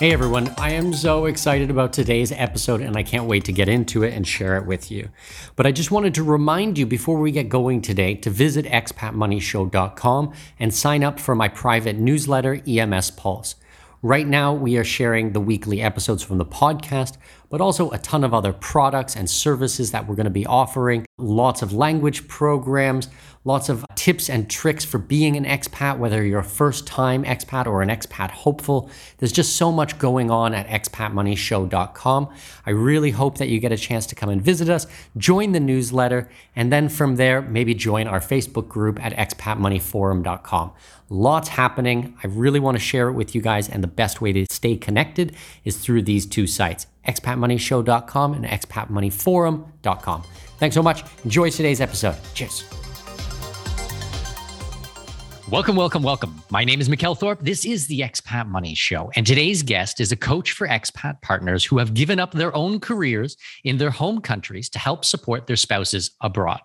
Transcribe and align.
Hey 0.00 0.12
everyone, 0.12 0.52
I 0.58 0.72
am 0.72 0.92
so 0.92 1.26
excited 1.26 1.70
about 1.70 1.92
today's 1.92 2.32
episode 2.32 2.80
and 2.80 2.96
I 2.96 3.04
can't 3.04 3.26
wait 3.26 3.44
to 3.44 3.52
get 3.52 3.68
into 3.68 4.02
it 4.02 4.12
and 4.12 4.26
share 4.26 4.56
it 4.56 4.66
with 4.66 4.90
you. 4.90 5.08
But 5.54 5.66
I 5.66 5.70
just 5.72 5.92
wanted 5.92 6.14
to 6.16 6.24
remind 6.24 6.76
you 6.78 6.84
before 6.84 7.20
we 7.20 7.30
get 7.30 7.48
going 7.48 7.80
today 7.80 8.16
to 8.16 8.28
visit 8.28 8.66
expatmoneyshow.com 8.66 10.32
and 10.58 10.74
sign 10.74 11.04
up 11.04 11.20
for 11.20 11.36
my 11.36 11.46
private 11.46 11.96
newsletter, 11.96 12.60
EMS 12.66 13.12
Pulse. 13.12 13.54
Right 14.02 14.26
now, 14.26 14.52
we 14.52 14.76
are 14.76 14.84
sharing 14.84 15.32
the 15.32 15.40
weekly 15.40 15.80
episodes 15.80 16.24
from 16.24 16.38
the 16.38 16.44
podcast, 16.44 17.16
but 17.48 17.60
also 17.60 17.90
a 17.92 17.98
ton 17.98 18.24
of 18.24 18.34
other 18.34 18.52
products 18.52 19.14
and 19.14 19.30
services 19.30 19.92
that 19.92 20.08
we're 20.08 20.16
going 20.16 20.24
to 20.24 20.30
be 20.30 20.44
offering, 20.44 21.06
lots 21.18 21.62
of 21.62 21.72
language 21.72 22.26
programs, 22.26 23.08
lots 23.44 23.68
of 23.68 23.84
tips 23.94 24.28
and 24.28 24.48
tricks 24.50 24.84
for 24.84 24.98
being 24.98 25.36
an 25.36 25.44
expat, 25.44 25.98
whether 25.98 26.24
you're 26.24 26.40
a 26.40 26.44
first 26.44 26.86
time 26.86 27.24
expat 27.24 27.66
or 27.66 27.82
an 27.82 27.88
expat 27.88 28.30
hopeful. 28.30 28.90
There's 29.18 29.32
just 29.32 29.56
so 29.56 29.70
much 29.70 29.98
going 29.98 30.30
on 30.30 30.54
at 30.54 30.66
expatmoneyshow.com. 30.68 32.34
I 32.66 32.70
really 32.70 33.10
hope 33.10 33.38
that 33.38 33.48
you 33.48 33.60
get 33.60 33.72
a 33.72 33.76
chance 33.76 34.06
to 34.06 34.14
come 34.14 34.30
and 34.30 34.42
visit 34.42 34.68
us, 34.68 34.86
join 35.16 35.52
the 35.52 35.60
newsletter, 35.60 36.30
and 36.56 36.72
then 36.72 36.88
from 36.88 37.16
there, 37.16 37.42
maybe 37.42 37.74
join 37.74 38.06
our 38.06 38.20
Facebook 38.20 38.68
group 38.68 39.04
at 39.04 39.12
expatmoneyforum.com. 39.12 40.72
Lots 41.10 41.48
happening. 41.48 42.16
I 42.24 42.26
really 42.28 42.60
want 42.60 42.76
to 42.76 42.82
share 42.82 43.08
it 43.08 43.12
with 43.12 43.34
you 43.34 43.42
guys, 43.42 43.68
and 43.68 43.82
the 43.82 43.88
best 43.88 44.20
way 44.20 44.32
to 44.32 44.46
stay 44.50 44.76
connected 44.76 45.36
is 45.64 45.76
through 45.76 46.02
these 46.02 46.26
two 46.26 46.46
sites 46.46 46.86
expatmoneyshow.com 47.06 48.32
and 48.32 48.46
expatmoneyforum.com. 48.46 50.22
Thanks 50.58 50.74
so 50.74 50.82
much. 50.82 51.04
Enjoy 51.24 51.50
today's 51.50 51.82
episode. 51.82 52.16
Cheers. 52.32 52.83
Welcome, 55.50 55.76
welcome, 55.76 56.02
welcome. 56.02 56.42
My 56.50 56.64
name 56.64 56.80
is 56.80 56.88
Mikkel 56.88 57.18
Thorup. 57.18 57.40
This 57.40 57.66
is 57.66 57.86
the 57.86 58.00
Expat 58.00 58.48
Money 58.48 58.74
Show. 58.74 59.10
And 59.14 59.26
today's 59.26 59.62
guest 59.62 60.00
is 60.00 60.10
a 60.10 60.16
coach 60.16 60.52
for 60.52 60.66
expat 60.66 61.20
partners 61.20 61.66
who 61.66 61.76
have 61.76 61.92
given 61.92 62.18
up 62.18 62.32
their 62.32 62.56
own 62.56 62.80
careers 62.80 63.36
in 63.62 63.76
their 63.76 63.90
home 63.90 64.22
countries 64.22 64.70
to 64.70 64.78
help 64.78 65.04
support 65.04 65.46
their 65.46 65.56
spouses 65.56 66.12
abroad. 66.22 66.62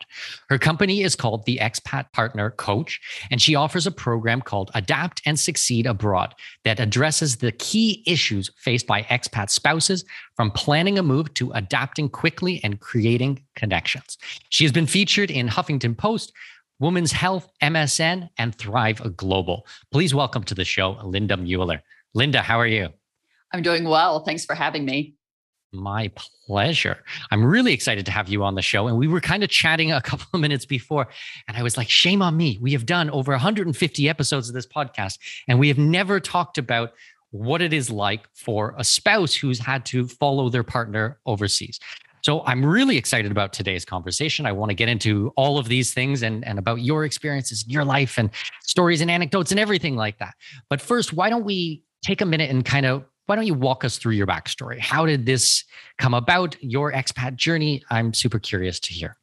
Her 0.48 0.58
company 0.58 1.03
is 1.03 1.18
called 1.18 1.46
the 1.46 1.58
Expat 1.58 2.14
Partner 2.14 2.52
Coach, 2.52 3.02
and 3.30 3.42
she 3.42 3.53
offers 3.53 3.86
a 3.86 3.92
program 3.92 4.42
called 4.42 4.72
Adapt 4.74 5.22
and 5.26 5.38
Succeed 5.38 5.86
Abroad 5.86 6.34
that 6.64 6.80
addresses 6.80 7.36
the 7.36 7.52
key 7.52 8.02
issues 8.08 8.50
faced 8.56 8.88
by 8.88 9.02
expat 9.03 9.50
spouses 9.50 10.06
from 10.38 10.52
planning 10.52 10.98
a 10.98 11.03
move 11.03 11.34
to 11.34 11.52
adapting 11.52 12.08
quickly 12.08 12.62
and 12.64 12.80
creating 12.80 13.44
connections. 13.56 14.18
She 14.48 14.64
has 14.64 14.72
been 14.72 14.88
featured 14.88 15.30
in 15.30 15.50
Huffington 15.50 15.98
Post, 15.98 16.32
Women's 16.79 17.12
Health, 17.12 17.51
MSN, 17.62 18.29
and 18.38 18.56
Thrive 18.56 19.17
Global. 19.17 19.67
Please 19.91 20.16
welcome 20.16 20.44
to 20.44 20.56
the 20.56 20.63
show, 20.63 20.97
Linda 21.03 21.35
Mueller. 21.35 21.84
Linda, 22.13 22.41
how 22.41 22.57
are 22.57 22.67
you? 22.67 22.88
I'm 23.53 23.62
doing 23.62 23.84
well. 23.84 24.23
Thanks 24.23 24.45
for 24.45 24.56
having 24.56 24.85
me. 24.85 25.16
My 25.73 26.09
pleasure. 26.47 27.03
I'm 27.31 27.44
really 27.44 27.73
excited 27.73 28.06
to 28.06 28.12
have 28.13 28.29
you 28.29 28.44
on 28.44 28.56
the 28.56 28.62
show. 28.62 28.88
And 28.88 28.97
we 28.97 29.09
were 29.09 29.19
kind 29.19 29.44
of 29.44 29.50
chatting 29.50 29.91
a 29.91 30.01
couple 30.01 30.28
of 30.34 30.40
minutes 30.40 30.66
before, 30.66 31.09
and 31.50 31.57
I 31.57 31.63
was 31.63 31.75
like, 31.75 31.90
shame 31.90 32.22
on 32.22 32.38
me. 32.38 32.57
We 32.62 32.72
have 32.72 32.85
done 32.85 33.09
over 33.09 33.34
150 33.34 34.07
episodes 34.07 34.47
of 34.47 34.56
this 34.56 34.66
podcast, 34.66 35.19
and 35.50 35.59
we 35.59 35.67
have 35.67 35.78
never 35.78 36.22
talked 36.22 36.57
about 36.57 36.94
what 37.31 37.61
it 37.61 37.73
is 37.73 37.91
like 37.91 38.28
for 38.34 38.73
a 38.78 38.85
spouse 38.85 39.35
who's 39.35 39.59
had 39.59 39.85
to 39.88 40.07
follow 40.07 40.50
their 40.50 40.63
partner 40.63 41.19
overseas. 41.25 41.79
So 42.24 42.44
I'm 42.46 42.66
really 42.66 42.97
excited 42.97 43.31
about 43.31 43.53
today's 43.53 43.85
conversation. 43.85 44.46
I 44.46 44.52
want 44.52 44.69
to 44.69 44.75
get 44.75 44.90
into 44.90 45.31
all 45.35 45.57
of 45.57 45.68
these 45.68 45.94
things 45.94 46.22
and, 46.22 46.46
and 46.46 46.59
about 46.59 46.81
your 46.81 47.06
experiences, 47.06 47.66
your 47.68 47.85
life, 47.85 48.18
and 48.18 48.30
stories 48.62 49.02
and 49.02 49.09
anecdotes 49.09 49.52
and 49.52 49.59
everything 49.59 49.96
like 49.96 50.19
that. 50.19 50.34
But 50.69 50.81
first, 50.81 51.13
why 51.13 51.29
don't 51.29 51.46
we 51.46 51.84
take 52.03 52.22
a 52.22 52.25
minute 52.25 52.50
and 52.50 52.66
kind 52.66 52.85
of 52.85 53.06
why 53.25 53.35
don't 53.35 53.46
you 53.46 53.53
walk 53.53 53.85
us 53.85 53.97
through 53.97 54.13
your 54.13 54.25
backstory? 54.25 54.79
How 54.79 55.06
did 55.06 55.25
this 55.25 55.63
come 56.00 56.16
about, 56.16 56.58
your 56.62 56.91
expat 56.91 57.35
journey? 57.35 57.84
I'm 57.91 58.12
super 58.12 58.40
curious 58.40 58.79
to 58.81 58.94
hear. 58.94 59.18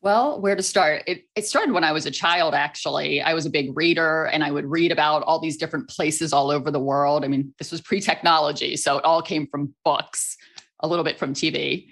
Well, 0.00 0.40
where 0.40 0.56
to 0.56 0.62
start? 0.62 1.02
It, 1.06 1.24
it 1.34 1.46
started 1.46 1.72
when 1.72 1.84
I 1.84 1.92
was 1.92 2.06
a 2.06 2.10
child, 2.10 2.54
actually. 2.54 3.20
I 3.20 3.34
was 3.34 3.44
a 3.44 3.50
big 3.50 3.76
reader 3.76 4.24
and 4.26 4.42
I 4.42 4.50
would 4.50 4.64
read 4.64 4.92
about 4.92 5.22
all 5.24 5.40
these 5.40 5.58
different 5.58 5.88
places 5.88 6.32
all 6.32 6.50
over 6.50 6.70
the 6.70 6.80
world. 6.80 7.24
I 7.24 7.28
mean, 7.28 7.54
this 7.58 7.70
was 7.70 7.80
pre 7.82 8.00
technology, 8.00 8.76
so 8.76 8.96
it 8.96 9.04
all 9.04 9.22
came 9.22 9.46
from 9.46 9.74
books, 9.84 10.36
a 10.80 10.88
little 10.88 11.04
bit 11.04 11.18
from 11.18 11.34
TV 11.34 11.88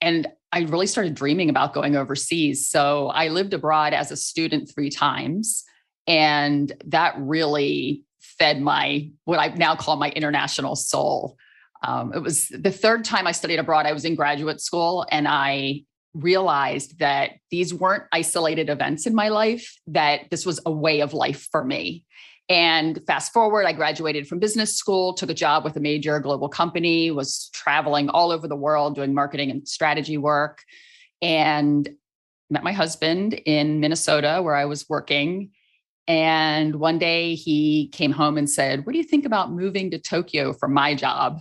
and 0.00 0.26
I 0.52 0.60
really 0.60 0.86
started 0.86 1.14
dreaming 1.14 1.50
about 1.50 1.74
going 1.74 1.96
overseas. 1.96 2.70
So 2.70 3.08
I 3.08 3.28
lived 3.28 3.52
abroad 3.52 3.92
as 3.92 4.10
a 4.10 4.16
student 4.16 4.70
three 4.72 4.90
times. 4.90 5.64
And 6.06 6.72
that 6.86 7.14
really 7.18 8.04
fed 8.20 8.60
my, 8.60 9.10
what 9.24 9.38
I 9.38 9.48
now 9.48 9.74
call 9.74 9.96
my 9.96 10.10
international 10.10 10.76
soul. 10.76 11.36
Um, 11.82 12.12
it 12.14 12.22
was 12.22 12.48
the 12.48 12.70
third 12.70 13.04
time 13.04 13.26
I 13.26 13.32
studied 13.32 13.58
abroad. 13.58 13.86
I 13.86 13.92
was 13.92 14.04
in 14.04 14.14
graduate 14.14 14.60
school 14.60 15.06
and 15.10 15.28
I 15.28 15.82
realized 16.14 17.00
that 17.00 17.32
these 17.50 17.74
weren't 17.74 18.04
isolated 18.12 18.70
events 18.70 19.06
in 19.06 19.14
my 19.14 19.28
life, 19.28 19.78
that 19.88 20.30
this 20.30 20.46
was 20.46 20.58
a 20.64 20.72
way 20.72 21.00
of 21.00 21.12
life 21.12 21.48
for 21.50 21.62
me. 21.62 22.05
And 22.48 23.00
fast 23.06 23.32
forward, 23.32 23.66
I 23.66 23.72
graduated 23.72 24.28
from 24.28 24.38
business 24.38 24.76
school, 24.76 25.14
took 25.14 25.30
a 25.30 25.34
job 25.34 25.64
with 25.64 25.76
a 25.76 25.80
major 25.80 26.20
global 26.20 26.48
company, 26.48 27.10
was 27.10 27.50
traveling 27.52 28.08
all 28.08 28.30
over 28.30 28.46
the 28.46 28.56
world 28.56 28.94
doing 28.94 29.14
marketing 29.14 29.50
and 29.50 29.66
strategy 29.66 30.16
work, 30.16 30.62
and 31.20 31.88
met 32.48 32.62
my 32.62 32.72
husband 32.72 33.34
in 33.34 33.80
Minnesota 33.80 34.40
where 34.42 34.54
I 34.54 34.66
was 34.66 34.88
working. 34.88 35.50
And 36.06 36.76
one 36.76 36.98
day 36.98 37.34
he 37.34 37.88
came 37.88 38.12
home 38.12 38.38
and 38.38 38.48
said, 38.48 38.86
What 38.86 38.92
do 38.92 38.98
you 38.98 39.04
think 39.04 39.24
about 39.24 39.50
moving 39.50 39.90
to 39.90 39.98
Tokyo 39.98 40.52
for 40.52 40.68
my 40.68 40.94
job? 40.94 41.40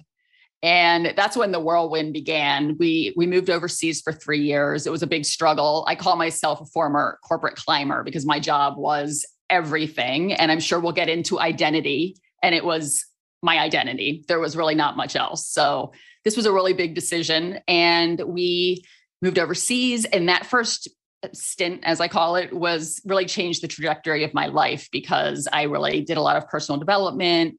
And 0.64 1.14
that's 1.16 1.38
when 1.38 1.52
the 1.52 1.60
whirlwind 1.60 2.14
began. 2.14 2.76
We 2.80 3.14
we 3.16 3.28
moved 3.28 3.52
overseas 3.52 4.02
for 4.02 4.12
three 4.12 4.42
years. 4.42 4.88
It 4.88 4.92
was 4.92 5.04
a 5.04 5.08
big 5.08 5.26
struggle. 5.26 5.86
I 5.88 5.94
call 5.94 6.16
myself 6.16 6.60
a 6.60 6.66
former 6.66 7.20
corporate 7.24 7.56
climber 7.56 8.04
because 8.04 8.26
my 8.26 8.40
job 8.40 8.76
was 8.76 9.24
everything. 9.56 10.34
And 10.34 10.52
I'm 10.52 10.60
sure 10.60 10.80
we'll 10.80 10.92
get 10.92 11.10
into 11.10 11.40
identity. 11.40 12.18
And 12.44 12.54
it 12.54 12.66
was 12.66 13.06
my 13.42 13.60
identity. 13.60 14.26
There 14.28 14.40
was 14.40 14.58
really 14.58 14.76
not 14.76 14.98
much 14.98 15.16
else. 15.16 15.48
So 15.48 15.94
this 16.26 16.36
was 16.36 16.46
a 16.46 16.52
really 16.52 16.74
big 16.74 16.94
decision. 16.94 17.60
And 17.68 18.20
we 18.20 18.84
moved 19.22 19.40
overseas. 19.40 20.06
And 20.06 20.28
that 20.28 20.46
first 20.46 20.90
stint, 21.34 21.82
as 21.84 22.02
I 22.02 22.08
call 22.08 22.36
it, 22.36 22.54
was 22.54 23.02
really 23.06 23.26
changed 23.26 23.64
the 23.64 23.68
trajectory 23.68 24.24
of 24.24 24.34
my 24.34 24.48
life 24.48 24.90
because 24.92 25.48
I 25.52 25.64
really 25.64 26.02
did 26.02 26.18
a 26.18 26.22
lot 26.22 26.38
of 26.38 26.50
personal 26.50 26.80
development. 26.80 27.58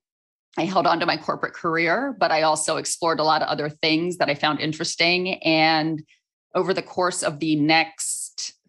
I 0.59 0.65
held 0.65 0.87
on 0.87 1.01
to 1.01 1.07
my 1.07 1.17
corporate 1.17 1.55
career, 1.55 2.15
but 2.19 2.31
I 2.31 2.43
also 2.43 2.77
explored 2.77 3.21
a 3.21 3.25
lot 3.25 3.43
of 3.43 3.49
other 3.49 3.69
things 3.69 4.19
that 4.19 4.29
I 4.29 4.35
found 4.35 4.61
interesting. 4.61 5.35
And 5.43 6.03
over 6.55 6.73
the 6.73 6.83
course 6.83 7.23
of 7.23 7.41
the 7.41 7.57
next 7.57 8.26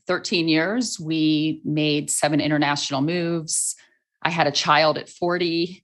13 0.07 0.47
years, 0.47 0.99
we 0.99 1.61
made 1.63 2.09
seven 2.09 2.39
international 2.39 3.01
moves. 3.01 3.75
I 4.21 4.29
had 4.29 4.47
a 4.47 4.51
child 4.51 4.97
at 4.97 5.09
40 5.09 5.83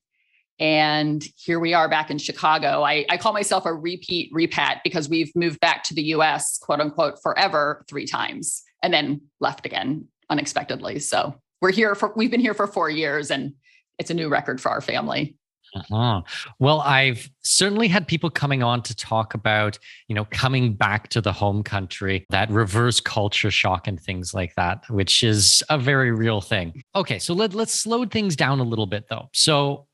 And 0.59 1.25
here 1.35 1.59
we 1.59 1.73
are 1.73 1.89
back 1.89 2.09
in 2.11 2.17
Chicago. 2.17 2.83
I, 2.83 3.05
I 3.09 3.17
call 3.17 3.33
myself 3.33 3.65
a 3.65 3.73
repeat 3.73 4.31
repat 4.31 4.79
because 4.83 5.09
we've 5.09 5.31
moved 5.35 5.59
back 5.59 5.83
to 5.85 5.93
the 5.93 6.03
US, 6.15 6.57
quote 6.59 6.79
unquote, 6.79 7.21
forever 7.21 7.83
three 7.89 8.05
times 8.05 8.63
and 8.81 8.93
then 8.93 9.21
left 9.39 9.65
again 9.65 10.07
unexpectedly. 10.29 10.99
So 10.99 11.35
we're 11.61 11.71
here 11.71 11.95
for, 11.95 12.13
we've 12.15 12.31
been 12.31 12.39
here 12.39 12.53
for 12.53 12.67
four 12.67 12.89
years 12.89 13.31
and 13.31 13.53
it's 13.97 14.11
a 14.11 14.13
new 14.13 14.29
record 14.29 14.61
for 14.61 14.69
our 14.69 14.81
family. 14.81 15.35
Uh-huh. 15.75 16.21
Well, 16.59 16.81
I've 16.81 17.29
certainly 17.41 17.87
had 17.87 18.07
people 18.07 18.29
coming 18.29 18.61
on 18.61 18.83
to 18.83 18.95
talk 18.95 19.33
about, 19.33 19.79
you 20.07 20.15
know, 20.15 20.25
coming 20.29 20.73
back 20.73 21.07
to 21.09 21.21
the 21.21 21.31
home 21.31 21.63
country, 21.63 22.25
that 22.29 22.49
reverse 22.51 22.99
culture 22.99 23.51
shock 23.51 23.87
and 23.87 23.99
things 23.99 24.33
like 24.33 24.53
that, 24.55 24.83
which 24.89 25.23
is 25.23 25.63
a 25.69 25.77
very 25.77 26.11
real 26.11 26.41
thing. 26.41 26.83
Okay, 26.95 27.19
so 27.19 27.33
let, 27.33 27.53
let's 27.53 27.73
slow 27.73 28.05
things 28.05 28.35
down 28.35 28.59
a 28.59 28.63
little 28.63 28.85
bit 28.85 29.05
though. 29.09 29.29
So 29.33 29.87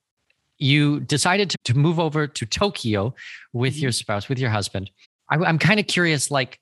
you 0.58 1.00
decided 1.00 1.50
to, 1.52 1.58
to 1.64 1.78
move 1.78 2.00
over 2.00 2.28
to 2.28 2.46
Tokyo 2.46 3.16
with 3.54 3.76
mm-hmm. 3.76 3.84
your 3.84 3.92
spouse, 3.94 4.28
with 4.28 4.40
your 4.40 4.50
husband. 4.50 4.92
I, 5.30 5.36
I'm 5.38 5.60
kind 5.60 5.80
of 5.80 5.88
curious, 5.88 6.30
like, 6.30 6.60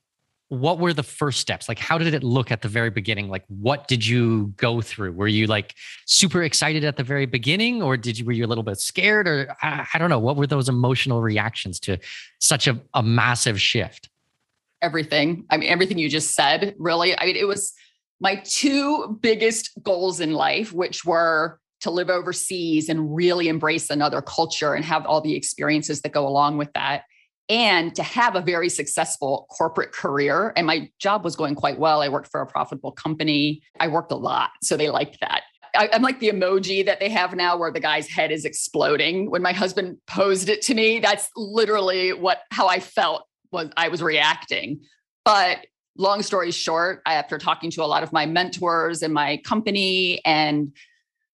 what 0.48 0.78
were 0.78 0.94
the 0.94 1.02
first 1.02 1.40
steps? 1.40 1.68
Like 1.68 1.78
how 1.78 1.98
did 1.98 2.14
it 2.14 2.22
look 2.22 2.50
at 2.50 2.62
the 2.62 2.68
very 2.68 2.90
beginning? 2.90 3.28
Like 3.28 3.44
what 3.48 3.86
did 3.86 4.06
you 4.06 4.54
go 4.56 4.80
through? 4.80 5.12
Were 5.12 5.28
you 5.28 5.46
like 5.46 5.74
super 6.06 6.42
excited 6.42 6.84
at 6.84 6.96
the 6.96 7.02
very 7.02 7.26
beginning 7.26 7.82
or 7.82 7.96
did 7.96 8.18
you 8.18 8.24
were 8.24 8.32
you 8.32 8.46
a 8.46 8.48
little 8.48 8.64
bit 8.64 8.78
scared 8.78 9.28
or 9.28 9.54
i, 9.62 9.86
I 9.92 9.98
don't 9.98 10.10
know 10.10 10.18
what 10.18 10.36
were 10.36 10.46
those 10.46 10.68
emotional 10.68 11.20
reactions 11.20 11.78
to 11.80 11.98
such 12.40 12.66
a, 12.66 12.80
a 12.94 13.02
massive 13.02 13.60
shift? 13.60 14.08
Everything. 14.80 15.44
I 15.50 15.58
mean 15.58 15.68
everything 15.68 15.98
you 15.98 16.08
just 16.08 16.34
said 16.34 16.74
really. 16.78 17.18
I 17.18 17.26
mean 17.26 17.36
it 17.36 17.46
was 17.46 17.74
my 18.20 18.36
two 18.36 19.18
biggest 19.20 19.70
goals 19.82 20.18
in 20.20 20.32
life 20.32 20.72
which 20.72 21.04
were 21.04 21.60
to 21.80 21.90
live 21.90 22.10
overseas 22.10 22.88
and 22.88 23.14
really 23.14 23.48
embrace 23.48 23.90
another 23.90 24.22
culture 24.22 24.74
and 24.74 24.84
have 24.84 25.06
all 25.06 25.20
the 25.20 25.34
experiences 25.34 26.00
that 26.00 26.12
go 26.12 26.26
along 26.26 26.56
with 26.56 26.72
that 26.72 27.04
and 27.48 27.94
to 27.94 28.02
have 28.02 28.36
a 28.36 28.40
very 28.40 28.68
successful 28.68 29.46
corporate 29.50 29.92
career. 29.92 30.52
And 30.56 30.66
my 30.66 30.90
job 30.98 31.24
was 31.24 31.36
going 31.36 31.54
quite 31.54 31.78
well. 31.78 32.02
I 32.02 32.08
worked 32.08 32.30
for 32.30 32.40
a 32.40 32.46
profitable 32.46 32.92
company. 32.92 33.62
I 33.80 33.88
worked 33.88 34.12
a 34.12 34.16
lot. 34.16 34.50
So 34.62 34.76
they 34.76 34.90
liked 34.90 35.18
that. 35.20 35.42
I, 35.74 35.88
am 35.92 36.02
like 36.02 36.20
the 36.20 36.30
emoji 36.30 36.84
that 36.86 37.00
they 37.00 37.08
have 37.08 37.34
now 37.34 37.56
where 37.56 37.70
the 37.70 37.80
guy's 37.80 38.08
head 38.08 38.32
is 38.32 38.44
exploding. 38.44 39.30
When 39.30 39.42
my 39.42 39.52
husband 39.52 39.98
posed 40.06 40.48
it 40.48 40.62
to 40.62 40.74
me, 40.74 40.98
that's 40.98 41.30
literally 41.36 42.12
what 42.12 42.40
how 42.50 42.68
I 42.68 42.80
felt 42.80 43.24
was 43.50 43.70
I 43.76 43.88
was 43.88 44.02
reacting. 44.02 44.80
But 45.24 45.66
long 45.96 46.22
story 46.22 46.50
short, 46.50 47.02
after 47.06 47.38
talking 47.38 47.70
to 47.72 47.82
a 47.82 47.86
lot 47.86 48.02
of 48.02 48.12
my 48.12 48.24
mentors 48.24 49.02
in 49.02 49.12
my 49.12 49.38
company 49.38 50.20
and 50.24 50.72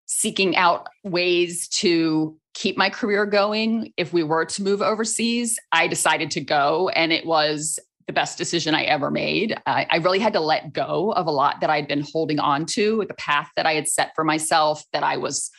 seeking 0.07 0.57
out 0.57 0.89
ways 1.03 1.69
to 1.69 2.37
keep 2.55 2.77
my 2.77 2.89
career 2.89 3.27
going 3.27 3.93
if 3.97 4.13
we 4.13 4.23
were 4.23 4.45
to 4.45 4.63
move 4.63 4.81
overseas, 4.81 5.59
I 5.73 5.89
decided 5.89 6.31
to 6.33 6.41
go. 6.41 6.89
And 6.91 7.13
it 7.13 7.27
was 7.27 7.79
the 8.07 8.13
best 8.13 8.39
decision 8.39 8.75
I 8.75 8.83
ever 8.83 9.11
made. 9.11 9.59
I, 9.67 9.87
I, 9.91 9.97
really 9.97 10.19
had 10.19 10.35
to 10.35 10.41
let 10.41 10.73
go 10.73 11.13
of 11.13 11.27
a 11.27 11.31
lot 11.31 11.61
that 11.61 11.71
I'd 11.71 11.89
been 11.89 12.05
holding 12.13 12.39
on 12.39 12.67
to, 12.67 13.05
the 13.09 13.15
path 13.15 13.49
that 13.57 13.65
I 13.65 13.73
had 13.73 13.89
set 13.89 14.13
for 14.15 14.25
myself, 14.25 14.85
that 14.93 15.03
I 15.03 15.17
was 15.17 15.51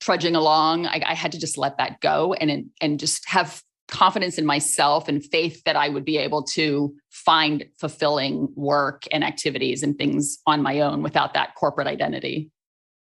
trudging 0.00 0.36
along. 0.36 0.86
I, 0.86 1.02
I 1.04 1.14
had 1.14 1.32
to 1.32 1.38
just 1.38 1.58
let 1.58 1.78
that 1.78 2.00
go 2.00 2.32
and, 2.34 2.70
and 2.80 3.00
just 3.00 3.28
have 3.28 3.60
confidence 3.88 4.38
in 4.38 4.46
myself 4.46 5.08
and 5.08 5.24
faith 5.24 5.62
that 5.64 5.76
I 5.76 5.88
would 5.88 6.04
be 6.04 6.16
able 6.16 6.44
to 6.44 6.94
find 7.10 7.66
fulfilling 7.78 8.48
work 8.54 9.04
and 9.10 9.24
activities 9.24 9.82
and 9.82 9.98
things 9.98 10.38
on 10.46 10.62
my 10.62 10.80
own 10.80 11.02
without 11.02 11.34
that 11.34 11.56
corporate 11.56 11.88
identity. 11.88 12.50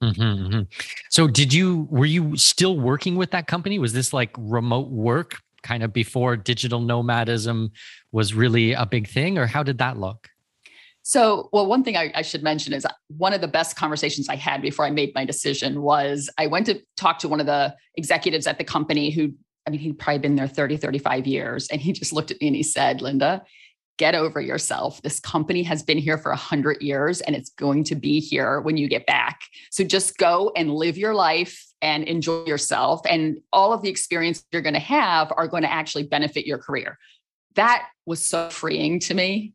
Mm-hmm, 0.04 0.22
mm-hmm. 0.22 0.62
So, 1.10 1.28
did 1.28 1.54
you 1.54 1.88
were 1.90 2.06
you 2.06 2.36
still 2.36 2.78
working 2.78 3.16
with 3.16 3.32
that 3.32 3.48
company? 3.48 3.80
Was 3.80 3.94
this 3.94 4.14
like 4.14 4.32
remote 4.38 4.90
work, 4.90 5.38
kind 5.64 5.84
of 5.84 5.94
before 5.94 6.36
digital 6.36 6.80
nomadism 6.80 7.72
was 8.12 8.34
really 8.34 8.74
a 8.74 8.86
big 8.86 9.08
thing, 9.08 9.38
or 9.38 9.48
how 9.48 9.64
did 9.64 9.78
that 9.78 9.98
look? 9.98 10.30
So, 11.08 11.50
well, 11.54 11.68
one 11.68 11.84
thing 11.84 11.96
I, 11.96 12.12
I, 12.16 12.24
should 12.24 12.42
mention 12.42 12.74
is 12.74 12.84
one 13.10 13.32
of 13.32 13.40
the 13.40 13.48
best 13.48 13.76
conversations 13.76 14.28
I 14.28 14.38
had 14.38 14.64
before 14.64 14.86
I 14.86 14.90
made 14.90 15.14
my 15.14 15.24
decision 15.24 15.84
was 15.84 16.32
I 16.40 16.48
went 16.48 16.66
to 16.66 16.82
talk 16.98 17.20
to 17.20 17.30
one 17.30 17.40
of 17.40 17.46
the 17.46 17.76
executives 17.94 18.48
at 18.48 18.58
the 18.58 18.64
company 18.64 19.12
who, 19.12 19.32
I 19.68 19.70
mean, 19.70 19.80
he'd 19.82 20.00
probably 20.00 20.18
been 20.18 20.36
there 20.36 20.48
30, 20.48 20.78
35 20.78 21.28
years. 21.28 21.68
And 21.68 21.80
he 21.80 21.94
just 21.94 22.12
looked 22.12 22.32
at 22.32 22.42
me 22.42 22.48
and 22.48 22.56
he 22.56 22.64
said, 22.64 23.04
Linda, 23.04 23.44
get 23.98 24.16
over 24.16 24.42
yourself. 24.42 25.02
This 25.02 25.20
company 25.20 25.64
has 25.64 25.84
been 25.84 25.98
here 25.98 26.18
for 26.18 26.32
100 26.32 26.82
years 26.82 27.22
and 27.22 27.36
it's 27.36 27.50
going 27.52 27.84
to 27.86 27.96
be 27.96 28.20
here 28.20 28.62
when 28.62 28.78
you 28.78 28.88
get 28.88 29.06
back. 29.06 29.42
So 29.72 29.84
just 29.84 30.18
go 30.18 30.52
and 30.56 30.74
live 30.74 30.98
your 30.98 31.14
life 31.14 31.66
and 31.82 32.04
enjoy 32.06 32.46
yourself. 32.46 33.02
And 33.10 33.40
all 33.54 33.74
of 33.74 33.82
the 33.82 33.90
experience 33.90 34.44
you're 34.52 34.62
going 34.62 34.74
to 34.74 34.80
have 34.80 35.32
are 35.36 35.48
going 35.48 35.64
to 35.64 35.72
actually 35.72 36.04
benefit 36.04 36.46
your 36.46 36.58
career. 36.58 36.98
That 37.56 37.88
was 38.06 38.26
so 38.26 38.50
freeing 38.50 39.00
to 39.02 39.14
me. 39.14 39.54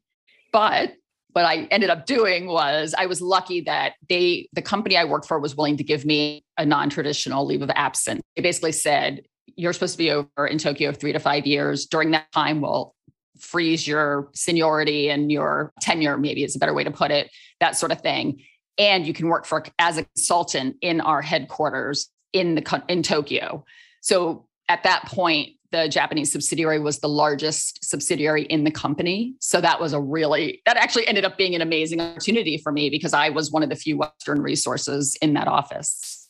But 0.52 0.94
what 1.32 1.44
I 1.44 1.68
ended 1.70 1.90
up 1.90 2.06
doing 2.06 2.46
was 2.46 2.94
I 2.96 3.06
was 3.06 3.20
lucky 3.20 3.60
that 3.62 3.94
they, 4.08 4.48
the 4.52 4.62
company 4.62 4.96
I 4.96 5.04
worked 5.04 5.26
for, 5.26 5.38
was 5.38 5.56
willing 5.56 5.76
to 5.76 5.84
give 5.84 6.04
me 6.04 6.44
a 6.56 6.66
non 6.66 6.90
traditional 6.90 7.46
leave 7.46 7.62
of 7.62 7.70
absence. 7.70 8.22
They 8.34 8.42
basically 8.42 8.72
said, 8.72 9.22
you're 9.56 9.72
supposed 9.72 9.94
to 9.94 9.98
be 9.98 10.10
over 10.10 10.46
in 10.46 10.58
Tokyo 10.58 10.92
three 10.92 11.12
to 11.12 11.18
five 11.18 11.46
years. 11.46 11.86
During 11.86 12.12
that 12.12 12.30
time, 12.32 12.60
we'll 12.60 12.94
freeze 13.40 13.86
your 13.86 14.28
seniority 14.34 15.10
and 15.10 15.30
your 15.30 15.72
tenure, 15.80 16.16
maybe 16.18 16.44
is 16.44 16.56
a 16.56 16.58
better 16.58 16.74
way 16.74 16.84
to 16.84 16.90
put 16.90 17.10
it, 17.10 17.30
that 17.60 17.76
sort 17.76 17.92
of 17.92 18.00
thing. 18.00 18.42
And 18.78 19.06
you 19.06 19.12
can 19.12 19.28
work 19.28 19.46
for 19.46 19.64
as 19.78 19.98
a 19.98 20.04
consultant 20.04 20.76
in 20.80 21.00
our 21.00 21.22
headquarters 21.22 22.08
in 22.32 22.54
the 22.54 22.82
in 22.88 23.02
Tokyo. 23.02 23.64
So 24.00 24.46
at 24.68 24.84
that 24.84 25.04
point, 25.06 25.50
the 25.72 25.88
Japanese 25.88 26.32
subsidiary 26.32 26.80
was 26.80 26.98
the 26.98 27.08
largest 27.08 27.84
subsidiary 27.84 28.42
in 28.44 28.64
the 28.64 28.70
company. 28.70 29.34
So 29.40 29.60
that 29.60 29.80
was 29.80 29.92
a 29.92 30.00
really, 30.00 30.62
that 30.66 30.76
actually 30.76 31.06
ended 31.06 31.24
up 31.24 31.38
being 31.38 31.54
an 31.54 31.60
amazing 31.60 32.00
opportunity 32.00 32.58
for 32.58 32.72
me 32.72 32.90
because 32.90 33.12
I 33.12 33.28
was 33.28 33.52
one 33.52 33.62
of 33.62 33.68
the 33.68 33.76
few 33.76 33.96
Western 33.96 34.42
resources 34.42 35.16
in 35.22 35.34
that 35.34 35.46
office. 35.46 36.28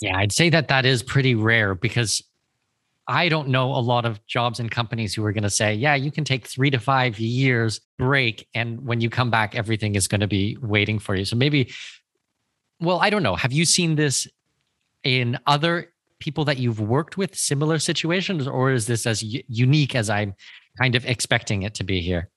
Yeah, 0.00 0.16
I'd 0.16 0.32
say 0.32 0.48
that 0.50 0.68
that 0.68 0.86
is 0.86 1.02
pretty 1.02 1.34
rare 1.34 1.74
because 1.74 2.22
I 3.08 3.30
don't 3.30 3.48
know 3.48 3.74
a 3.74 3.80
lot 3.80 4.04
of 4.04 4.24
jobs 4.26 4.60
and 4.60 4.70
companies 4.70 5.14
who 5.14 5.24
are 5.24 5.32
going 5.32 5.42
to 5.42 5.50
say, 5.50 5.72
yeah, 5.72 5.94
you 5.94 6.10
can 6.10 6.24
take 6.24 6.46
three 6.46 6.70
to 6.70 6.78
five 6.78 7.18
years 7.18 7.80
break. 7.96 8.46
And 8.54 8.84
when 8.84 9.00
you 9.00 9.08
come 9.08 9.30
back, 9.30 9.54
everything 9.54 9.94
is 9.94 10.06
going 10.06 10.20
to 10.20 10.26
be 10.26 10.58
waiting 10.60 10.98
for 10.98 11.14
you. 11.14 11.24
So 11.24 11.34
maybe, 11.34 11.72
well, 12.80 13.00
I 13.00 13.08
don't 13.08 13.22
know. 13.22 13.34
Have 13.34 13.52
you 13.52 13.64
seen 13.64 13.96
this 13.96 14.28
in 15.04 15.38
other 15.46 15.90
people 16.20 16.44
that 16.44 16.58
you've 16.58 16.80
worked 16.80 17.16
with, 17.16 17.34
similar 17.34 17.78
situations, 17.78 18.46
or 18.46 18.72
is 18.72 18.86
this 18.86 19.06
as 19.06 19.22
unique 19.22 19.94
as 19.94 20.10
I'm 20.10 20.34
kind 20.76 20.94
of 20.94 21.06
expecting 21.06 21.62
it 21.62 21.74
to 21.74 21.84
be 21.84 22.02
here? 22.02 22.28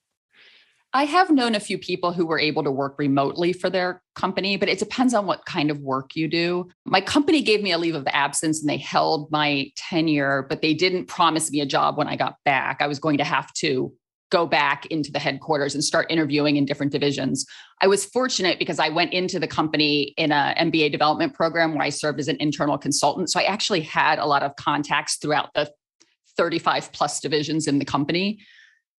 I 0.93 1.05
have 1.05 1.29
known 1.29 1.55
a 1.55 1.59
few 1.59 1.77
people 1.77 2.11
who 2.11 2.25
were 2.25 2.39
able 2.39 2.63
to 2.63 2.71
work 2.71 2.95
remotely 2.99 3.53
for 3.53 3.69
their 3.69 4.01
company, 4.13 4.57
but 4.57 4.67
it 4.67 4.77
depends 4.77 5.13
on 5.13 5.25
what 5.25 5.45
kind 5.45 5.71
of 5.71 5.79
work 5.79 6.15
you 6.15 6.27
do. 6.27 6.69
My 6.85 6.99
company 6.99 7.41
gave 7.41 7.63
me 7.63 7.71
a 7.71 7.77
leave 7.77 7.95
of 7.95 8.05
absence 8.07 8.59
and 8.59 8.69
they 8.69 8.77
held 8.77 9.31
my 9.31 9.71
tenure, 9.77 10.45
but 10.49 10.61
they 10.61 10.73
didn't 10.73 11.05
promise 11.05 11.49
me 11.49 11.61
a 11.61 11.65
job 11.65 11.97
when 11.97 12.07
I 12.07 12.17
got 12.17 12.35
back. 12.43 12.81
I 12.81 12.87
was 12.87 12.99
going 12.99 13.17
to 13.19 13.23
have 13.23 13.53
to 13.53 13.93
go 14.31 14.45
back 14.45 14.85
into 14.87 15.11
the 15.11 15.19
headquarters 15.19 15.75
and 15.75 15.83
start 15.83 16.09
interviewing 16.09 16.57
in 16.57 16.65
different 16.65 16.91
divisions. 16.91 17.45
I 17.81 17.87
was 17.87 18.05
fortunate 18.05 18.59
because 18.59 18.79
I 18.79 18.89
went 18.89 19.13
into 19.13 19.39
the 19.39 19.47
company 19.47 20.13
in 20.17 20.31
a 20.31 20.55
MBA 20.57 20.91
development 20.91 21.33
program 21.33 21.73
where 21.73 21.83
I 21.83 21.89
served 21.89 22.19
as 22.19 22.27
an 22.27 22.37
internal 22.39 22.77
consultant. 22.77 23.29
So 23.29 23.39
I 23.39 23.43
actually 23.43 23.81
had 23.81 24.19
a 24.19 24.25
lot 24.25 24.43
of 24.43 24.55
contacts 24.57 25.17
throughout 25.17 25.49
the 25.53 25.71
35 26.37 26.91
plus 26.91 27.19
divisions 27.19 27.67
in 27.67 27.79
the 27.79 27.85
company. 27.85 28.39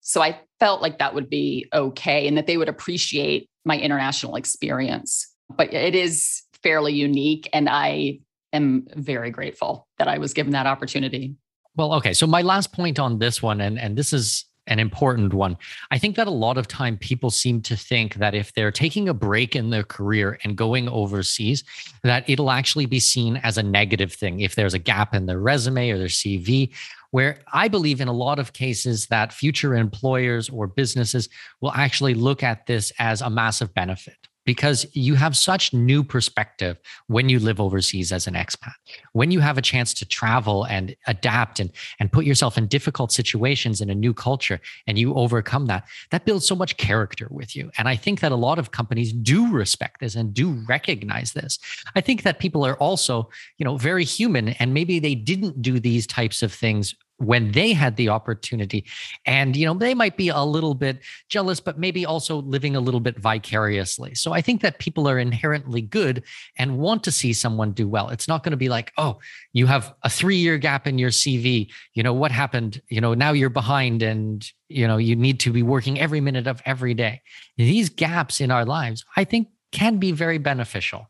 So 0.02 0.20
I 0.20 0.38
felt 0.60 0.82
like 0.82 0.98
that 0.98 1.14
would 1.14 1.30
be 1.30 1.66
okay 1.72 2.26
and 2.28 2.36
that 2.36 2.46
they 2.46 2.56
would 2.56 2.68
appreciate 2.68 3.48
my 3.64 3.78
international 3.78 4.36
experience. 4.36 5.28
But 5.48 5.72
it 5.72 5.94
is 5.94 6.42
fairly 6.62 6.92
unique. 6.92 7.48
And 7.52 7.68
I 7.68 8.20
am 8.52 8.86
very 8.94 9.30
grateful 9.30 9.86
that 9.98 10.08
I 10.08 10.18
was 10.18 10.34
given 10.34 10.52
that 10.52 10.66
opportunity. 10.66 11.36
Well, 11.76 11.94
okay. 11.94 12.12
So 12.12 12.26
my 12.26 12.42
last 12.42 12.72
point 12.72 12.98
on 12.98 13.18
this 13.18 13.40
one, 13.42 13.60
and, 13.60 13.78
and 13.78 13.96
this 13.96 14.12
is 14.12 14.44
an 14.68 14.78
important 14.78 15.34
one. 15.34 15.56
I 15.90 15.98
think 15.98 16.16
that 16.16 16.28
a 16.28 16.32
lot 16.32 16.56
of 16.56 16.68
time 16.68 16.96
people 16.96 17.30
seem 17.30 17.62
to 17.62 17.76
think 17.76 18.14
that 18.16 18.34
if 18.34 18.52
they're 18.54 18.70
taking 18.70 19.08
a 19.08 19.14
break 19.14 19.56
in 19.56 19.70
their 19.70 19.82
career 19.82 20.38
and 20.44 20.56
going 20.56 20.88
overseas, 20.88 21.64
that 22.04 22.28
it'll 22.28 22.50
actually 22.50 22.86
be 22.86 23.00
seen 23.00 23.38
as 23.38 23.58
a 23.58 23.62
negative 23.62 24.12
thing 24.12 24.40
if 24.40 24.54
there's 24.54 24.74
a 24.74 24.78
gap 24.78 25.14
in 25.14 25.26
their 25.26 25.40
resume 25.40 25.90
or 25.90 25.98
their 25.98 26.06
CV 26.06 26.70
where 27.12 27.38
I 27.52 27.68
believe 27.68 28.00
in 28.00 28.08
a 28.08 28.12
lot 28.12 28.38
of 28.38 28.52
cases 28.52 29.06
that 29.06 29.32
future 29.32 29.74
employers 29.74 30.48
or 30.48 30.66
businesses 30.66 31.28
will 31.60 31.72
actually 31.72 32.14
look 32.14 32.42
at 32.42 32.66
this 32.66 32.90
as 32.98 33.20
a 33.20 33.30
massive 33.30 33.72
benefit. 33.72 34.16
Because 34.44 34.86
you 34.92 35.14
have 35.14 35.36
such 35.36 35.72
new 35.72 36.02
perspective 36.02 36.78
when 37.06 37.28
you 37.28 37.38
live 37.38 37.60
overseas 37.60 38.12
as 38.12 38.26
an 38.26 38.34
expat. 38.34 38.72
When 39.12 39.30
you 39.30 39.40
have 39.40 39.58
a 39.58 39.62
chance 39.62 39.94
to 39.94 40.04
travel 40.04 40.64
and 40.64 40.96
adapt 41.06 41.60
and 41.60 41.70
and 42.00 42.10
put 42.10 42.24
yourself 42.24 42.58
in 42.58 42.66
difficult 42.66 43.12
situations 43.12 43.80
in 43.80 43.90
a 43.90 43.94
new 43.94 44.12
culture 44.12 44.60
and 44.86 44.98
you 44.98 45.14
overcome 45.14 45.66
that 45.66 45.84
that 46.10 46.24
builds 46.24 46.46
so 46.46 46.54
much 46.54 46.76
character 46.76 47.28
with 47.30 47.54
you. 47.54 47.70
And 47.78 47.88
i 47.88 47.96
think 47.96 48.20
that 48.20 48.32
a 48.32 48.36
lot 48.36 48.58
of 48.58 48.70
companies 48.70 49.12
do 49.12 49.50
respect 49.50 50.00
this 50.00 50.14
and 50.14 50.34
do 50.34 50.52
recognize 50.68 51.32
this. 51.32 51.58
I 51.94 52.00
think 52.00 52.22
that 52.22 52.38
people 52.38 52.64
are 52.64 52.76
also 52.76 53.30
you 53.58 53.64
know 53.64 53.76
very 53.76 54.04
human 54.04 54.50
and 54.50 54.74
maybe 54.74 54.98
they 54.98 55.14
didn't 55.14 55.62
do 55.62 55.78
these 55.78 56.06
types 56.06 56.42
of 56.42 56.52
things 56.52 56.94
when 57.22 57.52
they 57.52 57.72
had 57.72 57.96
the 57.96 58.08
opportunity. 58.08 58.84
And 59.26 59.56
you 59.56 59.66
know 59.66 59.74
they 59.74 59.94
might 59.94 60.16
be 60.16 60.28
a 60.28 60.42
little 60.42 60.74
bit 60.74 61.00
jealous 61.28 61.60
but 61.60 61.78
maybe 61.78 62.04
also 62.04 62.42
living 62.42 62.76
a 62.76 62.80
little 62.80 63.00
bit 63.00 63.18
vicariously. 63.18 64.14
So 64.14 64.32
i 64.32 64.40
think 64.40 64.60
that 64.62 64.78
people 64.78 65.08
are 65.08 65.18
inherently 65.18 65.80
good 65.80 66.24
and 66.58 66.78
want 66.78 67.04
to 67.04 67.12
see 67.12 67.32
someone 67.32 67.72
do 67.72 67.88
well. 67.88 68.08
It's 68.08 68.28
not 68.28 68.42
going 68.42 68.50
to 68.50 68.56
be 68.56 68.68
like 68.68 68.92
oh 68.98 69.18
you 69.52 69.66
have 69.66 69.94
a 70.02 70.10
3 70.10 70.36
year 70.36 70.58
gap 70.58 70.86
in 70.86 70.98
your 70.98 71.10
cv 71.10 71.70
you 71.94 72.02
know 72.02 72.14
what 72.14 72.32
happened? 72.32 72.80
You 72.88 73.00
know 73.00 73.14
now 73.14 73.32
you're 73.32 73.50
behind 73.50 74.02
and 74.02 74.46
you 74.68 74.86
know 74.86 74.96
you 74.96 75.14
need 75.16 75.40
to 75.40 75.52
be 75.52 75.62
working 75.62 76.00
every 76.00 76.20
minute 76.20 76.46
of 76.46 76.60
every 76.64 76.94
day. 76.94 77.22
These 77.56 77.90
gaps 77.90 78.40
in 78.40 78.50
our 78.50 78.64
lives 78.64 79.04
i 79.16 79.24
think 79.24 79.48
can 79.72 79.98
be 79.98 80.12
very 80.12 80.38
beneficial 80.38 81.08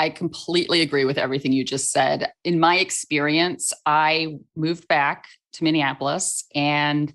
I 0.00 0.08
completely 0.08 0.80
agree 0.80 1.04
with 1.04 1.18
everything 1.18 1.52
you 1.52 1.62
just 1.62 1.92
said. 1.92 2.32
In 2.42 2.58
my 2.58 2.78
experience, 2.78 3.70
I 3.84 4.38
moved 4.56 4.88
back 4.88 5.26
to 5.52 5.62
Minneapolis 5.62 6.46
and 6.54 7.12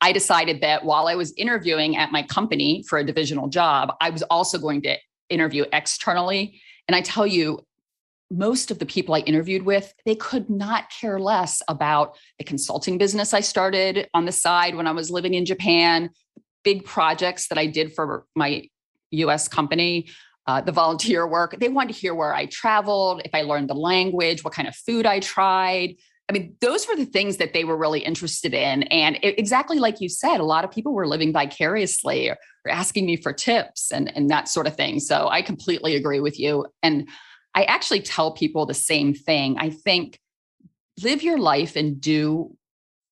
I 0.00 0.10
decided 0.10 0.60
that 0.60 0.84
while 0.84 1.06
I 1.06 1.14
was 1.14 1.32
interviewing 1.36 1.96
at 1.96 2.10
my 2.10 2.24
company 2.24 2.84
for 2.88 2.98
a 2.98 3.04
divisional 3.04 3.46
job, 3.46 3.94
I 4.00 4.10
was 4.10 4.24
also 4.24 4.58
going 4.58 4.82
to 4.82 4.96
interview 5.28 5.64
externally. 5.72 6.60
And 6.88 6.96
I 6.96 7.02
tell 7.02 7.24
you, 7.24 7.64
most 8.32 8.72
of 8.72 8.80
the 8.80 8.86
people 8.86 9.14
I 9.14 9.20
interviewed 9.20 9.62
with, 9.62 9.94
they 10.04 10.16
could 10.16 10.50
not 10.50 10.90
care 10.90 11.20
less 11.20 11.62
about 11.68 12.16
the 12.38 12.44
consulting 12.44 12.98
business 12.98 13.32
I 13.32 13.42
started 13.42 14.08
on 14.12 14.24
the 14.24 14.32
side 14.32 14.74
when 14.74 14.88
I 14.88 14.90
was 14.92 15.08
living 15.08 15.34
in 15.34 15.44
Japan, 15.44 16.10
big 16.64 16.84
projects 16.84 17.46
that 17.46 17.58
I 17.58 17.66
did 17.66 17.94
for 17.94 18.26
my 18.34 18.68
US 19.12 19.46
company, 19.46 20.08
uh, 20.46 20.60
the 20.60 20.72
volunteer 20.72 21.26
work. 21.26 21.56
They 21.58 21.68
wanted 21.68 21.94
to 21.94 21.98
hear 22.00 22.14
where 22.14 22.34
I 22.34 22.46
traveled, 22.46 23.22
if 23.24 23.34
I 23.34 23.42
learned 23.42 23.70
the 23.70 23.74
language, 23.74 24.44
what 24.44 24.54
kind 24.54 24.68
of 24.68 24.74
food 24.74 25.06
I 25.06 25.20
tried. 25.20 25.96
I 26.28 26.32
mean, 26.32 26.56
those 26.60 26.88
were 26.88 26.96
the 26.96 27.04
things 27.04 27.36
that 27.36 27.52
they 27.52 27.64
were 27.64 27.76
really 27.76 28.00
interested 28.00 28.54
in. 28.54 28.84
And 28.84 29.18
it, 29.22 29.38
exactly 29.38 29.78
like 29.78 30.00
you 30.00 30.08
said, 30.08 30.40
a 30.40 30.44
lot 30.44 30.64
of 30.64 30.70
people 30.70 30.94
were 30.94 31.06
living 31.06 31.32
vicariously 31.32 32.30
or, 32.30 32.36
or 32.64 32.70
asking 32.72 33.04
me 33.06 33.16
for 33.16 33.32
tips 33.32 33.92
and, 33.92 34.14
and 34.16 34.30
that 34.30 34.48
sort 34.48 34.66
of 34.66 34.74
thing. 34.74 35.00
So 35.00 35.28
I 35.28 35.42
completely 35.42 35.96
agree 35.96 36.20
with 36.20 36.38
you. 36.38 36.66
And 36.82 37.08
I 37.54 37.64
actually 37.64 38.00
tell 38.00 38.32
people 38.32 38.64
the 38.64 38.74
same 38.74 39.14
thing. 39.14 39.56
I 39.58 39.70
think 39.70 40.18
live 41.02 41.22
your 41.22 41.38
life 41.38 41.76
and 41.76 42.00
do, 42.00 42.56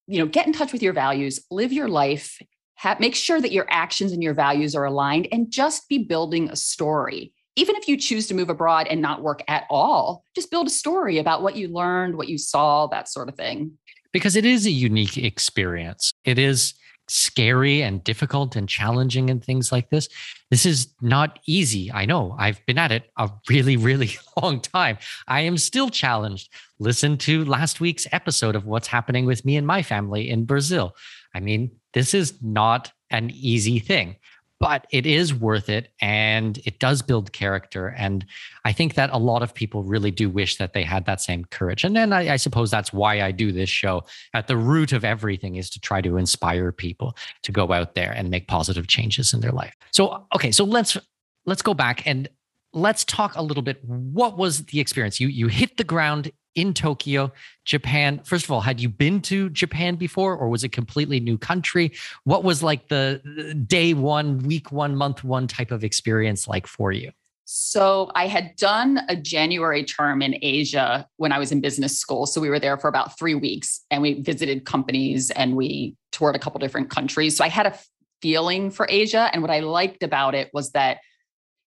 you 0.07 0.19
know, 0.19 0.27
get 0.27 0.47
in 0.47 0.53
touch 0.53 0.73
with 0.73 0.83
your 0.83 0.93
values, 0.95 1.41
live 1.51 1.73
your 1.73 1.89
life 1.89 2.39
have, 2.76 3.00
make 3.00 3.14
sure 3.14 3.41
that 3.41 3.52
your 3.52 3.67
actions 3.69 4.12
and 4.12 4.23
your 4.23 4.35
values 4.35 4.75
are 4.75 4.85
aligned 4.85 5.29
and 5.33 5.50
just 5.50 5.88
be 5.88 5.99
building 5.99 6.49
a 6.50 6.57
story. 6.57 7.33
Even 7.55 7.76
if 7.76 7.87
you 7.87 7.97
choose 7.97 8.26
to 8.29 8.35
move 8.35 8.49
abroad 8.49 8.87
and 8.88 9.02
not 9.02 9.23
work 9.23 9.43
at 9.47 9.64
all, 9.69 10.25
just 10.35 10.50
build 10.50 10.67
a 10.67 10.71
story 10.71 11.19
about 11.19 11.43
what 11.43 11.57
you 11.57 11.69
learned, 11.69 12.17
what 12.17 12.29
you 12.29 12.38
saw, 12.38 12.87
that 12.87 13.09
sort 13.09 13.29
of 13.29 13.35
thing. 13.35 13.73
Because 14.12 14.37
it 14.37 14.45
is 14.45 14.67
a 14.67 14.71
unique 14.71 15.19
experience. 15.19 16.12
It 16.25 16.38
is 16.38 16.75
scary 17.09 17.83
and 17.83 18.02
difficult 18.05 18.57
and 18.57 18.69
challenging 18.69 19.29
and 19.29 19.45
things 19.45 19.71
like 19.71 19.91
this. 19.91 20.09
This 20.50 20.64
is 20.64 20.95
not 21.00 21.38
easy. 21.47 21.91
I 21.93 22.07
know. 22.07 22.35
I've 22.38 22.64
been 22.67 22.79
at 22.79 22.93
it 22.93 23.11
a 23.19 23.31
really, 23.49 23.76
really 23.76 24.17
long 24.43 24.61
time. 24.61 24.99
I 25.29 25.43
am 25.43 25.59
still 25.59 25.88
challenged. 25.91 26.52
Listen 26.79 27.17
to 27.19 27.45
last 27.45 27.81
week's 27.81 28.07
episode 28.12 28.57
of 28.57 28.64
what's 28.64 28.88
happening 28.88 29.26
with 29.26 29.45
me 29.45 29.57
and 29.57 29.67
my 29.67 29.83
family 29.83 30.31
in 30.31 30.45
Brazil. 30.45 30.95
I 31.35 31.41
mean, 31.41 31.71
this 31.95 32.15
is 32.15 32.35
not 32.43 32.93
an 33.11 33.31
easy 33.31 33.79
thing, 33.79 34.17
but 34.62 34.87
it 34.91 35.07
is 35.07 35.35
worth 35.35 35.69
it 35.69 35.93
and 36.01 36.59
it 36.65 36.79
does 36.79 37.03
build 37.03 37.33
character. 37.33 37.89
And 37.89 38.25
I 38.65 38.73
think 38.73 38.95
that 38.95 39.11
a 39.12 39.19
lot 39.19 39.43
of 39.43 39.53
people 39.53 39.83
really 39.83 40.12
do 40.12 40.31
wish 40.31 40.57
that 40.57 40.73
they 40.73 40.85
had 40.85 41.05
that 41.07 41.21
same 41.21 41.45
courage. 41.47 41.83
And 41.83 41.97
then 41.97 42.12
I, 42.12 42.35
I 42.35 42.37
suppose 42.37 42.71
that's 42.71 42.93
why 42.93 43.23
I 43.23 43.33
do 43.33 43.51
this 43.51 43.69
show. 43.69 44.05
At 44.35 44.47
the 44.47 44.57
root 44.57 44.93
of 44.93 45.05
everything 45.05 45.57
is 45.57 45.69
to 45.71 45.81
try 45.81 46.01
to 46.01 46.17
inspire 46.17 46.71
people 46.71 47.17
to 47.43 47.53
go 47.53 47.73
out 47.73 47.95
there 47.95 48.12
and 48.12 48.31
make 48.31 48.47
positive 48.47 48.87
changes 48.87 49.35
in 49.35 49.41
their 49.41 49.51
life. 49.51 49.75
So, 49.91 50.27
okay, 50.35 50.53
so 50.53 50.65
let's 50.65 50.97
let's 51.45 51.62
go 51.62 51.75
back 51.75 52.07
and 52.07 52.29
let's 52.73 53.05
talk 53.05 53.35
a 53.37 53.43
little 53.43 53.62
bit 53.62 53.85
what 53.85 54.39
was 54.39 54.65
the 54.67 54.81
experience 54.81 55.21
you 55.21 55.29
you 55.29 55.49
hit 55.49 55.77
the 55.77 55.85
ground 55.85 56.31
in 56.55 56.75
Tokyo, 56.75 57.33
Japan. 57.65 58.21
First 58.25 58.45
of 58.45 58.51
all, 58.51 58.61
had 58.61 58.81
you 58.81 58.89
been 58.89 59.21
to 59.23 59.49
Japan 59.51 59.97
before 59.97 60.37
or 60.37 60.49
was 60.49 60.65
it 60.65 60.71
completely 60.71 61.21
new 61.21 61.39
country? 61.39 61.93
What 62.25 62.45
was 62.45 62.63
like 62.63 62.89
the 62.89 63.65
day 63.67 63.95
one, 63.95 64.39
week 64.39 64.73
one, 64.73 64.97
month 64.97 65.25
one 65.25 65.47
type 65.47 65.71
of 65.71 65.85
experience 65.85 66.47
like 66.49 66.67
for 66.67 66.93
you? 66.93 67.11
So 67.45 68.11
I 68.15 68.29
had 68.29 68.57
done 68.57 69.01
a 69.09 69.17
January 69.17 69.85
term 69.85 70.23
in 70.23 70.37
Asia 70.41 71.07
when 71.17 71.33
I 71.33 71.39
was 71.39 71.53
in 71.53 71.61
business 71.61 71.99
school. 71.99 72.25
So 72.27 72.41
we 72.41 72.49
were 72.49 72.61
there 72.61 72.79
for 72.79 72.89
about 72.89 73.19
three 73.19 73.35
weeks 73.35 73.83
and 73.91 74.01
we 74.01 74.21
visited 74.23 74.65
companies 74.65 75.31
and 75.31 75.57
we 75.57 75.97
toured 76.13 76.37
a 76.37 76.39
couple 76.39 76.61
different 76.61 76.89
countries. 76.89 77.37
So 77.37 77.45
I 77.45 77.49
had 77.49 77.67
a 77.67 77.79
feeling 78.23 78.71
for 78.71 78.87
Asia. 78.89 79.29
And 79.33 79.43
what 79.43 79.51
I 79.51 79.61
liked 79.61 80.03
about 80.03 80.35
it 80.35 80.51
was 80.55 80.71
that 80.73 80.99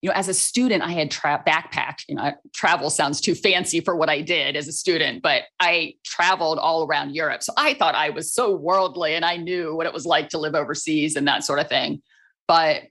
you 0.05 0.11
know, 0.11 0.15
as 0.17 0.27
a 0.27 0.35
student, 0.35 0.83
I 0.83 0.91
had 0.91 1.09
tra- 1.09 1.43
backpacked. 1.47 2.03
You 2.07 2.13
know, 2.13 2.31
travel 2.53 2.91
sounds 2.91 3.19
too 3.19 3.33
fancy 3.33 3.79
for 3.79 3.95
what 3.95 4.07
I 4.07 4.21
did 4.21 4.55
as 4.55 4.67
a 4.67 4.71
student, 4.71 5.23
but 5.23 5.45
I 5.59 5.95
traveled 6.03 6.59
all 6.59 6.85
around 6.85 7.15
Europe. 7.15 7.41
So 7.41 7.53
I 7.57 7.73
thought 7.73 7.95
I 7.95 8.11
was 8.11 8.31
so 8.31 8.55
worldly 8.55 9.15
and 9.15 9.25
I 9.25 9.37
knew 9.37 9.75
what 9.75 9.87
it 9.87 9.93
was 9.93 10.05
like 10.05 10.29
to 10.29 10.37
live 10.37 10.53
overseas 10.53 11.15
and 11.15 11.27
that 11.27 11.43
sort 11.43 11.57
of 11.57 11.69
thing. 11.69 12.03
But 12.47 12.83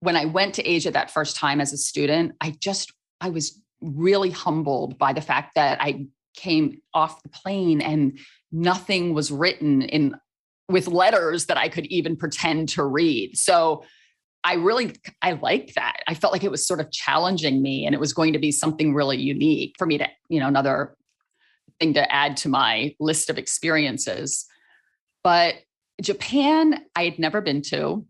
when 0.00 0.16
I 0.16 0.24
went 0.24 0.54
to 0.56 0.68
Asia 0.68 0.90
that 0.90 1.12
first 1.12 1.36
time 1.36 1.60
as 1.60 1.72
a 1.72 1.76
student, 1.76 2.32
I 2.40 2.56
just, 2.58 2.92
I 3.20 3.28
was 3.30 3.62
really 3.80 4.30
humbled 4.30 4.98
by 4.98 5.12
the 5.12 5.20
fact 5.20 5.54
that 5.54 5.80
I 5.80 6.06
came 6.36 6.80
off 6.92 7.22
the 7.22 7.28
plane 7.28 7.80
and 7.80 8.18
nothing 8.50 9.14
was 9.14 9.30
written 9.30 9.82
in 9.82 10.16
with 10.68 10.88
letters 10.88 11.46
that 11.46 11.58
I 11.58 11.68
could 11.68 11.86
even 11.86 12.16
pretend 12.16 12.70
to 12.70 12.82
read. 12.84 13.38
So 13.38 13.84
I 14.42 14.54
really 14.54 14.94
I 15.22 15.32
liked 15.32 15.74
that. 15.74 16.02
I 16.08 16.14
felt 16.14 16.32
like 16.32 16.44
it 16.44 16.50
was 16.50 16.66
sort 16.66 16.80
of 16.80 16.90
challenging 16.90 17.62
me 17.62 17.84
and 17.84 17.94
it 17.94 18.00
was 18.00 18.12
going 18.12 18.32
to 18.32 18.38
be 18.38 18.52
something 18.52 18.94
really 18.94 19.18
unique 19.18 19.74
for 19.78 19.86
me 19.86 19.98
to, 19.98 20.08
you 20.28 20.40
know, 20.40 20.48
another 20.48 20.96
thing 21.78 21.94
to 21.94 22.12
add 22.12 22.36
to 22.38 22.48
my 22.48 22.94
list 22.98 23.28
of 23.28 23.38
experiences. 23.38 24.46
But 25.22 25.56
Japan, 26.00 26.80
I 26.96 27.04
had 27.04 27.18
never 27.18 27.40
been 27.40 27.62
to. 27.62 28.06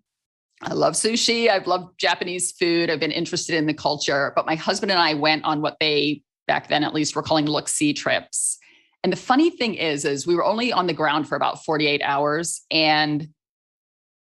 I 0.62 0.74
love 0.74 0.92
sushi. 0.92 1.48
I've 1.48 1.66
loved 1.66 1.98
Japanese 1.98 2.52
food. 2.52 2.90
I've 2.90 3.00
been 3.00 3.10
interested 3.10 3.56
in 3.56 3.66
the 3.66 3.74
culture. 3.74 4.32
But 4.36 4.46
my 4.46 4.54
husband 4.54 4.92
and 4.92 5.00
I 5.00 5.14
went 5.14 5.44
on 5.44 5.62
what 5.62 5.78
they 5.80 6.22
back 6.46 6.68
then 6.68 6.84
at 6.84 6.94
least 6.94 7.16
were 7.16 7.22
calling 7.22 7.46
look 7.46 7.68
see 7.68 7.92
trips. 7.92 8.58
And 9.02 9.12
the 9.12 9.16
funny 9.16 9.50
thing 9.50 9.74
is, 9.74 10.04
is 10.04 10.26
we 10.26 10.34
were 10.34 10.44
only 10.44 10.72
on 10.72 10.86
the 10.86 10.92
ground 10.92 11.28
for 11.28 11.34
about 11.34 11.64
48 11.64 12.02
hours 12.04 12.62
and 12.70 13.28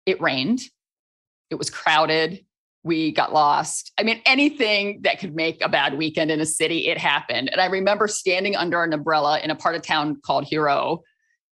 it 0.04 0.20
rained 0.20 0.60
it 1.50 1.56
was 1.56 1.70
crowded. 1.70 2.44
We 2.82 3.10
got 3.12 3.32
lost. 3.32 3.92
I 3.98 4.04
mean, 4.04 4.20
anything 4.26 5.00
that 5.02 5.18
could 5.18 5.34
make 5.34 5.62
a 5.62 5.68
bad 5.68 5.98
weekend 5.98 6.30
in 6.30 6.40
a 6.40 6.46
city, 6.46 6.86
it 6.86 6.98
happened. 6.98 7.50
And 7.50 7.60
I 7.60 7.66
remember 7.66 8.06
standing 8.06 8.54
under 8.54 8.82
an 8.84 8.92
umbrella 8.92 9.40
in 9.40 9.50
a 9.50 9.56
part 9.56 9.74
of 9.74 9.82
town 9.82 10.20
called 10.24 10.46
Hiroo 10.46 11.00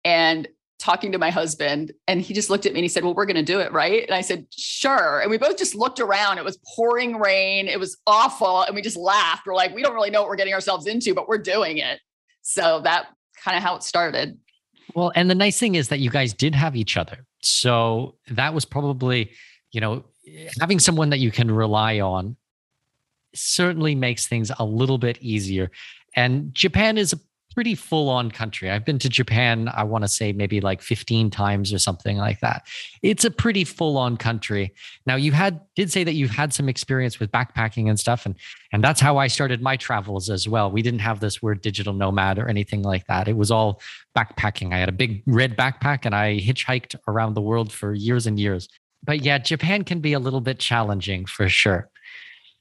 and 0.06 0.48
talking 0.84 1.14
to 1.14 1.18
my 1.18 1.30
husband 1.30 1.94
and 2.10 2.20
he 2.20 2.34
just 2.34 2.50
looked 2.50 2.66
at 2.66 2.74
me 2.74 2.80
and 2.80 2.84
he 2.84 2.90
said 2.90 3.06
well 3.06 3.14
we're 3.14 3.26
going 3.26 3.38
to 3.38 3.42
do 3.42 3.62
it 3.62 3.72
right? 3.72 4.04
And 4.04 4.14
i 4.14 4.20
said 4.20 4.46
sure. 4.52 5.22
And 5.22 5.32
we 5.32 5.38
both 5.38 5.58
just 5.58 5.76
looked 5.76 6.02
around. 6.02 6.40
It 6.40 6.44
was 6.44 6.60
pouring 6.76 7.20
rain. 7.20 7.70
It 7.70 7.80
was 7.80 7.98
awful. 8.06 8.64
And 8.64 8.76
we 8.76 8.82
just 8.82 8.98
laughed. 8.98 9.46
We're 9.46 9.56
like 9.56 9.74
we 9.74 9.82
don't 9.82 9.94
really 9.94 10.10
know 10.10 10.22
what 10.22 10.30
we're 10.30 10.36
getting 10.36 10.54
ourselves 10.54 10.86
into 10.86 11.14
but 11.14 11.30
we're 11.30 11.38
doing 11.38 11.78
it. 11.78 12.02
So 12.42 12.82
that 12.84 13.08
kind 13.42 13.56
of 13.56 13.64
how 13.64 13.76
it 13.78 13.84
started. 13.84 14.38
Well 14.94 15.14
and 15.16 15.30
the 15.30 15.36
nice 15.36 15.58
thing 15.58 15.76
is 15.76 15.88
that 15.88 16.00
you 16.00 16.10
guys 16.10 16.34
did 16.34 16.54
have 16.54 16.76
each 16.76 16.98
other. 16.98 17.26
So 17.42 18.16
that 18.30 18.54
was 18.54 18.66
probably 18.66 19.32
you 19.74 19.82
know, 19.82 20.04
having 20.62 20.80
someone 20.80 21.10
that 21.10 21.20
you 21.20 21.32
can 21.32 21.52
rely 21.52 22.00
on 22.00 22.38
certainly 23.36 23.96
makes 23.96 24.28
things 24.28 24.52
a 24.58 24.64
little 24.64 24.98
bit 24.98 25.18
easier. 25.20 25.72
And 26.16 26.54
Japan 26.54 26.98
is 26.98 27.12
a 27.12 27.20
pretty 27.54 27.76
full 27.76 28.10
on 28.10 28.32
country. 28.32 28.70
I've 28.72 28.84
been 28.84 28.98
to 29.00 29.10
Japan, 29.10 29.70
I 29.74 29.84
want 29.84 30.04
to 30.04 30.08
say 30.08 30.34
maybe 30.34 30.60
like 30.60 30.82
15 30.82 31.30
times 31.30 31.72
or 31.72 31.78
something 31.78 32.18
like 32.18 32.40
that. 32.40 32.66
It's 33.04 33.26
a 33.26 33.32
pretty 33.32 33.64
full 33.64 33.98
on 33.98 34.18
country. 34.18 34.74
Now 35.06 35.16
you 35.16 35.32
had 35.32 35.62
did 35.76 35.92
say 35.92 36.04
that 36.04 36.14
you've 36.14 36.32
had 36.32 36.52
some 36.52 36.68
experience 36.68 37.20
with 37.20 37.32
backpacking 37.32 37.90
and 37.90 38.00
stuff 38.00 38.26
and 38.26 38.36
and 38.72 38.84
that's 38.84 39.00
how 39.00 39.18
I 39.18 39.28
started 39.28 39.62
my 39.62 39.78
travels 39.78 40.32
as 40.32 40.48
well. 40.48 40.72
We 40.72 40.82
didn't 40.82 41.02
have 41.02 41.20
this 41.20 41.44
word 41.44 41.62
digital 41.62 41.94
nomad 41.94 42.40
or 42.40 42.48
anything 42.48 42.82
like 42.82 43.06
that. 43.06 43.28
It 43.28 43.38
was 43.38 43.52
all 43.52 43.82
backpacking. 44.18 44.74
I 44.74 44.80
had 44.80 44.90
a 44.90 44.94
big 44.94 45.22
red 45.28 45.56
backpack 45.56 46.06
and 46.06 46.16
I 46.16 46.40
hitchhiked 46.40 46.96
around 47.08 47.36
the 47.36 47.42
world 47.42 47.72
for 47.72 47.94
years 47.94 48.26
and 48.26 48.40
years 48.40 48.68
but 49.04 49.24
yeah, 49.24 49.38
Japan 49.38 49.84
can 49.84 50.00
be 50.00 50.14
a 50.14 50.20
little 50.20 50.42
bit 50.42 50.60
challenging 50.60 51.26
for 51.26 51.50
sure. 51.50 51.90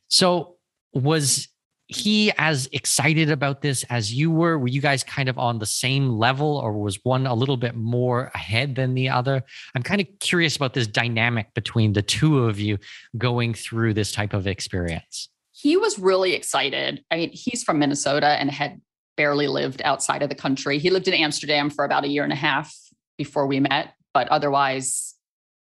So 0.08 0.56
was 0.92 1.48
he 1.86 2.32
as 2.38 2.68
excited 2.72 3.30
about 3.30 3.60
this 3.60 3.84
as 3.84 4.12
you 4.12 4.30
were? 4.30 4.58
Were 4.58 4.68
you 4.68 4.80
guys 4.80 5.04
kind 5.04 5.28
of 5.28 5.38
on 5.38 5.58
the 5.58 5.66
same 5.66 6.10
level, 6.10 6.56
or 6.56 6.72
was 6.72 6.98
one 7.02 7.26
a 7.26 7.34
little 7.34 7.56
bit 7.56 7.74
more 7.74 8.30
ahead 8.34 8.74
than 8.74 8.94
the 8.94 9.08
other? 9.08 9.42
I'm 9.74 9.82
kind 9.82 10.00
of 10.00 10.06
curious 10.20 10.56
about 10.56 10.74
this 10.74 10.86
dynamic 10.86 11.52
between 11.54 11.92
the 11.92 12.02
two 12.02 12.44
of 12.44 12.58
you 12.58 12.78
going 13.18 13.54
through 13.54 13.94
this 13.94 14.12
type 14.12 14.32
of 14.32 14.46
experience. 14.46 15.28
He 15.52 15.76
was 15.76 15.98
really 15.98 16.34
excited. 16.34 17.04
I 17.10 17.16
mean, 17.16 17.30
he's 17.32 17.62
from 17.62 17.78
Minnesota 17.78 18.28
and 18.28 18.50
had 18.50 18.80
barely 19.16 19.46
lived 19.46 19.82
outside 19.84 20.22
of 20.22 20.28
the 20.28 20.34
country. 20.34 20.78
He 20.78 20.90
lived 20.90 21.08
in 21.08 21.14
Amsterdam 21.14 21.68
for 21.68 21.84
about 21.84 22.04
a 22.04 22.08
year 22.08 22.24
and 22.24 22.32
a 22.32 22.36
half 22.36 22.74
before 23.18 23.46
we 23.46 23.60
met, 23.60 23.94
but 24.14 24.28
otherwise 24.28 25.14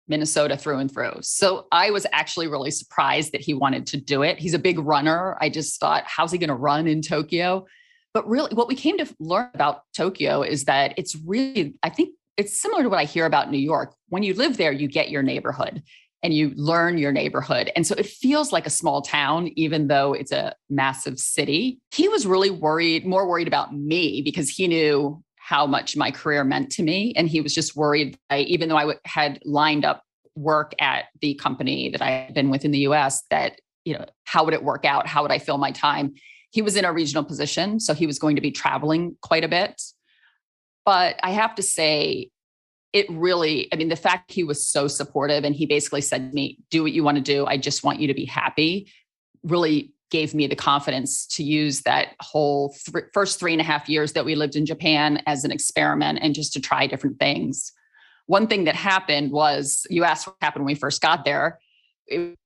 Minnesota 0.08 0.58
through 0.58 0.78
and 0.78 0.92
through. 0.92 1.14
So 1.22 1.68
I 1.72 1.92
was 1.92 2.06
actually 2.14 2.48
really 2.48 2.72
surprised 2.72 3.32
that 3.32 3.42
he 3.42 3.54
wanted 3.54 3.88
to 3.88 3.98
do 3.98 4.22
it. 4.22 4.38
He's 4.38 4.54
a 4.54 4.60
big 4.60 4.80
runner. 4.80 5.38
I 5.42 5.50
just 5.50 5.80
thought, 5.80 6.04
how's 6.06 6.32
he 6.32 6.38
going 6.38 6.50
to 6.50 6.56
run 6.56 6.88
in 6.88 7.02
Tokyo? 7.02 7.66
But 8.14 8.28
really, 8.30 8.54
what 8.54 8.68
we 8.68 8.76
came 8.76 8.98
to 9.00 9.08
learn 9.20 9.50
about 9.54 9.82
Tokyo 9.96 10.42
is 10.42 10.66
that 10.66 10.94
it's 10.98 11.16
really, 11.26 11.76
I 11.84 11.90
think 11.90 12.12
it's 12.38 12.60
similar 12.60 12.84
to 12.84 12.90
what 12.90 13.00
I 13.00 13.06
hear 13.06 13.26
about 13.26 13.52
New 13.52 13.58
York. 13.58 13.94
When 14.10 14.24
you 14.24 14.34
live 14.34 14.58
there, 14.58 14.72
you 14.72 14.88
get 14.88 15.10
your 15.10 15.24
neighborhood 15.24 15.84
and 16.24 16.34
you 16.34 16.54
learn 16.56 16.98
your 16.98 17.12
neighborhood. 17.12 17.72
And 17.76 17.86
so 17.86 17.94
it 17.98 18.06
feels 18.08 18.52
like 18.52 18.66
a 18.66 18.72
small 18.72 19.02
town, 19.02 19.52
even 19.56 19.88
though 19.88 20.14
it's 20.14 20.32
a 20.32 20.56
massive 20.70 21.20
city. 21.20 21.80
He 21.94 22.08
was 22.08 22.26
really 22.26 22.50
worried, 22.50 23.06
more 23.06 23.28
worried 23.28 23.48
about 23.48 23.76
me 23.76 24.22
because 24.24 24.50
he 24.50 24.68
knew 24.68 25.24
how 25.46 25.68
much 25.68 25.96
my 25.96 26.10
career 26.10 26.44
meant 26.44 26.72
to 26.72 26.82
me. 26.82 27.14
And 27.16 27.30
he 27.30 27.40
was 27.40 27.54
just 27.54 27.76
worried, 27.76 28.18
I, 28.32 28.40
even 28.40 28.68
though 28.68 28.78
I 28.78 28.96
had 29.06 29.40
lined 29.46 29.86
up 29.86 30.02
work 30.36 30.74
at 30.80 31.06
the 31.22 31.36
company 31.36 31.88
that 31.90 32.02
I 32.02 32.10
had 32.10 32.34
been 32.34 32.50
with 32.50 32.66
in 32.66 32.72
the 32.72 32.80
US, 32.80 33.22
that, 33.30 33.62
you 33.84 33.94
know, 33.94 34.06
how 34.24 34.44
would 34.44 34.56
it 34.56 34.64
work 34.64 34.86
out? 34.86 35.06
How 35.06 35.22
would 35.22 35.32
I 35.32 35.38
fill 35.38 35.60
my 35.60 35.70
time? 35.70 36.16
He 36.50 36.64
was 36.64 36.76
in 36.76 36.84
a 36.84 36.92
regional 36.92 37.24
position, 37.24 37.80
so 37.80 37.94
he 37.94 38.08
was 38.08 38.18
going 38.18 38.36
to 38.38 38.42
be 38.42 38.50
traveling 38.50 39.18
quite 39.22 39.44
a 39.44 39.48
bit. 39.48 39.80
But 40.84 41.20
I 41.22 41.30
have 41.30 41.54
to 41.56 41.62
say, 41.62 42.32
it 42.92 43.08
really, 43.12 43.72
I 43.72 43.76
mean, 43.76 43.90
the 43.90 43.96
fact 43.96 44.32
he 44.32 44.44
was 44.44 44.68
so 44.68 44.88
supportive 44.88 45.44
and 45.44 45.56
he 45.56 45.68
basically 45.68 46.02
said 46.02 46.32
to 46.32 46.36
me, 46.36 46.58
do 46.72 46.82
what 46.82 46.92
you 46.92 47.04
want 47.04 47.18
to 47.18 47.24
do. 47.24 47.46
I 47.46 47.58
just 47.58 47.84
want 47.84 48.00
you 48.00 48.08
to 48.08 48.16
be 48.16 48.26
happy, 48.26 48.92
really 49.44 49.94
gave 50.12 50.34
me 50.34 50.48
the 50.48 50.56
confidence 50.56 51.26
to 51.26 51.44
use 51.44 51.82
that 51.82 52.10
whole 52.20 52.76
th- 52.92 53.06
first 53.14 53.40
three 53.40 53.54
and 53.54 53.62
a 53.62 53.66
half 53.66 53.90
years 53.90 54.14
that 54.14 54.26
we 54.26 54.36
lived 54.36 54.56
in 54.56 54.66
Japan 54.66 55.22
as 55.26 55.44
an 55.44 55.52
experiment 55.52 56.20
and 56.22 56.36
just 56.36 56.54
to 56.54 56.62
try 56.62 56.88
different 56.88 57.20
things. 57.20 57.72
One 58.28 58.48
thing 58.48 58.66
that 58.66 58.76
happened 58.76 59.32
was 59.32 59.86
you 59.90 60.04
asked 60.04 60.28
what 60.28 60.36
happened 60.42 60.66
when 60.66 60.74
we 60.74 60.80
first 60.80 61.02
got 61.02 61.26
there. 61.26 61.60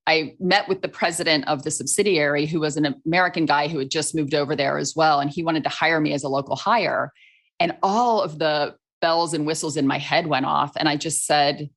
I 0.07 0.35
met 0.39 0.69
with 0.69 0.81
the 0.81 0.87
president 0.87 1.47
of 1.47 1.63
the 1.63 1.71
subsidiary, 1.71 2.45
who 2.45 2.61
was 2.61 2.77
an 2.77 2.95
American 3.05 3.45
guy 3.45 3.67
who 3.67 3.77
had 3.79 3.91
just 3.91 4.15
moved 4.15 4.33
over 4.33 4.55
there 4.55 4.77
as 4.77 4.95
well. 4.95 5.19
And 5.19 5.29
he 5.29 5.43
wanted 5.43 5.63
to 5.63 5.69
hire 5.69 5.99
me 5.99 6.13
as 6.13 6.23
a 6.23 6.29
local 6.29 6.55
hire. 6.55 7.11
And 7.59 7.75
all 7.83 8.21
of 8.21 8.39
the 8.39 8.75
bells 9.01 9.33
and 9.33 9.45
whistles 9.45 9.75
in 9.77 9.85
my 9.85 9.97
head 9.97 10.27
went 10.27 10.45
off. 10.45 10.71
And 10.77 10.87
I 10.87 10.95
just 10.95 11.25
said, 11.25 11.69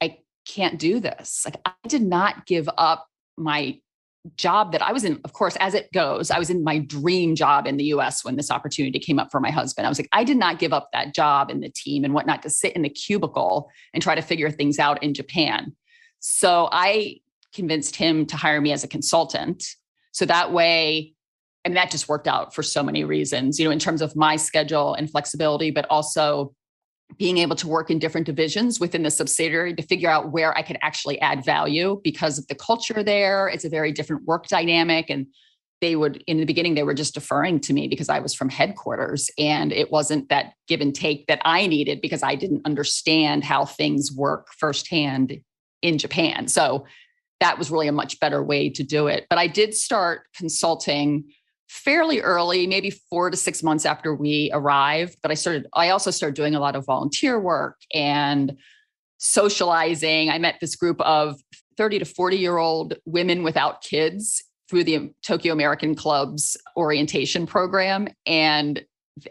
I 0.00 0.18
can't 0.46 0.78
do 0.78 0.98
this. 0.98 1.42
Like, 1.44 1.56
I 1.64 1.72
did 1.86 2.02
not 2.02 2.46
give 2.46 2.68
up 2.76 3.06
my 3.36 3.78
job 4.36 4.72
that 4.72 4.82
I 4.82 4.92
was 4.92 5.04
in, 5.04 5.20
of 5.24 5.32
course, 5.32 5.56
as 5.56 5.74
it 5.74 5.92
goes, 5.92 6.30
I 6.30 6.38
was 6.38 6.50
in 6.50 6.64
my 6.64 6.78
dream 6.78 7.34
job 7.34 7.66
in 7.66 7.76
the 7.76 7.84
US 7.84 8.24
when 8.24 8.36
this 8.36 8.50
opportunity 8.50 8.98
came 8.98 9.18
up 9.18 9.30
for 9.30 9.40
my 9.40 9.50
husband. 9.50 9.86
I 9.86 9.88
was 9.88 9.98
like, 9.98 10.08
I 10.12 10.24
did 10.24 10.36
not 10.36 10.58
give 10.58 10.72
up 10.72 10.90
that 10.92 11.14
job 11.14 11.50
and 11.50 11.62
the 11.62 11.70
team 11.70 12.04
and 12.04 12.14
whatnot 12.14 12.42
to 12.42 12.50
sit 12.50 12.74
in 12.74 12.82
the 12.82 12.88
cubicle 12.88 13.70
and 13.94 14.02
try 14.02 14.14
to 14.14 14.22
figure 14.22 14.50
things 14.50 14.78
out 14.78 15.02
in 15.02 15.14
Japan. 15.14 15.74
So 16.20 16.68
I 16.72 17.20
convinced 17.52 17.96
him 17.96 18.26
to 18.26 18.36
hire 18.36 18.60
me 18.60 18.72
as 18.72 18.84
a 18.84 18.88
consultant. 18.88 19.64
So 20.12 20.24
that 20.26 20.52
way, 20.52 21.14
and 21.64 21.76
that 21.76 21.90
just 21.90 22.08
worked 22.08 22.28
out 22.28 22.54
for 22.54 22.62
so 22.62 22.82
many 22.82 23.04
reasons, 23.04 23.58
you 23.58 23.64
know, 23.64 23.70
in 23.70 23.78
terms 23.78 24.00
of 24.00 24.16
my 24.16 24.36
schedule 24.36 24.94
and 24.94 25.10
flexibility, 25.10 25.70
but 25.70 25.86
also 25.90 26.54
being 27.16 27.38
able 27.38 27.56
to 27.56 27.66
work 27.66 27.90
in 27.90 27.98
different 27.98 28.26
divisions 28.26 28.78
within 28.78 29.02
the 29.02 29.10
subsidiary 29.10 29.74
to 29.74 29.82
figure 29.82 30.10
out 30.10 30.30
where 30.30 30.56
I 30.56 30.62
could 30.62 30.78
actually 30.82 31.20
add 31.20 31.44
value 31.44 32.00
because 32.04 32.38
of 32.38 32.46
the 32.48 32.54
culture 32.54 33.02
there. 33.02 33.48
It's 33.48 33.64
a 33.64 33.68
very 33.68 33.92
different 33.92 34.24
work 34.26 34.46
dynamic. 34.46 35.08
And 35.08 35.26
they 35.80 35.96
would, 35.96 36.22
in 36.26 36.38
the 36.38 36.44
beginning, 36.44 36.74
they 36.74 36.82
were 36.82 36.94
just 36.94 37.14
deferring 37.14 37.60
to 37.60 37.72
me 37.72 37.88
because 37.88 38.08
I 38.08 38.18
was 38.18 38.34
from 38.34 38.48
headquarters. 38.48 39.30
And 39.38 39.72
it 39.72 39.90
wasn't 39.90 40.28
that 40.28 40.52
give 40.66 40.80
and 40.80 40.94
take 40.94 41.26
that 41.28 41.40
I 41.44 41.66
needed 41.66 42.00
because 42.00 42.22
I 42.22 42.34
didn't 42.34 42.66
understand 42.66 43.44
how 43.44 43.64
things 43.64 44.12
work 44.14 44.48
firsthand 44.58 45.40
in 45.80 45.98
Japan. 45.98 46.48
So 46.48 46.84
that 47.40 47.58
was 47.58 47.70
really 47.70 47.88
a 47.88 47.92
much 47.92 48.18
better 48.20 48.42
way 48.42 48.68
to 48.70 48.82
do 48.82 49.06
it. 49.06 49.26
But 49.30 49.38
I 49.38 49.46
did 49.46 49.74
start 49.74 50.22
consulting 50.36 51.24
fairly 51.68 52.20
early, 52.20 52.66
maybe 52.66 52.90
four 52.90 53.30
to 53.30 53.36
six 53.36 53.62
months 53.62 53.84
after 53.84 54.14
we 54.14 54.50
arrived. 54.52 55.16
But 55.22 55.30
I 55.30 55.34
started, 55.34 55.66
I 55.74 55.90
also 55.90 56.10
started 56.10 56.34
doing 56.34 56.54
a 56.54 56.60
lot 56.60 56.76
of 56.76 56.86
volunteer 56.86 57.38
work 57.38 57.76
and 57.94 58.56
socializing. 59.18 60.30
I 60.30 60.38
met 60.38 60.56
this 60.60 60.76
group 60.76 61.00
of 61.02 61.40
30 61.76 62.00
to 62.00 62.04
40 62.04 62.36
year 62.36 62.56
old 62.56 62.94
women 63.04 63.42
without 63.42 63.82
kids 63.82 64.42
through 64.68 64.84
the 64.84 65.10
Tokyo 65.22 65.52
American 65.52 65.94
Club's 65.94 66.56
orientation 66.76 67.46
program. 67.46 68.08
And 68.26 68.84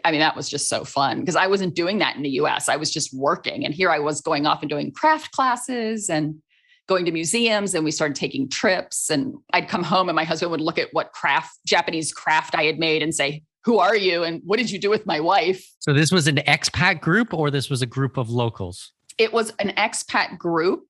I 0.04 0.10
mean, 0.10 0.20
that 0.20 0.36
was 0.36 0.48
just 0.48 0.68
so 0.68 0.84
fun 0.84 1.20
because 1.20 1.36
I 1.36 1.46
wasn't 1.46 1.74
doing 1.74 1.98
that 1.98 2.16
in 2.16 2.22
the 2.22 2.30
US. 2.30 2.68
I 2.68 2.76
was 2.76 2.90
just 2.90 3.16
working. 3.16 3.64
And 3.64 3.74
here 3.74 3.90
I 3.90 3.98
was 3.98 4.20
going 4.20 4.46
off 4.46 4.62
and 4.62 4.68
doing 4.68 4.92
craft 4.92 5.32
classes 5.32 6.10
and 6.10 6.42
going 6.88 7.04
to 7.04 7.12
museums 7.12 7.74
and 7.74 7.84
we 7.84 7.90
started 7.90 8.16
taking 8.16 8.48
trips. 8.48 9.10
And 9.10 9.36
I'd 9.52 9.68
come 9.68 9.84
home 9.84 10.08
and 10.08 10.16
my 10.16 10.24
husband 10.24 10.50
would 10.50 10.60
look 10.60 10.78
at 10.78 10.88
what 10.92 11.12
craft 11.12 11.58
Japanese 11.66 12.12
craft 12.12 12.54
I 12.54 12.64
had 12.64 12.78
made 12.78 13.02
and 13.02 13.14
say 13.14 13.42
who 13.64 13.78
are 13.78 13.96
you? 13.96 14.22
And 14.22 14.40
what 14.44 14.58
did 14.58 14.70
you 14.70 14.78
do 14.78 14.88
with 14.88 15.04
my 15.04 15.20
wife? 15.20 15.70
So 15.80 15.92
this 15.92 16.10
was 16.10 16.26
an 16.26 16.36
expat 16.36 17.00
group 17.00 17.34
or 17.34 17.50
this 17.50 17.68
was 17.68 17.82
a 17.82 17.86
group 17.86 18.16
of 18.16 18.30
locals? 18.30 18.92
It 19.18 19.32
was 19.32 19.52
an 19.58 19.70
expat 19.76 20.38
group 20.38 20.86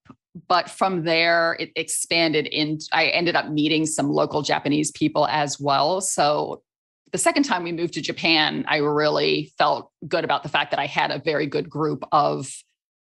but 0.47 0.71
from 0.71 1.05
there 1.05 1.57
it 1.59 1.73
expanded 1.75 2.47
in 2.47 2.79
I 2.93 3.07
ended 3.07 3.35
up 3.35 3.49
meeting 3.49 3.87
some 3.87 4.09
local 4.09 4.43
Japanese 4.43 4.93
people 4.93 5.27
as 5.27 5.59
well. 5.59 6.01
So 6.01 6.63
the 7.11 7.19
second 7.19 7.45
time 7.45 7.65
we 7.65 7.73
moved 7.73 7.95
to 7.95 8.03
Japan 8.03 8.65
I 8.69 8.77
really 8.77 9.53
felt 9.59 9.91
good 10.07 10.25
about 10.25 10.43
the 10.43 10.49
fact 10.49 10.71
that 10.71 10.79
I 10.79 10.87
had 10.87 11.11
a 11.11 11.19
very 11.19 11.47
good 11.47 11.69
group 11.69 12.05
of 12.13 12.53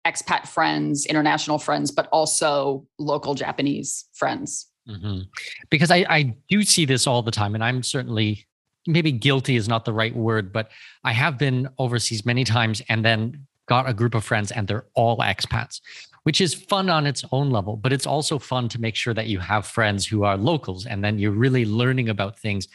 expat 0.09 0.49
friends, 0.49 1.07
international 1.07 1.59
friends, 1.59 1.91
but 1.91 2.09
also 2.13 2.87
local 2.99 3.35
Japanese 3.35 4.07
friends. 4.15 4.67
Mm-hmm. 4.89 5.21
Because 5.71 5.91
I, 5.91 6.07
I 6.09 6.35
do 6.49 6.63
see 6.63 6.85
this 6.87 7.07
all 7.07 7.23
the 7.23 7.31
time, 7.31 7.55
and 7.55 7.63
I'm 7.63 7.83
certainly 7.83 8.47
maybe 8.87 9.13
guilty 9.13 9.57
is 9.57 9.69
not 9.69 9.85
the 9.85 9.93
right 9.93 10.17
word, 10.17 10.53
but 10.53 10.71
I 11.05 11.13
have 11.13 11.39
been 11.39 11.69
overseas 11.79 12.25
many 12.25 12.45
times 12.45 12.81
and 12.89 13.05
then 13.05 13.47
got 13.67 13.89
a 13.89 13.93
group 13.93 14.15
of 14.15 14.25
friends 14.25 14.51
and 14.51 14.67
they're 14.67 14.87
all 14.95 15.19
expats, 15.19 15.81
which 16.23 16.41
is 16.41 16.55
fun 16.55 16.89
on 16.89 17.07
its 17.07 17.23
own 17.31 17.51
level. 17.51 17.77
But 17.77 17.93
it's 17.93 18.07
also 18.07 18.39
fun 18.39 18.69
to 18.71 18.81
make 18.81 18.97
sure 18.97 19.13
that 19.13 19.27
you 19.27 19.39
have 19.41 19.67
friends 19.67 20.07
who 20.07 20.25
are 20.25 20.39
locals 20.39 20.87
and 20.87 21.05
then 21.05 21.19
you're 21.19 21.33
really 21.33 21.67
learning 21.67 22.09
about 22.09 22.39
things 22.39 22.67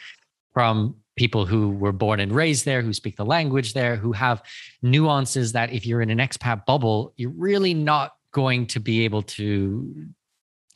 from 0.52 0.94
people 1.16 1.46
who 1.46 1.70
were 1.70 1.92
born 1.92 2.20
and 2.20 2.32
raised 2.32 2.64
there, 2.64 2.82
who 2.82 2.92
speak 2.92 3.16
the 3.16 3.24
language 3.24 3.72
there, 3.72 3.96
who 3.96 4.12
have 4.12 4.42
nuances 4.82 5.52
that 5.52 5.72
if 5.72 5.86
you're 5.86 6.02
in 6.02 6.10
an 6.10 6.18
expat 6.18 6.66
bubble, 6.66 7.12
you're 7.16 7.30
really 7.30 7.74
not 7.74 8.16
going 8.32 8.66
to 8.66 8.80
be 8.80 9.04
able 9.04 9.22
to 9.22 10.08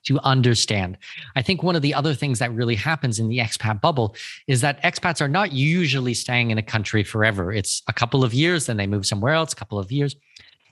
to 0.04 0.18
understand. 0.20 0.96
I 1.36 1.42
think 1.42 1.62
one 1.62 1.76
of 1.76 1.82
the 1.82 1.92
other 1.92 2.14
things 2.14 2.38
that 2.38 2.54
really 2.54 2.76
happens 2.76 3.18
in 3.18 3.28
the 3.28 3.38
expat 3.38 3.82
bubble 3.82 4.16
is 4.46 4.62
that 4.62 4.82
expats 4.82 5.20
are 5.20 5.28
not 5.28 5.52
usually 5.52 6.14
staying 6.14 6.50
in 6.50 6.56
a 6.56 6.62
country 6.62 7.04
forever. 7.04 7.52
It's 7.52 7.82
a 7.88 7.92
couple 7.92 8.24
of 8.24 8.32
years, 8.32 8.66
then 8.66 8.78
they 8.78 8.86
move 8.86 9.04
somewhere 9.04 9.34
else, 9.34 9.52
a 9.52 9.56
couple 9.56 9.78
of 9.78 9.92
years. 9.92 10.16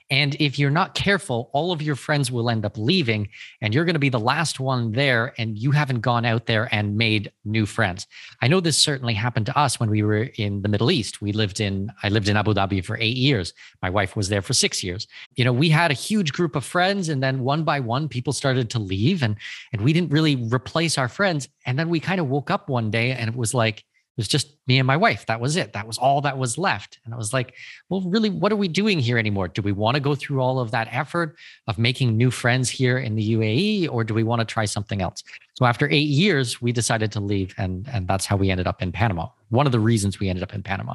And 0.09 0.37
if 0.39 0.59
you're 0.59 0.71
not 0.71 0.95
careful, 0.95 1.51
all 1.53 1.73
of 1.73 1.83
your 1.83 1.97
friends 1.97 2.31
will 2.31 2.49
end 2.49 2.65
up 2.65 2.79
leaving 2.79 3.29
and 3.61 3.75
you're 3.75 3.85
going 3.85 3.95
to 3.95 4.01
be 4.01 4.09
the 4.09 4.21
last 4.21 4.61
one 4.61 4.93
there 4.93 5.35
and 5.37 5.59
you 5.59 5.73
haven't 5.73 6.01
gone 6.01 6.25
out 6.25 6.47
there 6.47 6.69
and 6.73 6.97
made 6.97 7.33
new 7.45 7.67
friends. 7.67 8.07
I 8.41 8.47
know 8.47 8.61
this 8.61 8.79
certainly 8.79 9.15
happened 9.15 9.47
to 9.47 9.59
us 9.59 9.81
when 9.81 9.91
we 9.91 10.03
were 10.03 10.29
in 10.37 10.63
the 10.63 10.69
Middle 10.69 10.93
East. 10.93 11.21
We 11.21 11.33
lived 11.33 11.61
in 11.61 11.91
I 12.05 12.09
lived 12.09 12.29
in 12.29 12.37
Abu 12.37 12.55
Dhabi 12.55 12.85
for 12.85 12.97
8 12.97 13.17
years. 13.17 13.53
My 13.83 13.91
wife 13.91 14.15
was 14.15 14.29
there 14.29 14.43
for 14.43 14.53
6 14.53 14.85
years. 14.85 15.09
You 15.35 15.45
know, 15.45 15.53
we 15.53 15.69
had 15.71 15.91
a 15.91 15.95
huge 15.95 16.33
group 16.33 16.55
of 16.55 16.65
friends 16.65 17.09
and 17.09 17.21
then 17.21 17.41
one 17.41 17.65
by 17.65 17.81
one 17.81 18.09
people 18.09 18.33
started 18.33 18.71
to 18.71 18.79
leave 18.79 19.23
and 19.25 19.37
and 19.73 19.83
we 19.83 19.93
didn't 19.93 20.13
really 20.13 20.37
replace 20.37 20.99
our 20.99 21.09
friends 21.09 21.49
and 21.65 21.77
then 21.79 21.89
we 21.89 21.99
kind 21.99 22.21
of 22.21 22.29
woke 22.29 22.51
up 22.51 22.69
one 22.69 22.91
day 22.91 23.11
and 23.11 23.29
it 23.29 23.37
was 23.37 23.55
like 23.55 23.85
it 24.17 24.21
was 24.21 24.29
just 24.29 24.57
me 24.67 24.79
and 24.79 24.87
my 24.87 24.97
wife. 24.97 25.27
That 25.27 25.41
was 25.41 25.57
it. 25.57 25.75
That 25.75 25.87
was 25.87 25.99
all 25.99 26.23
that 26.23 26.39
was 26.39 26.57
left. 26.57 27.01
And 27.05 27.13
I 27.13 27.19
was 27.19 27.35
like, 27.35 27.55
well, 27.91 28.01
really, 28.01 28.31
what 28.31 28.51
are 28.51 28.57
we 28.57 28.67
doing 28.67 28.99
here 28.99 29.19
anymore? 29.19 29.49
Do 29.49 29.61
we 29.61 29.73
want 29.73 29.97
to 29.97 30.01
go 30.01 30.15
through 30.15 30.41
all 30.41 30.59
of 30.59 30.71
that 30.71 30.89
effort 30.91 31.37
of 31.67 31.79
making 31.79 32.17
new 32.17 32.31
friends 32.31 32.71
here 32.71 32.97
in 32.97 33.15
the 33.15 33.35
UAE, 33.35 33.91
or 33.93 34.05
do 34.05 34.15
we 34.15 34.23
want 34.23 34.41
to 34.41 34.47
try 34.47 34.65
something 34.65 35.03
else? 35.03 35.23
So 35.53 35.67
after 35.67 35.87
eight 35.91 36.09
years, 36.09 36.63
we 36.63 36.73
decided 36.73 37.13
to 37.13 37.21
leave, 37.21 37.55
and 37.59 37.87
and 37.93 38.09
that's 38.09 38.25
how 38.25 38.37
we 38.37 38.51
ended 38.51 38.67
up 38.67 38.81
in 38.81 38.91
Panama. 38.91 39.29
One 39.51 39.67
of 39.67 39.73
the 39.73 39.81
reasons 39.81 40.19
we 40.19 40.31
ended 40.31 40.43
up 40.43 40.55
in 40.55 40.63
Panama. 40.63 40.95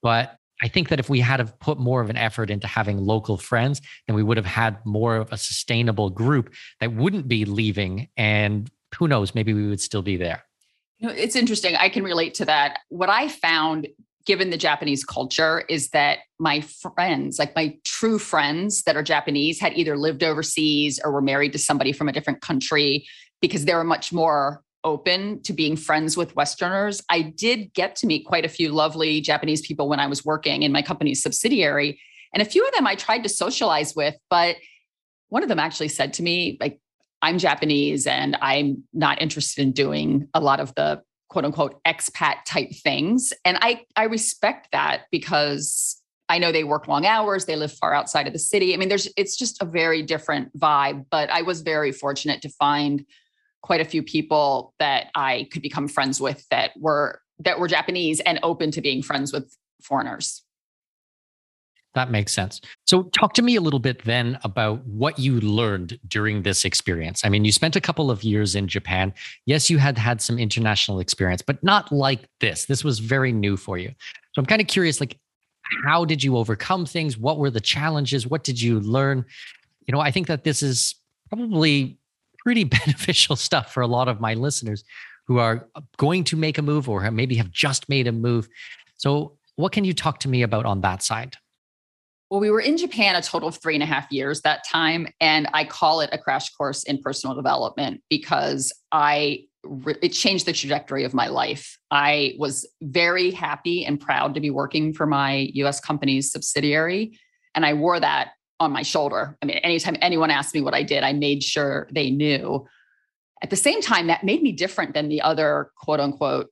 But 0.00 0.38
I 0.62 0.68
think 0.68 0.88
that 0.88 0.98
if 0.98 1.10
we 1.10 1.20
had 1.20 1.36
to 1.36 1.44
put 1.44 1.78
more 1.78 2.00
of 2.00 2.08
an 2.08 2.16
effort 2.16 2.50
into 2.50 2.66
having 2.66 2.98
local 2.98 3.36
friends, 3.36 3.82
then 4.06 4.16
we 4.16 4.22
would 4.22 4.38
have 4.38 4.46
had 4.46 4.84
more 4.86 5.16
of 5.16 5.30
a 5.32 5.36
sustainable 5.36 6.10
group 6.10 6.54
that 6.80 6.94
wouldn't 6.94 7.28
be 7.28 7.44
leaving. 7.44 8.08
And 8.16 8.70
who 8.96 9.06
knows, 9.06 9.34
maybe 9.34 9.52
we 9.52 9.68
would 9.68 9.80
still 9.80 10.02
be 10.02 10.16
there. 10.16 10.44
It's 11.00 11.36
interesting. 11.36 11.76
I 11.76 11.88
can 11.88 12.02
relate 12.02 12.34
to 12.34 12.44
that. 12.46 12.80
What 12.88 13.08
I 13.08 13.28
found 13.28 13.88
given 14.26 14.50
the 14.50 14.58
Japanese 14.58 15.04
culture 15.04 15.64
is 15.70 15.88
that 15.90 16.18
my 16.38 16.60
friends, 16.60 17.38
like 17.38 17.54
my 17.54 17.74
true 17.84 18.18
friends 18.18 18.82
that 18.82 18.96
are 18.96 19.02
Japanese, 19.02 19.58
had 19.58 19.72
either 19.74 19.96
lived 19.96 20.22
overseas 20.22 21.00
or 21.02 21.12
were 21.12 21.22
married 21.22 21.52
to 21.52 21.58
somebody 21.58 21.92
from 21.92 22.08
a 22.08 22.12
different 22.12 22.42
country 22.42 23.06
because 23.40 23.64
they 23.64 23.74
were 23.74 23.84
much 23.84 24.12
more 24.12 24.62
open 24.84 25.42
to 25.42 25.52
being 25.52 25.76
friends 25.76 26.16
with 26.16 26.36
Westerners. 26.36 27.02
I 27.08 27.22
did 27.22 27.72
get 27.72 27.96
to 27.96 28.06
meet 28.06 28.26
quite 28.26 28.44
a 28.44 28.48
few 28.48 28.70
lovely 28.70 29.20
Japanese 29.20 29.66
people 29.66 29.88
when 29.88 30.00
I 30.00 30.06
was 30.06 30.24
working 30.24 30.62
in 30.62 30.72
my 30.72 30.82
company's 30.82 31.22
subsidiary. 31.22 31.98
And 32.32 32.42
a 32.42 32.46
few 32.46 32.66
of 32.66 32.74
them 32.74 32.86
I 32.86 32.94
tried 32.94 33.22
to 33.22 33.28
socialize 33.28 33.94
with, 33.96 34.14
but 34.28 34.56
one 35.30 35.42
of 35.42 35.48
them 35.48 35.58
actually 35.58 35.88
said 35.88 36.12
to 36.14 36.22
me, 36.22 36.58
like, 36.60 36.80
I'm 37.22 37.38
Japanese 37.38 38.06
and 38.06 38.36
I'm 38.40 38.84
not 38.92 39.20
interested 39.20 39.62
in 39.62 39.72
doing 39.72 40.28
a 40.34 40.40
lot 40.40 40.60
of 40.60 40.74
the 40.74 41.02
quote 41.28 41.44
unquote 41.44 41.82
expat 41.84 42.44
type 42.46 42.72
things. 42.72 43.32
And 43.44 43.58
I, 43.60 43.84
I 43.96 44.04
respect 44.04 44.68
that 44.72 45.02
because 45.10 46.00
I 46.28 46.38
know 46.38 46.52
they 46.52 46.64
work 46.64 46.88
long 46.88 47.06
hours, 47.06 47.46
they 47.46 47.56
live 47.56 47.72
far 47.72 47.94
outside 47.94 48.26
of 48.26 48.32
the 48.32 48.38
city. 48.38 48.74
I 48.74 48.76
mean, 48.76 48.88
there's 48.88 49.08
it's 49.16 49.36
just 49.36 49.62
a 49.62 49.64
very 49.64 50.02
different 50.02 50.56
vibe. 50.58 51.06
But 51.10 51.30
I 51.30 51.42
was 51.42 51.62
very 51.62 51.92
fortunate 51.92 52.42
to 52.42 52.50
find 52.50 53.04
quite 53.62 53.80
a 53.80 53.84
few 53.84 54.02
people 54.02 54.74
that 54.78 55.08
I 55.14 55.48
could 55.50 55.62
become 55.62 55.88
friends 55.88 56.20
with 56.20 56.46
that 56.50 56.72
were 56.78 57.20
that 57.40 57.58
were 57.58 57.68
Japanese 57.68 58.20
and 58.20 58.38
open 58.42 58.70
to 58.72 58.80
being 58.80 59.02
friends 59.02 59.32
with 59.32 59.56
foreigners. 59.82 60.42
That 61.94 62.10
makes 62.10 62.32
sense. 62.32 62.60
So, 62.86 63.04
talk 63.04 63.32
to 63.34 63.42
me 63.42 63.56
a 63.56 63.60
little 63.60 63.80
bit 63.80 64.04
then 64.04 64.38
about 64.44 64.84
what 64.86 65.18
you 65.18 65.40
learned 65.40 65.98
during 66.06 66.42
this 66.42 66.64
experience. 66.64 67.24
I 67.24 67.28
mean, 67.28 67.44
you 67.44 67.52
spent 67.52 67.76
a 67.76 67.80
couple 67.80 68.10
of 68.10 68.22
years 68.22 68.54
in 68.54 68.68
Japan. 68.68 69.12
Yes, 69.46 69.70
you 69.70 69.78
had 69.78 69.96
had 69.96 70.20
some 70.20 70.38
international 70.38 71.00
experience, 71.00 71.42
but 71.42 71.62
not 71.64 71.90
like 71.90 72.28
this. 72.40 72.66
This 72.66 72.84
was 72.84 72.98
very 72.98 73.32
new 73.32 73.56
for 73.56 73.78
you. 73.78 73.88
So, 74.34 74.40
I'm 74.40 74.46
kind 74.46 74.60
of 74.60 74.68
curious 74.68 75.00
like, 75.00 75.18
how 75.84 76.04
did 76.04 76.22
you 76.22 76.36
overcome 76.36 76.86
things? 76.86 77.18
What 77.18 77.38
were 77.38 77.50
the 77.50 77.60
challenges? 77.60 78.26
What 78.26 78.44
did 78.44 78.60
you 78.60 78.80
learn? 78.80 79.24
You 79.86 79.92
know, 79.92 80.00
I 80.00 80.10
think 80.10 80.26
that 80.26 80.44
this 80.44 80.62
is 80.62 80.94
probably 81.30 81.98
pretty 82.38 82.64
beneficial 82.84 83.36
stuff 83.36 83.72
for 83.72 83.80
a 83.82 83.86
lot 83.86 84.08
of 84.08 84.20
my 84.20 84.34
listeners 84.34 84.84
who 85.26 85.38
are 85.38 85.68
going 85.96 86.24
to 86.24 86.36
make 86.36 86.58
a 86.58 86.62
move 86.62 86.88
or 86.88 87.10
maybe 87.10 87.36
have 87.36 87.50
just 87.50 87.88
made 87.88 88.06
a 88.06 88.12
move. 88.12 88.48
So, 88.96 89.36
what 89.56 89.72
can 89.72 89.84
you 89.84 89.92
talk 89.92 90.20
to 90.20 90.28
me 90.28 90.42
about 90.42 90.66
on 90.66 90.80
that 90.82 91.02
side? 91.02 91.36
Well, 92.30 92.40
we 92.40 92.50
were 92.50 92.60
in 92.60 92.76
Japan 92.76 93.16
a 93.16 93.22
total 93.22 93.48
of 93.48 93.56
three 93.56 93.74
and 93.74 93.82
a 93.82 93.86
half 93.86 94.10
years 94.12 94.42
that 94.42 94.62
time. 94.70 95.08
And 95.20 95.48
I 95.54 95.64
call 95.64 96.00
it 96.00 96.10
a 96.12 96.18
crash 96.18 96.50
course 96.50 96.82
in 96.82 96.98
personal 96.98 97.34
development 97.34 98.02
because 98.10 98.72
I 98.92 99.44
it 100.02 100.10
changed 100.10 100.46
the 100.46 100.52
trajectory 100.52 101.04
of 101.04 101.14
my 101.14 101.26
life. 101.26 101.78
I 101.90 102.34
was 102.38 102.66
very 102.80 103.30
happy 103.30 103.84
and 103.84 104.00
proud 104.00 104.34
to 104.34 104.40
be 104.40 104.50
working 104.50 104.94
for 104.94 105.04
my 105.04 105.50
US 105.54 105.80
company's 105.80 106.30
subsidiary. 106.30 107.18
And 107.54 107.66
I 107.66 107.74
wore 107.74 107.98
that 107.98 108.30
on 108.60 108.72
my 108.72 108.82
shoulder. 108.82 109.36
I 109.42 109.46
mean, 109.46 109.56
anytime 109.58 109.96
anyone 110.00 110.30
asked 110.30 110.54
me 110.54 110.60
what 110.60 110.74
I 110.74 110.82
did, 110.82 111.02
I 111.02 111.12
made 111.12 111.42
sure 111.42 111.88
they 111.92 112.10
knew. 112.10 112.66
At 113.42 113.50
the 113.50 113.56
same 113.56 113.80
time, 113.80 114.08
that 114.08 114.24
made 114.24 114.42
me 114.42 114.52
different 114.52 114.94
than 114.94 115.08
the 115.08 115.22
other 115.22 115.70
quote 115.76 116.00
unquote 116.00 116.50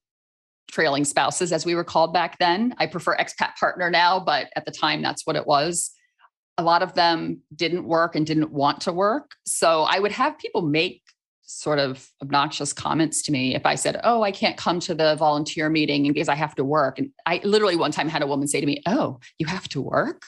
trailing 0.70 1.04
spouses, 1.04 1.52
as 1.52 1.64
we 1.64 1.74
were 1.74 1.84
called 1.84 2.12
back 2.12 2.38
then. 2.38 2.74
I 2.78 2.86
prefer 2.86 3.16
expat 3.16 3.56
partner 3.58 3.90
now, 3.90 4.20
but 4.20 4.48
at 4.56 4.64
the 4.64 4.72
time, 4.72 5.02
that's 5.02 5.26
what 5.26 5.36
it 5.36 5.46
was. 5.46 5.90
A 6.58 6.62
lot 6.62 6.82
of 6.82 6.94
them 6.94 7.42
didn't 7.54 7.84
work 7.84 8.16
and 8.16 8.26
didn't 8.26 8.50
want 8.50 8.80
to 8.82 8.92
work. 8.92 9.32
So 9.44 9.82
I 9.82 9.98
would 9.98 10.12
have 10.12 10.38
people 10.38 10.62
make 10.62 11.02
sort 11.42 11.78
of 11.78 12.08
obnoxious 12.22 12.72
comments 12.72 13.22
to 13.22 13.32
me 13.32 13.54
if 13.54 13.64
I 13.64 13.76
said, 13.76 14.00
Oh, 14.02 14.22
I 14.22 14.32
can't 14.32 14.56
come 14.56 14.80
to 14.80 14.94
the 14.94 15.14
volunteer 15.16 15.68
meeting 15.68 16.12
because 16.12 16.28
I 16.28 16.34
have 16.34 16.54
to 16.56 16.64
work. 16.64 16.98
And 16.98 17.10
I 17.24 17.40
literally 17.44 17.76
one 17.76 17.92
time 17.92 18.08
had 18.08 18.22
a 18.22 18.26
woman 18.26 18.48
say 18.48 18.60
to 18.60 18.66
me, 18.66 18.82
Oh, 18.86 19.20
you 19.38 19.46
have 19.46 19.68
to 19.68 19.80
work? 19.80 20.22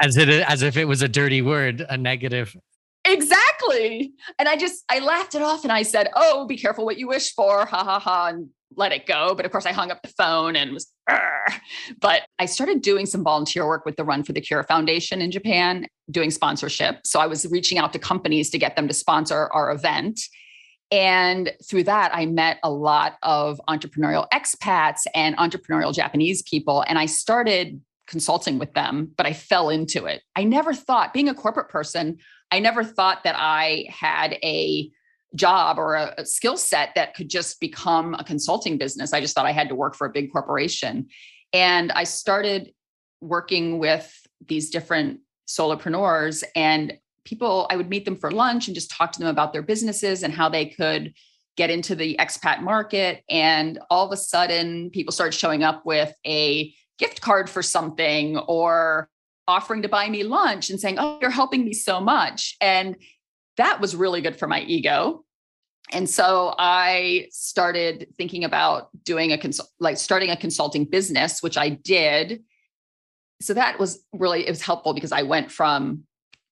As 0.00 0.16
it 0.16 0.28
as 0.28 0.62
if 0.62 0.76
it 0.76 0.86
was 0.86 1.02
a 1.02 1.08
dirty 1.08 1.42
word, 1.42 1.86
a 1.88 1.96
negative. 1.96 2.56
Exactly. 3.04 4.12
And 4.38 4.48
I 4.48 4.56
just 4.56 4.84
I 4.88 5.00
laughed 5.00 5.34
it 5.34 5.42
off 5.42 5.64
and 5.64 5.72
I 5.72 5.82
said, 5.82 6.08
Oh, 6.14 6.46
be 6.46 6.56
careful 6.56 6.84
what 6.84 6.98
you 6.98 7.08
wish 7.08 7.34
for. 7.34 7.66
Ha 7.66 7.84
ha 7.84 7.98
ha. 7.98 8.28
And 8.28 8.48
let 8.76 8.92
it 8.92 9.06
go. 9.06 9.34
But 9.34 9.46
of 9.46 9.52
course, 9.52 9.66
I 9.66 9.72
hung 9.72 9.90
up 9.90 10.02
the 10.02 10.08
phone 10.08 10.56
and 10.56 10.72
was, 10.72 10.90
Argh. 11.08 11.60
but 12.00 12.22
I 12.38 12.46
started 12.46 12.82
doing 12.82 13.06
some 13.06 13.22
volunteer 13.22 13.66
work 13.66 13.84
with 13.84 13.96
the 13.96 14.04
Run 14.04 14.22
for 14.22 14.32
the 14.32 14.40
Cure 14.40 14.62
Foundation 14.64 15.20
in 15.20 15.30
Japan, 15.30 15.86
doing 16.10 16.30
sponsorship. 16.30 17.00
So 17.04 17.20
I 17.20 17.26
was 17.26 17.46
reaching 17.50 17.78
out 17.78 17.92
to 17.92 17.98
companies 17.98 18.50
to 18.50 18.58
get 18.58 18.76
them 18.76 18.88
to 18.88 18.94
sponsor 18.94 19.48
our 19.52 19.70
event. 19.70 20.20
And 20.90 21.52
through 21.68 21.84
that, 21.84 22.14
I 22.14 22.26
met 22.26 22.58
a 22.62 22.70
lot 22.70 23.16
of 23.22 23.60
entrepreneurial 23.68 24.28
expats 24.30 25.02
and 25.14 25.36
entrepreneurial 25.36 25.94
Japanese 25.94 26.42
people. 26.42 26.84
And 26.86 26.98
I 26.98 27.06
started 27.06 27.80
consulting 28.06 28.58
with 28.58 28.74
them, 28.74 29.10
but 29.16 29.26
I 29.26 29.32
fell 29.32 29.70
into 29.70 30.04
it. 30.04 30.22
I 30.36 30.44
never 30.44 30.74
thought, 30.74 31.14
being 31.14 31.28
a 31.28 31.34
corporate 31.34 31.70
person, 31.70 32.18
I 32.54 32.60
never 32.60 32.84
thought 32.84 33.24
that 33.24 33.34
I 33.36 33.86
had 33.88 34.34
a 34.44 34.88
job 35.34 35.76
or 35.76 35.96
a, 35.96 36.24
skill 36.24 36.56
set 36.56 36.90
that 36.94 37.16
could 37.16 37.28
just 37.28 37.58
become 37.58 38.14
a 38.14 38.22
consulting 38.22 38.78
business. 38.78 39.12
I 39.12 39.20
just 39.20 39.34
thought 39.34 39.44
I 39.44 39.50
had 39.50 39.68
to 39.70 39.74
work 39.74 39.96
for 39.96 40.06
a 40.06 40.12
big 40.12 40.30
corporation. 40.30 41.08
And 41.52 41.90
I 41.90 42.04
started 42.04 42.72
working 43.20 43.80
with 43.80 44.08
these 44.46 44.70
different 44.70 45.18
solopreneurs 45.48 46.44
and 46.54 46.96
people, 47.24 47.66
I 47.70 47.76
would 47.76 47.90
meet 47.90 48.04
them 48.04 48.14
for 48.14 48.30
lunch 48.30 48.68
and 48.68 48.74
just 48.76 48.92
talk 48.92 49.10
to 49.12 49.18
them 49.18 49.28
about 49.28 49.52
their 49.52 49.62
businesses 49.62 50.22
and 50.22 50.32
how 50.32 50.48
they 50.48 50.66
could 50.66 51.12
get 51.56 51.70
into 51.70 51.96
the 51.96 52.14
expat 52.20 52.60
market. 52.60 53.24
And 53.28 53.80
all 53.90 54.06
of 54.06 54.12
a 54.12 54.16
sudden, 54.16 54.90
people 54.90 55.10
started 55.10 55.36
showing 55.36 55.64
up 55.64 55.84
with 55.84 56.14
a 56.24 56.72
gift 57.00 57.20
card 57.20 57.50
for 57.50 57.62
something 57.62 58.38
or 58.38 59.08
offering 59.46 59.82
to 59.82 59.88
buy 59.88 60.08
me 60.08 60.22
lunch 60.24 60.70
and 60.70 60.80
saying, 60.80 60.98
Oh, 60.98 61.18
you're 61.20 61.30
helping 61.30 61.64
me 61.64 61.72
so 61.72 62.00
much. 62.00 62.56
And 62.60 62.96
that 63.56 63.80
was 63.80 63.94
really 63.94 64.20
good 64.20 64.36
for 64.36 64.46
my 64.46 64.60
ego. 64.62 65.24
And 65.92 66.08
so 66.08 66.54
I 66.58 67.28
started 67.30 68.08
thinking 68.16 68.44
about 68.44 68.88
doing 69.04 69.32
a 69.32 69.38
consult, 69.38 69.68
like 69.78 69.96
starting 69.96 70.30
a 70.30 70.36
consulting 70.36 70.84
business, 70.84 71.42
which 71.42 71.58
I 71.58 71.68
did. 71.68 72.42
So 73.40 73.54
that 73.54 73.78
was 73.78 74.02
really, 74.12 74.46
it 74.46 74.50
was 74.50 74.62
helpful 74.62 74.94
because 74.94 75.12
I 75.12 75.22
went 75.22 75.52
from 75.52 76.04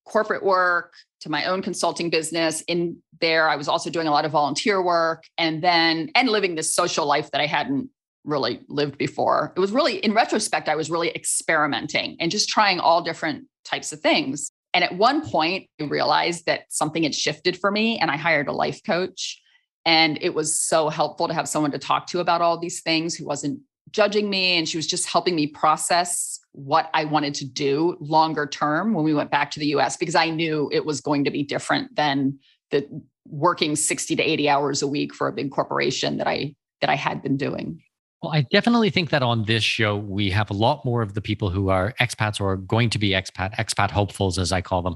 corporate 0.05 0.45
work 0.45 0.93
to 1.21 1.31
my 1.31 1.45
own 1.47 1.63
consulting 1.63 2.11
business. 2.11 2.61
In 2.63 2.99
there, 3.21 3.49
I 3.49 3.57
was 3.57 3.69
also 3.69 3.89
doing 3.89 4.07
a 4.07 4.11
lot 4.11 4.25
of 4.25 4.33
volunteer 4.33 4.83
work 4.83 5.25
and 5.39 5.63
then, 5.63 6.11
and 6.15 6.29
living 6.29 6.55
this 6.55 6.75
social 6.75 7.07
life 7.07 7.31
that 7.31 7.41
I 7.41 7.47
hadn't 7.47 7.89
really 8.25 8.61
lived 8.69 8.99
before. 8.99 9.53
It 9.57 9.61
was 9.61 9.73
really, 9.73 9.97
in 9.97 10.15
retrospect, 10.15 10.69
I 10.69 10.77
was 10.77 10.91
really 10.91 11.11
experimenting 11.11 12.17
and 12.21 12.31
just 12.31 12.49
trying 12.49 12.81
all 12.81 13.03
different 13.03 13.47
types 13.65 13.93
of 13.93 14.01
things. 14.01 14.51
And 14.75 14.85
at 14.85 14.97
one 14.97 15.29
point, 15.29 15.69
I 15.81 15.85
realized 15.85 16.47
that 16.47 16.63
something 16.71 17.03
had 17.03 17.15
shifted 17.15 17.59
for 17.59 17.71
me, 17.71 17.99
and 17.99 18.11
I 18.11 18.17
hired 18.17 18.49
a 18.49 18.53
life 18.53 18.83
coach. 18.85 19.41
And 19.85 20.19
it 20.23 20.35
was 20.35 20.61
so 20.61 20.89
helpful 20.89 21.29
to 21.29 21.35
have 21.35 21.49
someone 21.49 21.73
to 21.73 21.79
talk 21.79 22.07
to 22.09 22.21
about 22.21 22.41
all 22.41 22.59
these 22.59 22.81
things 22.81 23.15
who 23.15 23.27
wasn't 23.27 23.61
judging 23.91 24.31
me. 24.31 24.57
And 24.57 24.69
she 24.69 24.79
was 24.79 24.87
just 24.87 25.07
helping 25.07 25.35
me 25.35 25.49
process 25.49 26.39
what 26.53 26.89
I 26.95 27.05
wanted 27.05 27.35
to 27.35 27.45
do 27.45 27.97
longer 28.01 28.47
term 28.47 28.95
when 28.95 29.05
we 29.05 29.15
went 29.15 29.31
back 29.31 29.51
to 29.53 29.61
the 29.61 29.67
US, 29.75 29.97
because 29.97 30.15
I 30.15 30.31
knew 30.31 30.71
it 30.73 30.85
was 30.85 31.01
going 31.01 31.25
to 31.25 31.31
be 31.31 31.43
different 31.43 31.95
than 31.97 32.39
the 32.71 32.87
working 33.27 33.77
60 33.77 34.17
to 34.17 34.23
80 34.23 34.49
hours 34.49 34.83
a 34.83 34.87
week 34.87 35.15
for 35.15 35.29
a 35.29 35.33
big 35.33 35.51
corporation 35.51 36.19
that 36.19 36.27
I 36.27 36.55
that 36.81 36.91
I 36.91 36.97
had 36.97 37.23
been 37.23 37.37
doing. 37.37 37.83
Well, 38.23 38.33
I 38.33 38.43
definitely 38.43 38.91
think 38.91 39.11
that 39.11 39.25
on 39.25 39.45
this 39.47 39.65
show, 39.65 39.97
we 39.97 40.31
have 40.31 40.49
a 40.49 40.55
lot 40.55 40.85
more 40.85 41.03
of 41.03 41.15
the 41.15 41.21
people 41.21 41.51
who 41.51 41.71
are 41.71 41.93
expats 42.01 42.41
or 42.41 42.57
going 42.57 42.89
to 42.91 42.99
be 42.99 43.11
expat, 43.11 43.53
expat 43.57 43.91
hopefuls, 43.91 44.39
as 44.39 44.53
I 44.53 44.61
call 44.61 44.81
them, 44.83 44.95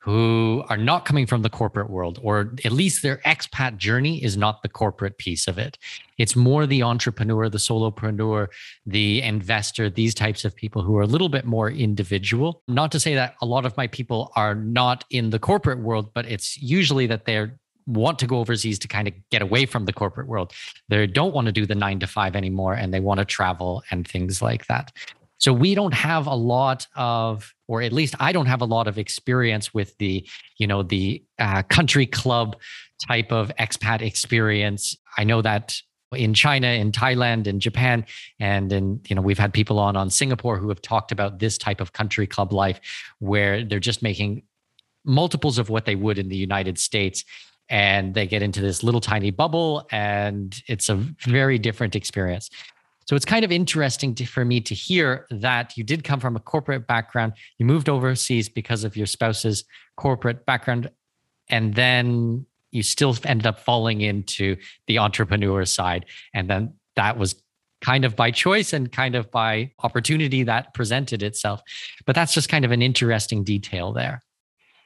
who 0.00 0.64
are 0.70 0.78
not 0.78 1.04
coming 1.04 1.26
from 1.26 1.42
the 1.42 1.50
corporate 1.50 1.90
world, 1.90 2.18
or 2.22 2.54
at 2.64 2.72
least 2.72 3.02
their 3.02 3.18
expat 3.18 3.76
journey 3.76 4.24
is 4.24 4.38
not 4.38 4.62
the 4.62 4.70
corporate 4.70 5.18
piece 5.18 5.46
of 5.46 5.58
it. 5.58 5.76
It's 6.16 6.34
more 6.34 6.66
the 6.66 6.82
entrepreneur, 6.82 7.50
the 7.50 7.58
solopreneur, 7.58 8.48
the 8.86 9.20
investor, 9.20 9.90
these 9.90 10.14
types 10.14 10.46
of 10.46 10.56
people 10.56 10.82
who 10.82 10.96
are 10.96 11.02
a 11.02 11.06
little 11.06 11.28
bit 11.28 11.44
more 11.44 11.70
individual. 11.70 12.62
Not 12.68 12.90
to 12.92 13.00
say 13.00 13.14
that 13.14 13.34
a 13.42 13.46
lot 13.46 13.66
of 13.66 13.76
my 13.76 13.86
people 13.86 14.32
are 14.34 14.54
not 14.54 15.04
in 15.10 15.28
the 15.28 15.38
corporate 15.38 15.80
world, 15.80 16.14
but 16.14 16.24
it's 16.24 16.56
usually 16.60 17.06
that 17.08 17.26
they're 17.26 17.60
want 17.86 18.18
to 18.20 18.26
go 18.26 18.38
overseas 18.38 18.78
to 18.80 18.88
kind 18.88 19.08
of 19.08 19.14
get 19.30 19.42
away 19.42 19.66
from 19.66 19.86
the 19.86 19.92
corporate 19.92 20.28
world. 20.28 20.52
They 20.88 21.06
don't 21.06 21.34
want 21.34 21.46
to 21.46 21.52
do 21.52 21.66
the 21.66 21.74
nine 21.74 22.00
to 22.00 22.06
five 22.06 22.36
anymore 22.36 22.74
and 22.74 22.92
they 22.92 23.00
want 23.00 23.18
to 23.18 23.24
travel 23.24 23.82
and 23.90 24.06
things 24.06 24.42
like 24.42 24.66
that. 24.66 24.92
So 25.38 25.52
we 25.52 25.74
don't 25.74 25.94
have 25.94 26.28
a 26.28 26.34
lot 26.34 26.86
of, 26.94 27.52
or 27.66 27.82
at 27.82 27.92
least 27.92 28.14
I 28.20 28.30
don't 28.30 28.46
have 28.46 28.60
a 28.60 28.64
lot 28.64 28.86
of 28.86 28.96
experience 28.96 29.74
with 29.74 29.98
the, 29.98 30.24
you 30.58 30.68
know, 30.68 30.84
the 30.84 31.24
uh, 31.40 31.62
country 31.64 32.06
club 32.06 32.56
type 33.08 33.32
of 33.32 33.50
expat 33.58 34.02
experience. 34.02 34.96
I 35.18 35.24
know 35.24 35.42
that 35.42 35.80
in 36.14 36.34
China, 36.34 36.68
in 36.68 36.92
Thailand, 36.92 37.46
in 37.46 37.58
Japan, 37.58 38.04
and 38.38 38.72
in 38.72 39.00
you 39.08 39.16
know 39.16 39.22
we've 39.22 39.38
had 39.38 39.52
people 39.52 39.78
on 39.78 39.96
on 39.96 40.10
Singapore 40.10 40.58
who 40.58 40.68
have 40.68 40.82
talked 40.82 41.10
about 41.10 41.38
this 41.38 41.58
type 41.58 41.80
of 41.80 41.92
country 41.92 42.26
club 42.26 42.52
life, 42.52 42.80
where 43.18 43.64
they're 43.64 43.80
just 43.80 44.02
making 44.02 44.42
multiples 45.04 45.58
of 45.58 45.68
what 45.68 45.84
they 45.84 45.94
would 45.94 46.18
in 46.18 46.28
the 46.28 46.36
United 46.36 46.78
States 46.78 47.24
and 47.72 48.12
they 48.12 48.26
get 48.26 48.42
into 48.42 48.60
this 48.60 48.82
little 48.84 49.00
tiny 49.00 49.30
bubble 49.30 49.88
and 49.90 50.62
it's 50.68 50.90
a 50.90 50.94
very 50.94 51.58
different 51.58 51.96
experience. 51.96 52.50
So 53.06 53.16
it's 53.16 53.24
kind 53.24 53.46
of 53.46 53.50
interesting 53.50 54.14
to, 54.16 54.26
for 54.26 54.44
me 54.44 54.60
to 54.60 54.74
hear 54.74 55.26
that 55.30 55.76
you 55.76 55.82
did 55.82 56.04
come 56.04 56.20
from 56.20 56.36
a 56.36 56.40
corporate 56.40 56.86
background, 56.86 57.32
you 57.56 57.64
moved 57.64 57.88
overseas 57.88 58.48
because 58.50 58.84
of 58.84 58.94
your 58.94 59.06
spouse's 59.06 59.64
corporate 59.96 60.44
background, 60.44 60.90
and 61.48 61.74
then 61.74 62.44
you 62.72 62.82
still 62.82 63.16
ended 63.24 63.46
up 63.46 63.58
falling 63.58 64.02
into 64.02 64.56
the 64.86 64.98
entrepreneur 64.98 65.64
side. 65.64 66.04
And 66.34 66.48
then 66.48 66.74
that 66.96 67.18
was 67.18 67.42
kind 67.80 68.04
of 68.04 68.14
by 68.14 68.30
choice 68.30 68.74
and 68.74 68.92
kind 68.92 69.14
of 69.16 69.30
by 69.30 69.72
opportunity 69.82 70.42
that 70.44 70.74
presented 70.74 71.22
itself. 71.22 71.62
But 72.04 72.14
that's 72.14 72.34
just 72.34 72.50
kind 72.50 72.66
of 72.66 72.70
an 72.70 72.82
interesting 72.82 73.44
detail 73.44 73.92
there. 73.92 74.22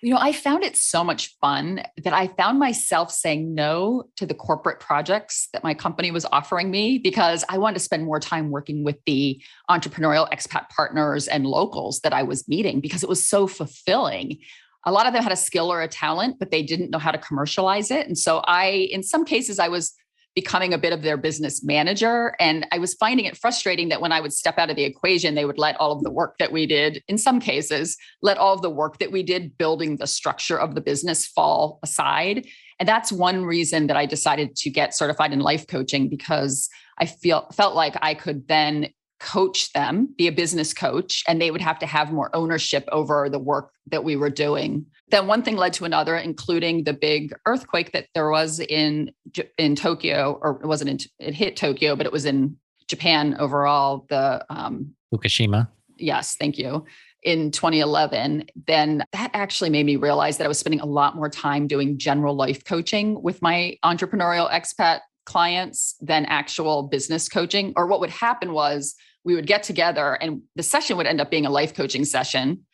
You 0.03 0.13
know, 0.13 0.21
I 0.21 0.33
found 0.33 0.63
it 0.63 0.77
so 0.77 1.03
much 1.03 1.37
fun 1.41 1.83
that 2.05 2.13
I 2.13 2.27
found 2.27 2.59
myself 2.59 3.11
saying 3.11 3.55
no 3.55 4.05
to 4.17 4.27
the 4.27 4.35
corporate 4.35 4.79
projects 4.79 5.49
that 5.53 5.65
my 5.65 5.73
company 5.73 6.11
was 6.11 6.27
offering 6.27 6.71
me 6.71 6.99
because 6.99 7.45
I 7.49 7.59
wanted 7.59 7.75
to 7.75 7.81
spend 7.81 8.05
more 8.05 8.21
time 8.21 8.51
working 8.51 8.85
with 8.85 8.97
the 9.07 9.43
entrepreneurial 9.71 10.31
expat 10.31 10.69
partners 10.69 11.29
and 11.29 11.47
locals 11.47 12.01
that 12.01 12.13
I 12.13 12.25
was 12.25 12.47
meeting 12.47 12.81
because 12.81 13.03
it 13.03 13.09
was 13.09 13.27
so 13.27 13.47
fulfilling. 13.47 14.39
A 14.85 14.93
lot 14.93 15.07
of 15.07 15.15
them 15.15 15.23
had 15.23 15.33
a 15.33 15.37
skill 15.37 15.73
or 15.73 15.81
a 15.81 15.89
talent, 15.89 16.39
but 16.39 16.51
they 16.51 16.63
didn't 16.63 16.91
know 16.91 16.99
how 16.99 17.11
to 17.11 17.19
commercialize 17.19 17.91
it. 17.91 18.07
And 18.07 18.19
so 18.19 18.39
I, 18.47 18.89
in 18.93 19.03
some 19.03 19.25
cases, 19.25 19.59
I 19.59 19.69
was 19.69 19.95
becoming 20.37 20.75
a 20.75 20.79
bit 20.79 20.93
of 20.93 21.01
their 21.01 21.17
business 21.17 21.65
manager. 21.65 22.35
And 22.39 22.67
I 22.71 22.79
was 22.79 22.93
finding 22.95 23.25
it 23.25 23.39
frustrating 23.39 23.89
that 23.89 24.03
when 24.03 24.13
I 24.13 24.21
would 24.21 24.35
step 24.35 24.59
out 24.59 24.69
of 24.69 24.77
the 24.77 24.85
equation, 24.85 25.35
they 25.35 25.47
would 25.47 25.59
let 25.59 25.77
all 25.81 25.93
of 25.93 26.03
the 26.03 26.11
work 26.11 26.37
that 26.39 26.53
we 26.53 26.67
did, 26.67 27.03
in 27.09 27.17
some 27.17 27.41
cases, 27.41 27.97
let 28.21 28.37
all 28.37 28.55
of 28.55 28.61
the 28.61 28.71
work 28.71 28.99
that 28.99 29.11
we 29.11 29.23
did 29.23 29.57
building 29.57 29.97
the 29.97 30.07
structure 30.07 30.61
of 30.61 30.75
the 30.75 30.83
business 30.83 31.27
fall 31.27 31.81
aside. 31.83 32.47
And 32.79 32.87
that's 32.87 33.11
one 33.11 33.47
reason 33.47 33.87
that 33.87 33.97
I 33.97 34.05
decided 34.05 34.55
to 34.57 34.71
get 34.71 34.95
certified 34.95 35.33
in 35.33 35.41
life 35.41 35.67
coaching 35.67 36.11
because 36.11 36.69
I 36.99 37.07
feel 37.07 37.49
felt 37.55 37.75
like 37.75 37.97
I 38.03 38.13
could 38.13 38.47
then 38.47 38.91
coach 39.19 39.73
them, 39.73 40.15
be 40.19 40.29
a 40.29 40.33
business 40.33 40.75
coach, 40.75 41.25
and 41.27 41.41
they 41.41 41.51
would 41.51 41.63
have 41.63 41.79
to 41.79 41.87
have 41.87 42.13
more 42.13 42.35
ownership 42.37 42.87
over 42.93 43.31
the 43.31 43.39
work 43.39 43.71
that 43.87 44.05
we 44.05 44.17
were 44.17 44.29
doing 44.29 44.85
then 45.09 45.27
one 45.27 45.43
thing 45.43 45.57
led 45.57 45.73
to 45.75 45.85
another, 45.85 46.17
including 46.17 46.85
the 46.85 46.93
big 46.93 47.33
earthquake 47.47 47.93
that 47.93 48.09
there 48.15 48.31
was 48.31 48.61
in 48.61 49.13
in 49.59 49.77
Tokyo, 49.77 50.39
or 50.43 50.61
it 50.63 50.67
wasn't 50.67 50.91
in, 50.91 50.99
it 51.29 51.35
hit 51.35 51.57
Tokyo, 51.57 51.95
but 51.95 52.07
it 52.07 52.13
was 52.13 52.25
in 52.25 52.57
Japan 52.89 53.37
overall. 53.39 54.07
The 54.09 54.45
um, 54.51 54.95
Fukushima. 55.15 55.69
Yes, 55.97 56.37
thank 56.37 56.59
you. 56.59 56.85
In 57.23 57.51
2011, 57.51 58.47
then 58.67 59.03
that 59.13 59.31
actually 59.33 59.71
made 59.71 59.87
me 59.87 59.97
realize 59.97 60.39
that 60.39 60.45
I 60.45 60.49
was 60.49 60.59
spending 60.59 60.81
a 60.81 60.87
lot 60.87 61.17
more 61.17 61.29
time 61.29 61.67
doing 61.67 61.99
general 61.99 62.35
life 62.35 62.65
coaching 62.65 63.21
with 63.21 63.43
my 63.43 63.77
entrepreneurial 63.85 64.51
expat 64.51 65.01
clients 65.25 65.97
than 66.01 66.25
actual 66.27 66.85
business 66.85 67.29
coaching. 67.29 67.73
Or 67.77 67.87
what 67.87 68.01
would 68.01 68.11
happen 68.11 68.53
was 68.53 68.95
we 69.25 69.35
would 69.35 69.47
get 69.47 69.65
together 69.65 70.15
and 70.15 70.43
the 70.55 70.63
session 70.63 70.97
would 70.97 71.07
end 71.07 71.21
up 71.21 71.31
being 71.31 71.47
a 71.47 71.51
life 71.51 71.75
coaching 71.75 72.05
session 72.05 72.65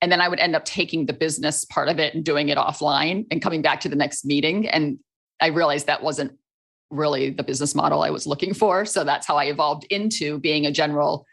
and 0.00 0.12
then 0.12 0.20
I 0.20 0.28
would 0.28 0.38
end 0.38 0.54
up 0.54 0.64
taking 0.64 1.06
the 1.06 1.12
business 1.12 1.64
part 1.64 1.88
of 1.88 1.98
it 1.98 2.14
and 2.14 2.24
doing 2.24 2.48
it 2.48 2.58
offline 2.58 3.26
and 3.30 3.40
coming 3.40 3.62
back 3.62 3.80
to 3.80 3.88
the 3.88 3.96
next 3.96 4.24
meeting. 4.24 4.68
And 4.68 4.98
I 5.40 5.48
realized 5.48 5.86
that 5.86 6.02
wasn't 6.02 6.32
really 6.90 7.30
the 7.30 7.42
business 7.42 7.74
model 7.74 8.02
I 8.02 8.10
was 8.10 8.26
looking 8.26 8.54
for. 8.54 8.84
So 8.84 9.04
that's 9.04 9.26
how 9.26 9.36
I 9.36 9.44
evolved 9.44 9.84
into 9.90 10.38
being 10.38 10.66
a 10.66 10.72
general 10.72 11.26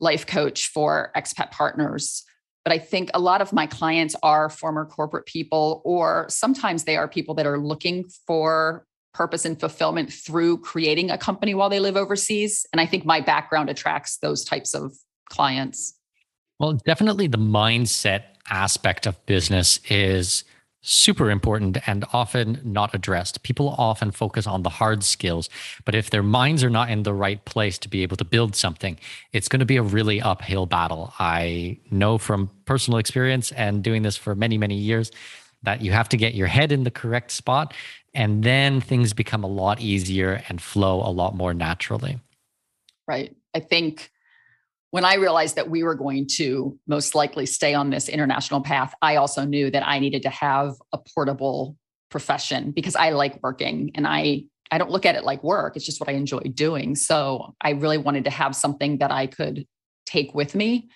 life 0.00 0.26
coach 0.26 0.68
for 0.68 1.12
expat 1.16 1.50
partners. 1.50 2.24
But 2.64 2.72
I 2.72 2.78
think 2.78 3.10
a 3.14 3.20
lot 3.20 3.40
of 3.40 3.52
my 3.52 3.66
clients 3.66 4.14
are 4.22 4.50
former 4.50 4.84
corporate 4.84 5.26
people, 5.26 5.80
or 5.84 6.26
sometimes 6.28 6.84
they 6.84 6.96
are 6.96 7.08
people 7.08 7.34
that 7.36 7.46
are 7.46 7.58
looking 7.58 8.04
for 8.26 8.84
purpose 9.14 9.44
and 9.44 9.58
fulfillment 9.58 10.12
through 10.12 10.58
creating 10.58 11.10
a 11.10 11.18
company 11.18 11.54
while 11.54 11.70
they 11.70 11.80
live 11.80 11.96
overseas. 11.96 12.66
And 12.72 12.80
I 12.80 12.86
think 12.86 13.04
my 13.04 13.20
background 13.20 13.70
attracts 13.70 14.18
those 14.18 14.44
types 14.44 14.74
of 14.74 14.92
clients. 15.30 15.97
Well, 16.58 16.72
definitely 16.72 17.28
the 17.28 17.38
mindset 17.38 18.22
aspect 18.50 19.06
of 19.06 19.24
business 19.26 19.80
is 19.88 20.44
super 20.80 21.30
important 21.30 21.76
and 21.86 22.04
often 22.12 22.60
not 22.64 22.94
addressed. 22.94 23.42
People 23.42 23.74
often 23.78 24.10
focus 24.10 24.46
on 24.46 24.62
the 24.62 24.70
hard 24.70 25.04
skills, 25.04 25.48
but 25.84 25.94
if 25.94 26.10
their 26.10 26.22
minds 26.22 26.64
are 26.64 26.70
not 26.70 26.90
in 26.90 27.02
the 27.02 27.12
right 27.12 27.44
place 27.44 27.78
to 27.78 27.88
be 27.88 28.02
able 28.02 28.16
to 28.16 28.24
build 28.24 28.56
something, 28.56 28.98
it's 29.32 29.48
going 29.48 29.60
to 29.60 29.66
be 29.66 29.76
a 29.76 29.82
really 29.82 30.20
uphill 30.20 30.66
battle. 30.66 31.12
I 31.18 31.78
know 31.90 32.16
from 32.18 32.50
personal 32.64 32.98
experience 32.98 33.52
and 33.52 33.82
doing 33.82 34.02
this 34.02 34.16
for 34.16 34.34
many, 34.34 34.56
many 34.56 34.76
years 34.76 35.10
that 35.62 35.82
you 35.82 35.92
have 35.92 36.08
to 36.10 36.16
get 36.16 36.34
your 36.34 36.46
head 36.46 36.70
in 36.70 36.84
the 36.84 36.90
correct 36.90 37.32
spot 37.32 37.74
and 38.14 38.42
then 38.42 38.80
things 38.80 39.12
become 39.12 39.44
a 39.44 39.48
lot 39.48 39.80
easier 39.80 40.42
and 40.48 40.62
flow 40.62 41.02
a 41.02 41.10
lot 41.10 41.34
more 41.36 41.52
naturally. 41.52 42.18
Right. 43.06 43.34
I 43.54 43.60
think 43.60 44.10
when 44.90 45.04
I 45.04 45.14
realized 45.14 45.56
that 45.56 45.68
we 45.68 45.82
were 45.82 45.94
going 45.94 46.26
to 46.36 46.78
most 46.86 47.14
likely 47.14 47.46
stay 47.46 47.74
on 47.74 47.90
this 47.90 48.08
international 48.08 48.62
path, 48.62 48.94
I 49.02 49.16
also 49.16 49.44
knew 49.44 49.70
that 49.70 49.86
I 49.86 49.98
needed 49.98 50.22
to 50.22 50.30
have 50.30 50.74
a 50.92 50.98
portable 51.14 51.76
profession 52.10 52.70
because 52.70 52.96
I 52.96 53.10
like 53.10 53.42
working 53.42 53.90
and 53.94 54.06
I 54.06 54.44
I 54.70 54.76
don't 54.76 54.90
look 54.90 55.06
at 55.06 55.14
it 55.14 55.24
like 55.24 55.42
work. 55.42 55.76
It's 55.76 55.86
just 55.86 55.98
what 55.98 56.10
I 56.10 56.12
enjoy 56.12 56.40
doing. 56.40 56.94
So 56.94 57.54
I 57.60 57.70
really 57.70 57.96
wanted 57.96 58.24
to 58.24 58.30
have 58.30 58.54
something 58.54 58.98
that 58.98 59.10
I 59.10 59.26
could 59.26 59.66
take 60.04 60.34
with 60.34 60.54
me. 60.54 60.90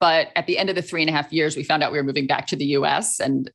But 0.00 0.28
at 0.34 0.46
the 0.46 0.56
end 0.56 0.70
of 0.70 0.76
the 0.76 0.82
three 0.82 1.02
and 1.02 1.10
a 1.10 1.12
half 1.12 1.30
years, 1.30 1.54
we 1.54 1.62
found 1.62 1.82
out 1.82 1.92
we 1.92 1.98
were 1.98 2.04
moving 2.04 2.26
back 2.26 2.46
to 2.48 2.56
the 2.56 2.64
US. 2.64 3.20
And 3.20 3.50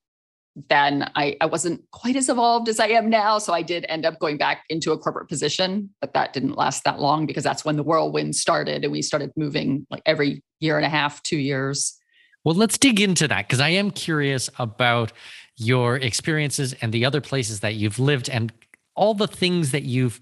then 0.69 1.09
I, 1.15 1.37
I 1.39 1.45
wasn't 1.45 1.83
quite 1.91 2.15
as 2.15 2.29
evolved 2.29 2.67
as 2.67 2.79
I 2.79 2.87
am 2.87 3.09
now. 3.09 3.37
So 3.37 3.53
I 3.53 3.61
did 3.61 3.85
end 3.89 4.05
up 4.05 4.19
going 4.19 4.37
back 4.37 4.63
into 4.69 4.91
a 4.91 4.97
corporate 4.97 5.29
position, 5.29 5.89
but 6.01 6.13
that 6.13 6.33
didn't 6.33 6.57
last 6.57 6.83
that 6.83 6.99
long 6.99 7.25
because 7.25 7.43
that's 7.43 7.63
when 7.63 7.75
the 7.75 7.83
whirlwind 7.83 8.35
started 8.35 8.83
and 8.83 8.91
we 8.91 9.01
started 9.01 9.31
moving 9.35 9.85
like 9.91 10.01
every 10.05 10.43
year 10.59 10.77
and 10.77 10.85
a 10.85 10.89
half, 10.89 11.21
two 11.21 11.37
years. 11.37 11.97
Well, 12.43 12.55
let's 12.55 12.77
dig 12.77 12.99
into 12.99 13.27
that 13.27 13.47
because 13.47 13.59
I 13.59 13.69
am 13.69 13.91
curious 13.91 14.49
about 14.57 15.11
your 15.57 15.97
experiences 15.97 16.73
and 16.81 16.91
the 16.91 17.05
other 17.05 17.21
places 17.21 17.59
that 17.59 17.75
you've 17.75 17.99
lived 17.99 18.29
and 18.29 18.51
all 18.95 19.13
the 19.13 19.27
things 19.27 19.71
that 19.71 19.83
you've 19.83 20.19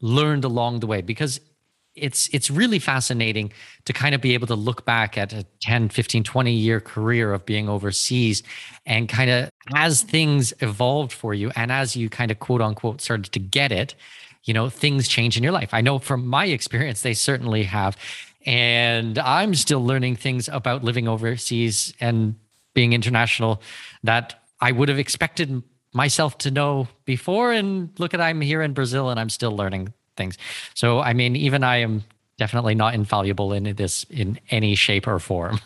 learned 0.00 0.44
along 0.44 0.80
the 0.80 0.86
way 0.86 1.00
because 1.00 1.40
it's 1.94 2.28
it's 2.28 2.50
really 2.50 2.78
fascinating 2.78 3.52
to 3.86 3.92
kind 3.92 4.14
of 4.14 4.20
be 4.20 4.34
able 4.34 4.46
to 4.46 4.54
look 4.54 4.84
back 4.84 5.16
at 5.16 5.32
a 5.32 5.44
10 5.62 5.88
15 5.88 6.22
20 6.22 6.52
year 6.52 6.80
career 6.80 7.32
of 7.32 7.46
being 7.46 7.68
overseas 7.68 8.42
and 8.84 9.08
kind 9.08 9.30
of 9.30 9.48
as 9.74 10.02
things 10.02 10.52
evolved 10.60 11.12
for 11.12 11.34
you 11.34 11.50
and 11.56 11.72
as 11.72 11.96
you 11.96 12.08
kind 12.08 12.30
of 12.30 12.38
quote 12.38 12.60
unquote 12.60 13.00
started 13.00 13.32
to 13.32 13.38
get 13.38 13.72
it 13.72 13.94
you 14.44 14.54
know 14.54 14.68
things 14.68 15.08
change 15.08 15.36
in 15.36 15.42
your 15.42 15.52
life 15.52 15.72
i 15.72 15.80
know 15.80 15.98
from 15.98 16.26
my 16.26 16.46
experience 16.46 17.02
they 17.02 17.14
certainly 17.14 17.64
have 17.64 17.96
and 18.44 19.18
i'm 19.18 19.54
still 19.54 19.84
learning 19.84 20.14
things 20.14 20.48
about 20.52 20.84
living 20.84 21.08
overseas 21.08 21.92
and 22.00 22.34
being 22.74 22.92
international 22.92 23.60
that 24.02 24.42
i 24.60 24.70
would 24.70 24.88
have 24.88 24.98
expected 24.98 25.62
myself 25.92 26.36
to 26.38 26.50
know 26.50 26.86
before 27.04 27.52
and 27.52 27.90
look 27.98 28.14
at 28.14 28.20
i'm 28.20 28.40
here 28.40 28.62
in 28.62 28.72
brazil 28.72 29.10
and 29.10 29.18
i'm 29.18 29.30
still 29.30 29.52
learning 29.56 29.92
things. 30.16 30.38
So, 30.74 31.00
I 31.00 31.12
mean, 31.12 31.36
even 31.36 31.62
I 31.62 31.76
am 31.76 32.04
definitely 32.38 32.74
not 32.74 32.94
infallible 32.94 33.52
in 33.52 33.74
this 33.76 34.04
in 34.04 34.38
any 34.50 34.74
shape 34.74 35.06
or 35.06 35.18
form. 35.18 35.60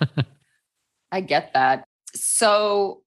I 1.13 1.21
get 1.21 1.53
that. 1.55 1.85
So, 2.15 3.03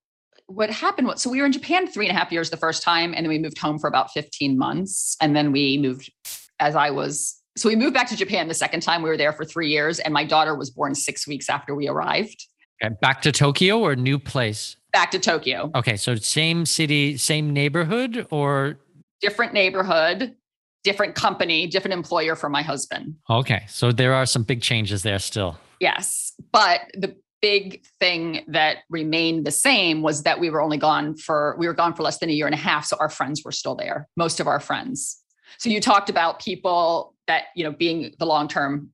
what 0.48 0.70
happened 0.70 1.08
was 1.08 1.22
so 1.22 1.30
we 1.30 1.40
were 1.40 1.46
in 1.46 1.52
Japan 1.52 1.88
three 1.88 2.08
and 2.08 2.16
a 2.16 2.20
half 2.20 2.32
years 2.32 2.50
the 2.50 2.58
first 2.58 2.84
time, 2.84 3.14
and 3.14 3.26
then 3.26 3.30
we 3.30 3.40
moved 3.40 3.58
home 3.58 3.80
for 3.80 3.88
about 3.88 4.12
15 4.12 4.58
months. 4.58 5.16
And 5.22 5.36
then 5.36 5.52
we 5.52 5.78
moved 5.78 6.12
as 6.60 6.76
I 6.76 6.90
was. 6.90 7.40
So 7.56 7.70
we 7.70 7.76
moved 7.76 7.94
back 7.94 8.10
to 8.10 8.16
Japan 8.16 8.48
the 8.48 8.54
second 8.54 8.82
time. 8.82 9.04
We 9.04 9.10
were 9.10 9.18
there 9.18 9.34
for 9.34 9.46
three 9.46 9.70
years, 9.70 10.00
and 10.00 10.14
my 10.14 10.24
daughter 10.24 10.56
was 10.56 10.70
born 10.70 10.96
six 10.96 11.28
weeks 11.28 11.50
after 11.50 11.76
we 11.76 11.88
arrived. 11.88 12.48
Okay. 12.84 12.94
Back 13.02 13.22
to 13.22 13.32
Tokyo 13.32 13.80
or 13.80 13.96
new 13.96 14.20
place? 14.20 14.76
Back 14.92 15.12
to 15.12 15.20
Tokyo. 15.20 15.72
Okay. 15.76 15.96
So 15.96 16.16
same 16.16 16.66
city, 16.66 17.18
same 17.18 17.52
neighborhood 17.52 18.28
or 18.30 18.80
different 19.22 19.54
neighborhood 19.54 20.36
different 20.84 21.16
company, 21.16 21.68
different 21.68 21.94
employer 21.94 22.36
for 22.36 22.50
my 22.50 22.62
husband. 22.62 23.16
Okay. 23.30 23.64
So 23.68 23.92
there 23.92 24.14
are 24.14 24.26
some 24.26 24.44
big 24.44 24.62
changes 24.62 25.04
there 25.04 25.20
still. 25.20 25.58
Yes. 25.80 26.34
But 26.52 26.82
the 26.94 27.16
big 27.44 27.84
thing 28.00 28.40
that 28.48 28.78
remained 28.90 29.46
the 29.46 29.52
same 29.52 30.02
was 30.02 30.24
that 30.24 30.40
we 30.40 30.50
were 30.50 30.62
only 30.62 30.78
gone 30.78 31.14
for 31.14 31.58
we 31.60 31.68
were 31.68 31.74
gone 31.74 31.94
for 31.94 32.02
less 32.02 32.18
than 32.20 32.30
a 32.30 32.32
year 32.32 32.46
and 32.46 32.56
a 32.56 32.58
half 32.58 32.86
so 32.86 32.96
our 33.02 33.10
friends 33.10 33.44
were 33.44 33.52
still 33.52 33.76
there 33.76 34.08
most 34.16 34.40
of 34.40 34.48
our 34.48 34.62
friends 34.62 35.22
so 35.58 35.70
you 35.70 35.82
talked 35.82 36.10
about 36.10 36.40
people 36.40 37.14
that 37.28 37.44
you 37.54 37.66
know 37.66 37.72
being 37.74 38.14
the 38.18 38.26
long 38.26 38.48
term 38.48 38.94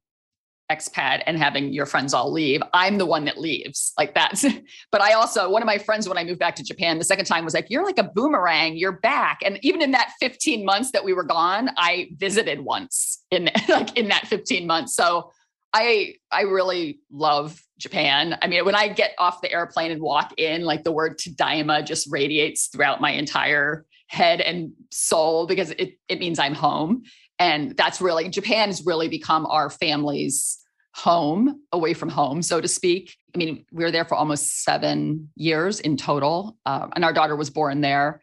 expat 0.72 1.24
and 1.26 1.38
having 1.38 1.74
your 1.74 1.86
friends 1.86 2.14
all 2.14 2.32
leave. 2.32 2.62
I'm 2.74 3.00
the 3.00 3.06
one 3.06 3.26
that 3.26 3.40
leaves. 3.40 3.92
Like 3.98 4.14
that's, 4.14 4.46
but 4.92 5.02
I 5.02 5.14
also, 5.14 5.50
one 5.50 5.62
of 5.62 5.66
my 5.66 5.80
friends, 5.80 6.08
when 6.08 6.18
I 6.18 6.24
moved 6.24 6.40
back 6.40 6.56
to 6.58 6.64
Japan 6.64 7.00
the 7.00 7.04
second 7.04 7.26
time 7.26 7.44
was 7.44 7.54
like, 7.54 7.68
you're 7.70 7.84
like 7.84 7.98
a 7.98 8.04
boomerang, 8.04 8.78
you're 8.78 8.92
back. 8.92 9.40
And 9.44 9.60
even 9.64 9.82
in 9.82 9.92
that 9.92 10.12
15 10.20 10.64
months 10.64 10.92
that 10.92 11.04
we 11.04 11.14
were 11.14 11.24
gone, 11.24 11.72
I 11.78 12.10
visited 12.18 12.62
once 12.62 13.24
in 13.32 13.50
like 13.70 13.98
in 13.98 14.10
that 14.10 14.28
15 14.28 14.68
months. 14.68 14.96
So 14.96 15.32
I, 15.74 16.16
I 16.32 16.42
really 16.42 17.00
love 17.12 17.62
Japan. 17.78 18.38
I 18.42 18.48
mean, 18.48 18.66
when 18.66 18.76
I 18.76 18.88
get 18.88 19.14
off 19.18 19.42
the 19.42 19.52
airplane 19.52 19.92
and 19.92 20.02
walk 20.02 20.34
in, 20.38 20.64
like 20.64 20.84
the 20.84 20.92
word 20.92 21.20
Tadaima 21.20 21.86
just 21.86 22.08
radiates 22.12 22.68
throughout 22.68 23.02
my 23.02 23.12
entire 23.12 23.86
head 24.08 24.42
and 24.42 24.72
soul 24.90 25.46
because 25.46 25.72
it, 25.72 25.94
it 26.08 26.20
means 26.20 26.40
I'm 26.40 26.56
home. 26.56 27.04
And 27.38 27.78
that's 27.78 28.02
really, 28.02 28.28
Japan 28.30 28.70
has 28.70 28.86
really 28.86 29.08
become 29.08 29.46
our 29.46 29.70
family's 29.70 30.58
home, 30.96 31.62
away 31.72 31.94
from 31.94 32.10
home, 32.10 32.42
so 32.42 32.60
to 32.60 32.68
speak. 32.68 33.16
I 33.34 33.38
mean, 33.38 33.66
we 33.72 33.84
were 33.84 33.92
there 33.92 34.06
for 34.06 34.16
almost 34.16 34.64
seven 34.64 35.30
years 35.36 35.80
in 35.80 35.96
total, 35.96 36.58
uh, 36.66 36.88
and 36.96 37.06
our 37.06 37.14
daughter 37.14 37.36
was 37.36 37.50
born 37.50 37.82
there. 37.82 38.22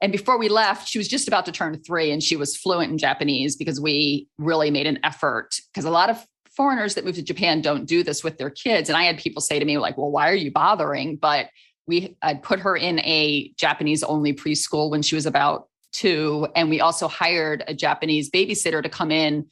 And 0.00 0.10
before 0.10 0.36
we 0.36 0.48
left, 0.48 0.88
she 0.88 0.98
was 0.98 1.06
just 1.06 1.28
about 1.28 1.46
to 1.46 1.52
turn 1.52 1.80
three 1.80 2.10
and 2.10 2.20
she 2.20 2.34
was 2.34 2.56
fluent 2.56 2.90
in 2.90 2.98
Japanese 2.98 3.54
because 3.54 3.80
we 3.80 4.26
really 4.36 4.68
made 4.68 4.88
an 4.88 4.98
effort. 5.04 5.54
Because 5.72 5.84
a 5.84 5.90
lot 5.90 6.10
of 6.10 6.26
foreigners 6.56 6.94
that 6.94 7.04
move 7.04 7.14
to 7.16 7.22
Japan 7.22 7.60
don't 7.60 7.86
do 7.86 8.02
this 8.02 8.22
with 8.22 8.38
their 8.38 8.50
kids. 8.50 8.88
And 8.88 8.96
I 8.96 9.04
had 9.04 9.18
people 9.18 9.40
say 9.40 9.58
to 9.58 9.64
me, 9.64 9.78
like, 9.78 9.96
well, 9.96 10.10
why 10.10 10.30
are 10.30 10.34
you 10.34 10.50
bothering? 10.50 11.16
But 11.16 11.48
we 11.86 12.16
I'd 12.22 12.42
put 12.42 12.60
her 12.60 12.76
in 12.76 13.00
a 13.00 13.52
Japanese 13.56 14.02
only 14.02 14.32
preschool 14.32 14.90
when 14.90 15.02
she 15.02 15.14
was 15.14 15.26
about 15.26 15.68
two. 15.92 16.48
And 16.54 16.70
we 16.70 16.80
also 16.80 17.08
hired 17.08 17.64
a 17.66 17.74
Japanese 17.74 18.30
babysitter 18.30 18.82
to 18.82 18.88
come 18.88 19.10
in 19.10 19.46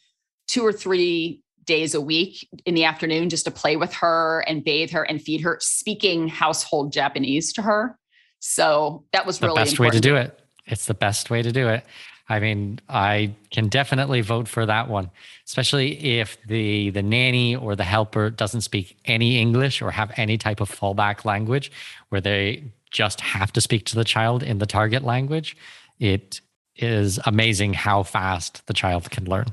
two 0.48 0.64
or 0.64 0.72
three 0.72 1.42
days 1.64 1.94
a 1.94 2.00
week 2.00 2.48
in 2.64 2.74
the 2.74 2.84
afternoon 2.84 3.30
just 3.30 3.44
to 3.44 3.50
play 3.50 3.76
with 3.76 3.92
her 3.94 4.44
and 4.46 4.64
bathe 4.64 4.90
her 4.90 5.02
and 5.02 5.22
feed 5.22 5.40
her, 5.42 5.58
speaking 5.60 6.28
household 6.28 6.92
Japanese 6.92 7.52
to 7.52 7.62
her. 7.62 7.96
So 8.40 9.04
that 9.12 9.26
was 9.26 9.38
the 9.38 9.46
really 9.46 9.60
the 9.60 9.64
best 9.64 9.78
way 9.78 9.90
to 9.90 10.00
do 10.00 10.16
it. 10.16 10.40
It's 10.66 10.86
the 10.86 10.94
best 10.94 11.30
way 11.30 11.42
to 11.42 11.52
do 11.52 11.68
it. 11.68 11.84
I 12.30 12.38
mean, 12.38 12.78
I 12.88 13.34
can 13.50 13.68
definitely 13.68 14.20
vote 14.20 14.46
for 14.46 14.64
that 14.64 14.88
one, 14.88 15.10
especially 15.46 16.20
if 16.20 16.38
the 16.46 16.90
the 16.90 17.02
nanny 17.02 17.56
or 17.56 17.74
the 17.74 17.84
helper 17.84 18.30
doesn't 18.30 18.60
speak 18.60 18.96
any 19.04 19.40
English 19.40 19.82
or 19.82 19.90
have 19.90 20.12
any 20.16 20.38
type 20.38 20.60
of 20.60 20.70
fallback 20.70 21.24
language 21.24 21.72
where 22.08 22.20
they 22.20 22.62
just 22.92 23.20
have 23.20 23.52
to 23.54 23.60
speak 23.60 23.84
to 23.86 23.96
the 23.96 24.04
child 24.04 24.44
in 24.44 24.58
the 24.58 24.66
target 24.66 25.02
language. 25.02 25.56
It 25.98 26.40
is 26.76 27.18
amazing 27.26 27.72
how 27.74 28.04
fast 28.04 28.64
the 28.68 28.74
child 28.74 29.10
can 29.10 29.24
learn. 29.24 29.46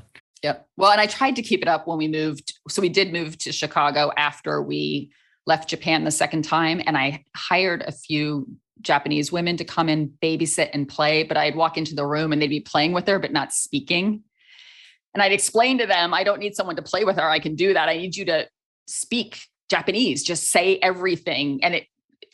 Yep. 0.44 0.68
Well, 0.76 0.92
and 0.92 1.00
I 1.00 1.06
tried 1.06 1.34
to 1.34 1.42
keep 1.42 1.62
it 1.62 1.68
up 1.68 1.88
when 1.88 1.98
we 1.98 2.06
moved. 2.06 2.54
So 2.68 2.80
we 2.80 2.88
did 2.88 3.12
move 3.12 3.38
to 3.38 3.50
Chicago 3.50 4.12
after 4.16 4.62
we 4.62 5.10
left 5.46 5.68
Japan 5.68 6.04
the 6.04 6.12
second 6.12 6.42
time, 6.42 6.80
and 6.86 6.96
I 6.96 7.24
hired 7.34 7.82
a 7.82 7.90
few 7.90 8.46
Japanese 8.80 9.32
women 9.32 9.56
to 9.56 9.64
come 9.64 9.88
and 9.88 10.10
babysit 10.22 10.70
and 10.72 10.88
play, 10.88 11.22
but 11.22 11.36
I'd 11.36 11.56
walk 11.56 11.76
into 11.76 11.94
the 11.94 12.06
room 12.06 12.32
and 12.32 12.40
they'd 12.40 12.48
be 12.48 12.60
playing 12.60 12.92
with 12.92 13.06
her, 13.08 13.18
but 13.18 13.32
not 13.32 13.52
speaking. 13.52 14.22
And 15.14 15.22
I'd 15.22 15.32
explain 15.32 15.78
to 15.78 15.86
them, 15.86 16.14
I 16.14 16.24
don't 16.24 16.38
need 16.38 16.54
someone 16.54 16.76
to 16.76 16.82
play 16.82 17.04
with 17.04 17.16
her. 17.16 17.28
I 17.28 17.38
can 17.38 17.54
do 17.54 17.74
that. 17.74 17.88
I 17.88 17.96
need 17.96 18.16
you 18.16 18.24
to 18.26 18.48
speak 18.86 19.42
Japanese, 19.70 20.22
just 20.22 20.50
say 20.50 20.78
everything. 20.78 21.62
And 21.62 21.74
it 21.74 21.86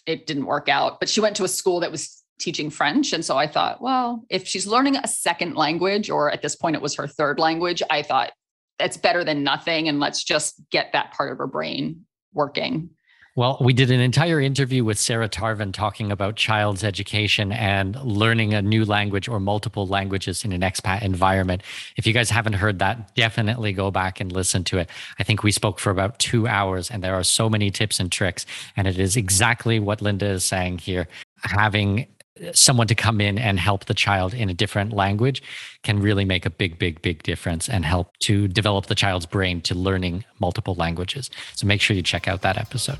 it 0.06 0.26
didn't 0.26 0.46
work 0.46 0.68
out. 0.68 1.00
But 1.00 1.08
she 1.08 1.20
went 1.20 1.36
to 1.36 1.44
a 1.44 1.48
school 1.48 1.80
that 1.80 1.90
was 1.90 2.22
teaching 2.38 2.70
French. 2.70 3.12
And 3.12 3.24
so 3.24 3.38
I 3.38 3.46
thought, 3.46 3.80
well, 3.80 4.24
if 4.28 4.46
she's 4.46 4.66
learning 4.66 4.96
a 4.96 5.08
second 5.08 5.54
language, 5.54 6.10
or 6.10 6.30
at 6.30 6.42
this 6.42 6.56
point 6.56 6.76
it 6.76 6.82
was 6.82 6.96
her 6.96 7.06
third 7.06 7.38
language, 7.38 7.82
I 7.90 8.02
thought 8.02 8.32
that's 8.78 8.96
better 8.96 9.24
than 9.24 9.44
nothing. 9.44 9.88
And 9.88 10.00
let's 10.00 10.22
just 10.22 10.60
get 10.70 10.92
that 10.92 11.12
part 11.12 11.32
of 11.32 11.38
her 11.38 11.46
brain 11.46 12.04
working. 12.32 12.90
Well, 13.36 13.58
we 13.60 13.72
did 13.72 13.90
an 13.90 13.98
entire 13.98 14.40
interview 14.40 14.84
with 14.84 14.96
Sara 14.96 15.28
Tarvin 15.28 15.72
talking 15.72 16.12
about 16.12 16.36
child's 16.36 16.84
education 16.84 17.50
and 17.50 18.00
learning 18.00 18.54
a 18.54 18.62
new 18.62 18.84
language 18.84 19.26
or 19.26 19.40
multiple 19.40 19.88
languages 19.88 20.44
in 20.44 20.52
an 20.52 20.60
expat 20.60 21.02
environment. 21.02 21.64
If 21.96 22.06
you 22.06 22.12
guys 22.12 22.30
haven't 22.30 22.52
heard 22.52 22.78
that, 22.78 23.12
definitely 23.16 23.72
go 23.72 23.90
back 23.90 24.20
and 24.20 24.30
listen 24.30 24.62
to 24.64 24.78
it. 24.78 24.88
I 25.18 25.24
think 25.24 25.42
we 25.42 25.50
spoke 25.50 25.80
for 25.80 25.90
about 25.90 26.20
two 26.20 26.46
hours 26.46 26.92
and 26.92 27.02
there 27.02 27.16
are 27.16 27.24
so 27.24 27.50
many 27.50 27.72
tips 27.72 27.98
and 27.98 28.12
tricks. 28.12 28.46
And 28.76 28.86
it 28.86 29.00
is 29.00 29.16
exactly 29.16 29.80
what 29.80 30.00
Linda 30.00 30.26
is 30.26 30.44
saying 30.44 30.78
here. 30.78 31.08
Having 31.42 32.06
someone 32.52 32.88
to 32.88 32.94
come 32.94 33.20
in 33.20 33.38
and 33.38 33.60
help 33.60 33.84
the 33.84 33.94
child 33.94 34.34
in 34.34 34.50
a 34.50 34.54
different 34.54 34.92
language 34.92 35.42
can 35.82 36.00
really 36.00 36.24
make 36.24 36.44
a 36.44 36.50
big, 36.50 36.78
big, 36.78 37.00
big 37.00 37.22
difference 37.22 37.68
and 37.68 37.84
help 37.84 38.16
to 38.18 38.48
develop 38.48 38.86
the 38.86 38.94
child's 38.94 39.26
brain 39.26 39.60
to 39.60 39.74
learning 39.74 40.24
multiple 40.40 40.74
languages. 40.74 41.30
So 41.54 41.66
make 41.66 41.80
sure 41.80 41.94
you 41.94 42.02
check 42.02 42.26
out 42.26 42.42
that 42.42 42.58
episode. 42.58 42.98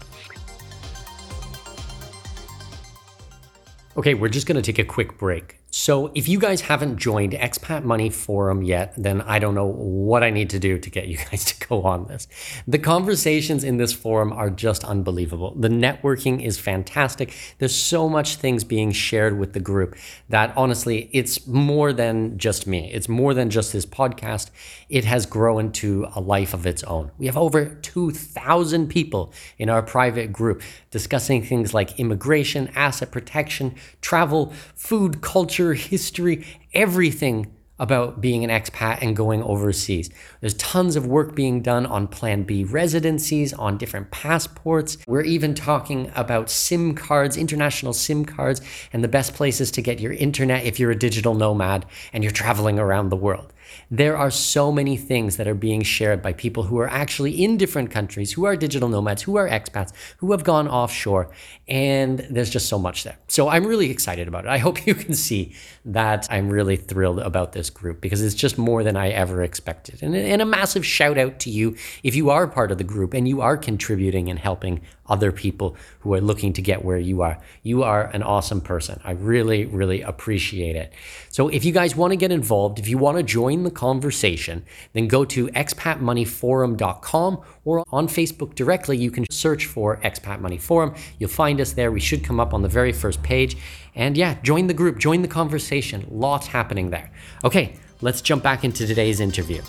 Okay, 3.96 4.14
we're 4.14 4.28
just 4.28 4.46
going 4.46 4.60
to 4.60 4.62
take 4.62 4.78
a 4.78 4.84
quick 4.84 5.18
break. 5.18 5.58
So, 5.76 6.12
if 6.14 6.28
you 6.28 6.38
guys 6.38 6.60
haven't 6.60 6.98
joined 6.98 7.32
Expat 7.32 7.82
Money 7.82 8.08
Forum 8.08 8.62
yet, 8.62 8.94
then 8.96 9.20
I 9.22 9.40
don't 9.40 9.56
know 9.56 9.66
what 9.66 10.22
I 10.22 10.30
need 10.30 10.50
to 10.50 10.60
do 10.60 10.78
to 10.78 10.88
get 10.88 11.08
you 11.08 11.16
guys 11.30 11.44
to 11.46 11.66
go 11.66 11.82
on 11.82 12.06
this. 12.06 12.28
The 12.68 12.78
conversations 12.78 13.64
in 13.64 13.76
this 13.76 13.92
forum 13.92 14.32
are 14.32 14.50
just 14.50 14.84
unbelievable. 14.84 15.52
The 15.56 15.68
networking 15.68 16.40
is 16.40 16.60
fantastic. 16.60 17.34
There's 17.58 17.74
so 17.74 18.08
much 18.08 18.36
things 18.36 18.62
being 18.62 18.92
shared 18.92 19.36
with 19.36 19.52
the 19.52 19.58
group 19.58 19.96
that 20.28 20.56
honestly, 20.56 21.10
it's 21.12 21.44
more 21.44 21.92
than 21.92 22.38
just 22.38 22.68
me. 22.68 22.92
It's 22.92 23.08
more 23.08 23.34
than 23.34 23.50
just 23.50 23.72
this 23.72 23.84
podcast. 23.84 24.50
It 24.88 25.04
has 25.06 25.26
grown 25.26 25.72
to 25.72 26.06
a 26.14 26.20
life 26.20 26.54
of 26.54 26.66
its 26.66 26.84
own. 26.84 27.10
We 27.18 27.26
have 27.26 27.36
over 27.36 27.64
2,000 27.64 28.86
people 28.86 29.32
in 29.58 29.68
our 29.68 29.82
private 29.82 30.32
group 30.32 30.62
discussing 30.92 31.42
things 31.42 31.74
like 31.74 31.98
immigration, 31.98 32.70
asset 32.76 33.10
protection, 33.10 33.74
travel, 34.00 34.52
food, 34.76 35.20
culture 35.20 35.63
culture, 35.64 35.74
history, 35.74 36.44
everything 36.74 37.50
about 37.78 38.20
being 38.20 38.44
an 38.44 38.50
expat 38.50 38.98
and 39.00 39.16
going 39.16 39.42
overseas. 39.42 40.10
There's 40.40 40.54
tons 40.54 40.94
of 40.94 41.06
work 41.06 41.34
being 41.34 41.62
done 41.62 41.86
on 41.86 42.06
Plan 42.06 42.42
B 42.44 42.64
residencies, 42.64 43.52
on 43.54 43.78
different 43.78 44.10
passports. 44.10 44.98
We're 45.08 45.22
even 45.22 45.54
talking 45.54 46.12
about 46.14 46.50
SIM 46.50 46.94
cards, 46.94 47.36
international 47.36 47.94
SIM 47.94 48.26
cards, 48.26 48.60
and 48.92 49.02
the 49.02 49.08
best 49.08 49.34
places 49.34 49.70
to 49.72 49.82
get 49.82 50.00
your 50.00 50.12
internet 50.12 50.66
if 50.66 50.78
you're 50.78 50.92
a 50.92 50.98
digital 50.98 51.34
nomad 51.34 51.86
and 52.12 52.22
you're 52.22 52.30
traveling 52.30 52.78
around 52.78 53.08
the 53.08 53.16
world. 53.16 53.53
There 53.90 54.16
are 54.16 54.30
so 54.30 54.72
many 54.72 54.96
things 54.96 55.36
that 55.36 55.46
are 55.46 55.54
being 55.54 55.82
shared 55.82 56.22
by 56.22 56.32
people 56.32 56.64
who 56.64 56.78
are 56.78 56.88
actually 56.88 57.42
in 57.42 57.56
different 57.56 57.90
countries, 57.90 58.32
who 58.32 58.44
are 58.44 58.56
digital 58.56 58.88
nomads, 58.88 59.22
who 59.22 59.36
are 59.36 59.48
expats, 59.48 59.92
who 60.18 60.32
have 60.32 60.44
gone 60.44 60.68
offshore, 60.68 61.30
and 61.68 62.20
there's 62.30 62.50
just 62.50 62.68
so 62.68 62.78
much 62.78 63.04
there. 63.04 63.16
So 63.28 63.48
I'm 63.48 63.66
really 63.66 63.90
excited 63.90 64.28
about 64.28 64.44
it. 64.44 64.48
I 64.48 64.58
hope 64.58 64.86
you 64.86 64.94
can 64.94 65.14
see 65.14 65.54
that 65.84 66.26
I'm 66.30 66.48
really 66.48 66.76
thrilled 66.76 67.20
about 67.20 67.52
this 67.52 67.70
group 67.70 68.00
because 68.00 68.22
it's 68.22 68.34
just 68.34 68.58
more 68.58 68.82
than 68.82 68.96
I 68.96 69.10
ever 69.10 69.42
expected. 69.42 70.02
And, 70.02 70.14
and 70.14 70.42
a 70.42 70.46
massive 70.46 70.84
shout 70.84 71.18
out 71.18 71.38
to 71.40 71.50
you 71.50 71.76
if 72.02 72.14
you 72.14 72.30
are 72.30 72.46
part 72.46 72.72
of 72.72 72.78
the 72.78 72.84
group 72.84 73.14
and 73.14 73.28
you 73.28 73.40
are 73.40 73.56
contributing 73.56 74.28
and 74.28 74.38
helping 74.38 74.80
other 75.06 75.32
people 75.32 75.76
who 76.00 76.14
are 76.14 76.20
looking 76.20 76.52
to 76.54 76.62
get 76.62 76.84
where 76.84 76.98
you 76.98 77.22
are. 77.22 77.38
You 77.62 77.82
are 77.82 78.04
an 78.06 78.22
awesome 78.22 78.60
person. 78.60 79.00
I 79.04 79.12
really, 79.12 79.64
really 79.66 80.02
appreciate 80.02 80.76
it. 80.76 80.92
So 81.30 81.48
if 81.48 81.64
you 81.64 81.72
guys 81.72 81.94
want 81.96 82.12
to 82.12 82.16
get 82.16 82.32
involved, 82.32 82.78
if 82.78 82.88
you 82.88 82.98
want 82.98 83.18
to 83.18 83.22
join 83.22 83.64
the 83.64 83.70
conversation, 83.70 84.64
then 84.92 85.08
go 85.08 85.24
to 85.26 85.48
expatmoneyforum.com 85.48 87.40
or 87.64 87.84
on 87.92 88.08
Facebook 88.08 88.54
directly. 88.54 88.96
You 88.96 89.10
can 89.10 89.26
search 89.30 89.66
for 89.66 89.98
Expat 89.98 90.40
Money 90.40 90.58
Forum. 90.58 90.94
You'll 91.18 91.30
find 91.30 91.60
us 91.60 91.72
there. 91.72 91.90
We 91.90 92.00
should 92.00 92.24
come 92.24 92.40
up 92.40 92.54
on 92.54 92.62
the 92.62 92.68
very 92.68 92.92
first 92.92 93.22
page. 93.22 93.56
And 93.94 94.16
yeah, 94.16 94.40
join 94.42 94.66
the 94.66 94.74
group, 94.74 94.98
join 94.98 95.22
the 95.22 95.28
conversation. 95.28 96.06
Lots 96.10 96.46
happening 96.46 96.90
there. 96.90 97.10
Okay, 97.44 97.76
let's 98.00 98.20
jump 98.20 98.42
back 98.42 98.64
into 98.64 98.86
today's 98.86 99.20
interview. 99.20 99.62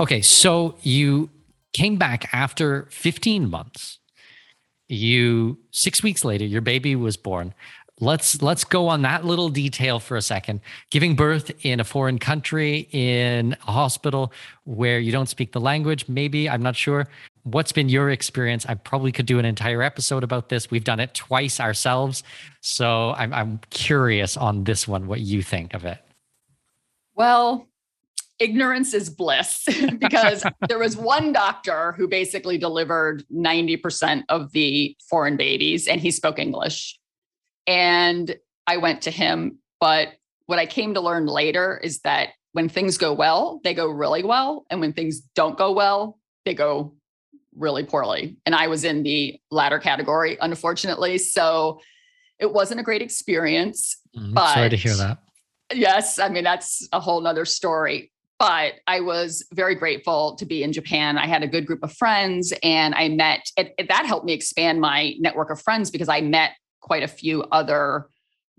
Okay, 0.00 0.22
so 0.22 0.76
you 0.82 1.30
came 1.72 1.96
back 1.96 2.28
after 2.32 2.86
15 2.90 3.48
months. 3.48 3.98
You 4.88 5.58
6 5.70 6.02
weeks 6.02 6.24
later 6.24 6.44
your 6.44 6.60
baby 6.60 6.96
was 6.96 7.16
born. 7.16 7.54
Let's 8.00 8.42
let's 8.42 8.64
go 8.64 8.88
on 8.88 9.02
that 9.02 9.24
little 9.24 9.48
detail 9.48 10.00
for 10.00 10.16
a 10.16 10.22
second. 10.22 10.60
Giving 10.90 11.14
birth 11.14 11.52
in 11.64 11.78
a 11.78 11.84
foreign 11.84 12.18
country 12.18 12.88
in 12.90 13.56
a 13.68 13.72
hospital 13.72 14.32
where 14.64 14.98
you 14.98 15.12
don't 15.12 15.28
speak 15.28 15.52
the 15.52 15.60
language, 15.60 16.08
maybe, 16.08 16.50
I'm 16.50 16.62
not 16.62 16.74
sure. 16.74 17.06
What's 17.44 17.70
been 17.70 17.88
your 17.88 18.10
experience? 18.10 18.66
I 18.66 18.74
probably 18.74 19.12
could 19.12 19.26
do 19.26 19.38
an 19.38 19.44
entire 19.44 19.80
episode 19.80 20.24
about 20.24 20.48
this. 20.48 20.72
We've 20.72 20.82
done 20.82 20.98
it 20.98 21.14
twice 21.14 21.60
ourselves. 21.60 22.24
So 22.62 23.14
I'm 23.16 23.32
I'm 23.32 23.60
curious 23.70 24.36
on 24.36 24.64
this 24.64 24.88
one 24.88 25.06
what 25.06 25.20
you 25.20 25.42
think 25.42 25.72
of 25.72 25.84
it. 25.84 25.98
Well, 27.14 27.68
ignorance 28.44 28.92
is 28.92 29.08
bliss 29.08 29.66
because 29.98 30.44
there 30.68 30.78
was 30.78 30.96
one 30.96 31.32
doctor 31.32 31.92
who 31.92 32.06
basically 32.06 32.58
delivered 32.58 33.24
90% 33.34 34.24
of 34.28 34.52
the 34.52 34.94
foreign 35.08 35.36
babies 35.36 35.88
and 35.88 36.00
he 36.00 36.10
spoke 36.10 36.38
English. 36.38 36.98
And 37.66 38.36
I 38.66 38.76
went 38.76 39.02
to 39.02 39.10
him. 39.10 39.58
But 39.80 40.08
what 40.46 40.58
I 40.58 40.66
came 40.66 40.92
to 40.94 41.00
learn 41.00 41.26
later 41.26 41.80
is 41.82 42.00
that 42.00 42.30
when 42.52 42.68
things 42.68 42.98
go 42.98 43.14
well, 43.14 43.60
they 43.64 43.72
go 43.72 43.88
really 43.88 44.22
well. 44.22 44.66
And 44.68 44.80
when 44.80 44.92
things 44.92 45.20
don't 45.34 45.56
go 45.56 45.72
well, 45.72 46.18
they 46.44 46.54
go 46.54 46.94
really 47.56 47.82
poorly. 47.82 48.36
And 48.44 48.54
I 48.54 48.66
was 48.66 48.84
in 48.84 49.02
the 49.02 49.40
latter 49.50 49.78
category, 49.78 50.36
unfortunately. 50.40 51.16
So 51.16 51.80
it 52.38 52.52
wasn't 52.52 52.80
a 52.80 52.82
great 52.82 53.00
experience. 53.00 53.96
Mm, 54.16 54.34
but 54.34 54.54
sorry 54.54 54.68
to 54.68 54.76
hear 54.76 54.94
that. 54.96 55.18
Yes. 55.72 56.18
I 56.18 56.28
mean, 56.28 56.44
that's 56.44 56.86
a 56.92 57.00
whole 57.00 57.22
nother 57.22 57.46
story 57.46 58.12
but 58.38 58.74
I 58.86 59.00
was 59.00 59.46
very 59.52 59.74
grateful 59.74 60.36
to 60.36 60.44
be 60.44 60.62
in 60.62 60.72
Japan. 60.72 61.18
I 61.18 61.26
had 61.26 61.42
a 61.42 61.48
good 61.48 61.66
group 61.66 61.82
of 61.82 61.92
friends 61.92 62.52
and 62.62 62.94
I 62.94 63.08
met, 63.08 63.50
it, 63.56 63.74
it, 63.78 63.88
that 63.88 64.06
helped 64.06 64.26
me 64.26 64.32
expand 64.32 64.80
my 64.80 65.14
network 65.20 65.50
of 65.50 65.60
friends 65.60 65.90
because 65.90 66.08
I 66.08 66.20
met 66.20 66.52
quite 66.80 67.02
a 67.02 67.08
few 67.08 67.42
other 67.52 68.08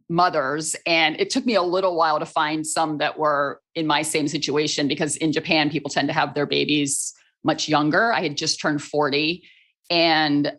mothers. 0.08 0.76
And 0.86 1.20
it 1.20 1.30
took 1.30 1.46
me 1.46 1.56
a 1.56 1.62
little 1.62 1.96
while 1.96 2.20
to 2.20 2.26
find 2.26 2.66
some 2.66 3.00
that 3.00 3.18
were 3.18 3.62
in 3.74 3.86
my 3.88 4.02
same 4.02 4.28
situation 4.28 4.88
because 4.88 5.18
in 5.18 5.32
Japan, 5.32 5.70
people 5.70 5.90
tend 5.90 6.08
to 6.08 6.14
have 6.14 6.34
their 6.34 6.46
babies 6.46 7.14
much 7.44 7.68
younger. 7.68 8.14
I 8.14 8.22
had 8.22 8.38
just 8.38 8.62
turned 8.62 8.82
40 8.82 9.44
and 9.90 10.54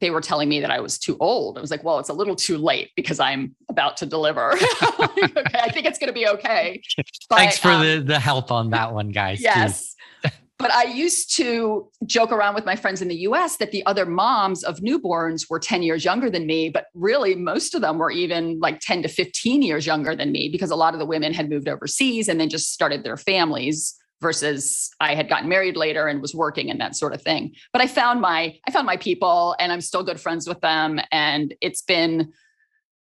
they 0.00 0.10
were 0.10 0.20
telling 0.20 0.48
me 0.48 0.60
that 0.60 0.70
I 0.70 0.80
was 0.80 0.98
too 0.98 1.16
old. 1.20 1.58
I 1.58 1.60
was 1.60 1.70
like, 1.70 1.84
well, 1.84 1.98
it's 1.98 2.08
a 2.08 2.14
little 2.14 2.34
too 2.34 2.56
late 2.56 2.90
because 2.96 3.20
I'm 3.20 3.54
about 3.68 3.96
to 3.98 4.06
deliver. 4.06 4.52
okay, 4.52 5.60
I 5.60 5.70
think 5.70 5.86
it's 5.86 5.98
going 5.98 6.08
to 6.08 6.14
be 6.14 6.26
okay. 6.28 6.82
But, 7.28 7.36
Thanks 7.36 7.58
for 7.58 7.68
um, 7.68 7.82
the, 7.82 7.98
the 8.00 8.18
help 8.18 8.50
on 8.50 8.70
that 8.70 8.92
one, 8.92 9.10
guys. 9.10 9.40
Yes. 9.40 9.94
but 10.58 10.72
I 10.72 10.84
used 10.84 11.36
to 11.36 11.88
joke 12.06 12.32
around 12.32 12.56
with 12.56 12.64
my 12.64 12.74
friends 12.74 13.00
in 13.00 13.06
the 13.06 13.18
US 13.18 13.56
that 13.58 13.70
the 13.70 13.86
other 13.86 14.04
moms 14.04 14.64
of 14.64 14.80
newborns 14.80 15.48
were 15.48 15.60
10 15.60 15.84
years 15.84 16.04
younger 16.04 16.28
than 16.28 16.46
me, 16.46 16.70
but 16.70 16.86
really 16.92 17.36
most 17.36 17.76
of 17.76 17.82
them 17.82 17.98
were 17.98 18.10
even 18.10 18.58
like 18.58 18.80
10 18.80 19.02
to 19.02 19.08
15 19.08 19.62
years 19.62 19.86
younger 19.86 20.16
than 20.16 20.32
me 20.32 20.48
because 20.48 20.72
a 20.72 20.76
lot 20.76 20.92
of 20.92 20.98
the 20.98 21.06
women 21.06 21.32
had 21.32 21.48
moved 21.48 21.68
overseas 21.68 22.28
and 22.28 22.40
then 22.40 22.48
just 22.48 22.72
started 22.72 23.04
their 23.04 23.16
families 23.16 23.94
versus 24.20 24.90
I 25.00 25.14
had 25.14 25.28
gotten 25.28 25.48
married 25.48 25.76
later 25.76 26.06
and 26.06 26.20
was 26.20 26.34
working 26.34 26.70
and 26.70 26.80
that 26.80 26.96
sort 26.96 27.14
of 27.14 27.22
thing. 27.22 27.54
But 27.72 27.82
I 27.82 27.86
found 27.86 28.20
my 28.20 28.58
I 28.66 28.70
found 28.70 28.86
my 28.86 28.96
people 28.96 29.56
and 29.58 29.72
I'm 29.72 29.80
still 29.80 30.02
good 30.02 30.20
friends 30.20 30.46
with 30.46 30.60
them 30.60 31.00
and 31.10 31.54
it's 31.60 31.82
been 31.82 32.32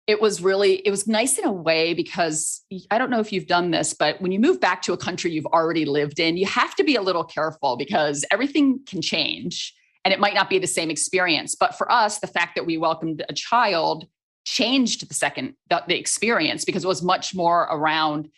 it 0.07 0.19
was 0.19 0.41
really 0.41 0.75
it 0.87 0.89
was 0.89 1.07
nice 1.07 1.37
in 1.37 1.45
a 1.45 1.51
way 1.51 1.93
because 1.93 2.65
I 2.89 2.97
don't 2.97 3.11
know 3.11 3.19
if 3.19 3.31
you've 3.31 3.47
done 3.47 3.71
this 3.71 3.93
but 3.93 4.19
when 4.21 4.31
you 4.31 4.39
move 4.39 4.59
back 4.59 4.81
to 4.83 4.93
a 4.93 4.97
country 4.97 5.31
you've 5.31 5.45
already 5.45 5.85
lived 5.85 6.19
in 6.19 6.35
you 6.35 6.47
have 6.47 6.73
to 6.75 6.83
be 6.83 6.95
a 6.95 7.01
little 7.01 7.23
careful 7.23 7.77
because 7.77 8.25
everything 8.31 8.79
can 8.87 9.01
change 9.01 9.73
and 10.03 10.13
it 10.13 10.19
might 10.19 10.33
not 10.33 10.49
be 10.49 10.57
the 10.57 10.65
same 10.65 10.89
experience 10.89 11.55
but 11.55 11.77
for 11.77 11.91
us 11.91 12.19
the 12.19 12.27
fact 12.27 12.55
that 12.55 12.65
we 12.65 12.77
welcomed 12.77 13.23
a 13.29 13.33
child 13.33 14.07
changed 14.45 15.07
the 15.07 15.13
second 15.13 15.53
the, 15.69 15.83
the 15.87 15.99
experience 15.99 16.65
because 16.65 16.83
it 16.83 16.87
was 16.87 17.03
much 17.03 17.35
more 17.35 17.67
around 17.69 18.29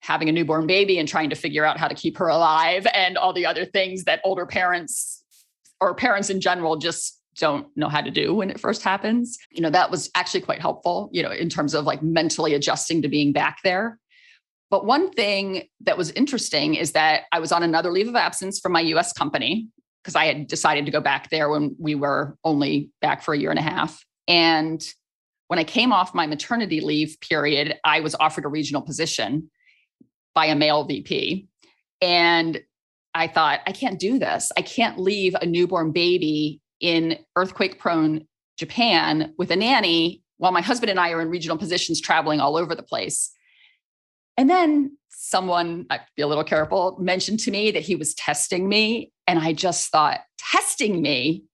having 0.00 0.28
a 0.28 0.32
newborn 0.32 0.66
baby 0.66 0.98
and 0.98 1.08
trying 1.08 1.30
to 1.30 1.36
figure 1.36 1.64
out 1.64 1.78
how 1.78 1.88
to 1.88 1.94
keep 1.94 2.16
her 2.16 2.28
alive 2.28 2.86
and 2.94 3.16
all 3.16 3.32
the 3.32 3.46
other 3.46 3.64
things 3.64 4.04
that 4.04 4.20
older 4.24 4.46
parents 4.46 5.22
or 5.80 5.94
parents 5.94 6.30
in 6.30 6.40
general 6.40 6.76
just 6.76 7.20
don't 7.36 7.66
know 7.76 7.88
how 7.88 8.00
to 8.00 8.10
do 8.10 8.34
when 8.34 8.50
it 8.50 8.58
first 8.58 8.82
happens. 8.82 9.38
You 9.50 9.62
know, 9.62 9.70
that 9.70 9.90
was 9.90 10.10
actually 10.14 10.40
quite 10.42 10.60
helpful, 10.60 11.08
you 11.12 11.22
know, 11.22 11.30
in 11.30 11.48
terms 11.48 11.74
of 11.74 11.84
like 11.84 12.02
mentally 12.02 12.54
adjusting 12.54 13.02
to 13.02 13.08
being 13.08 13.32
back 13.32 13.58
there. 13.62 13.98
But 14.70 14.84
one 14.84 15.10
thing 15.10 15.64
that 15.80 15.98
was 15.98 16.10
interesting 16.12 16.74
is 16.74 16.92
that 16.92 17.24
I 17.32 17.40
was 17.40 17.52
on 17.52 17.62
another 17.62 17.90
leave 17.90 18.08
of 18.08 18.16
absence 18.16 18.60
from 18.60 18.72
my 18.72 18.80
US 18.80 19.12
company 19.12 19.68
because 20.02 20.14
I 20.16 20.26
had 20.26 20.46
decided 20.46 20.86
to 20.86 20.92
go 20.92 21.00
back 21.00 21.30
there 21.30 21.50
when 21.50 21.76
we 21.78 21.94
were 21.94 22.36
only 22.44 22.90
back 23.00 23.22
for 23.22 23.34
a 23.34 23.38
year 23.38 23.50
and 23.50 23.58
a 23.58 23.62
half. 23.62 24.02
And 24.28 24.82
when 25.48 25.58
I 25.58 25.64
came 25.64 25.92
off 25.92 26.14
my 26.14 26.26
maternity 26.26 26.80
leave 26.80 27.16
period, 27.20 27.78
I 27.84 28.00
was 28.00 28.14
offered 28.14 28.44
a 28.44 28.48
regional 28.48 28.82
position 28.82 29.50
by 30.34 30.46
a 30.46 30.54
male 30.54 30.84
VP. 30.84 31.48
And 32.00 32.60
I 33.14 33.26
thought, 33.26 33.60
I 33.66 33.72
can't 33.72 33.98
do 33.98 34.18
this. 34.18 34.52
I 34.56 34.62
can't 34.62 34.98
leave 34.98 35.34
a 35.40 35.46
newborn 35.46 35.92
baby 35.92 36.60
in 36.80 37.18
earthquake 37.36 37.78
prone 37.78 38.26
Japan 38.56 39.34
with 39.36 39.50
a 39.50 39.56
nanny 39.56 40.22
while 40.38 40.52
my 40.52 40.62
husband 40.62 40.90
and 40.90 40.98
I 40.98 41.10
are 41.10 41.20
in 41.20 41.28
regional 41.28 41.58
positions 41.58 42.00
traveling 42.00 42.40
all 42.40 42.56
over 42.56 42.74
the 42.74 42.82
place. 42.82 43.30
And 44.36 44.48
then 44.48 44.96
someone, 45.10 45.86
I'd 45.90 46.00
be 46.16 46.22
a 46.22 46.26
little 46.26 46.44
careful, 46.44 46.96
mentioned 46.98 47.40
to 47.40 47.50
me 47.50 47.70
that 47.72 47.82
he 47.82 47.94
was 47.94 48.14
testing 48.14 48.68
me. 48.68 49.12
And 49.26 49.38
I 49.38 49.52
just 49.52 49.90
thought, 49.90 50.20
testing 50.38 51.02
me? 51.02 51.44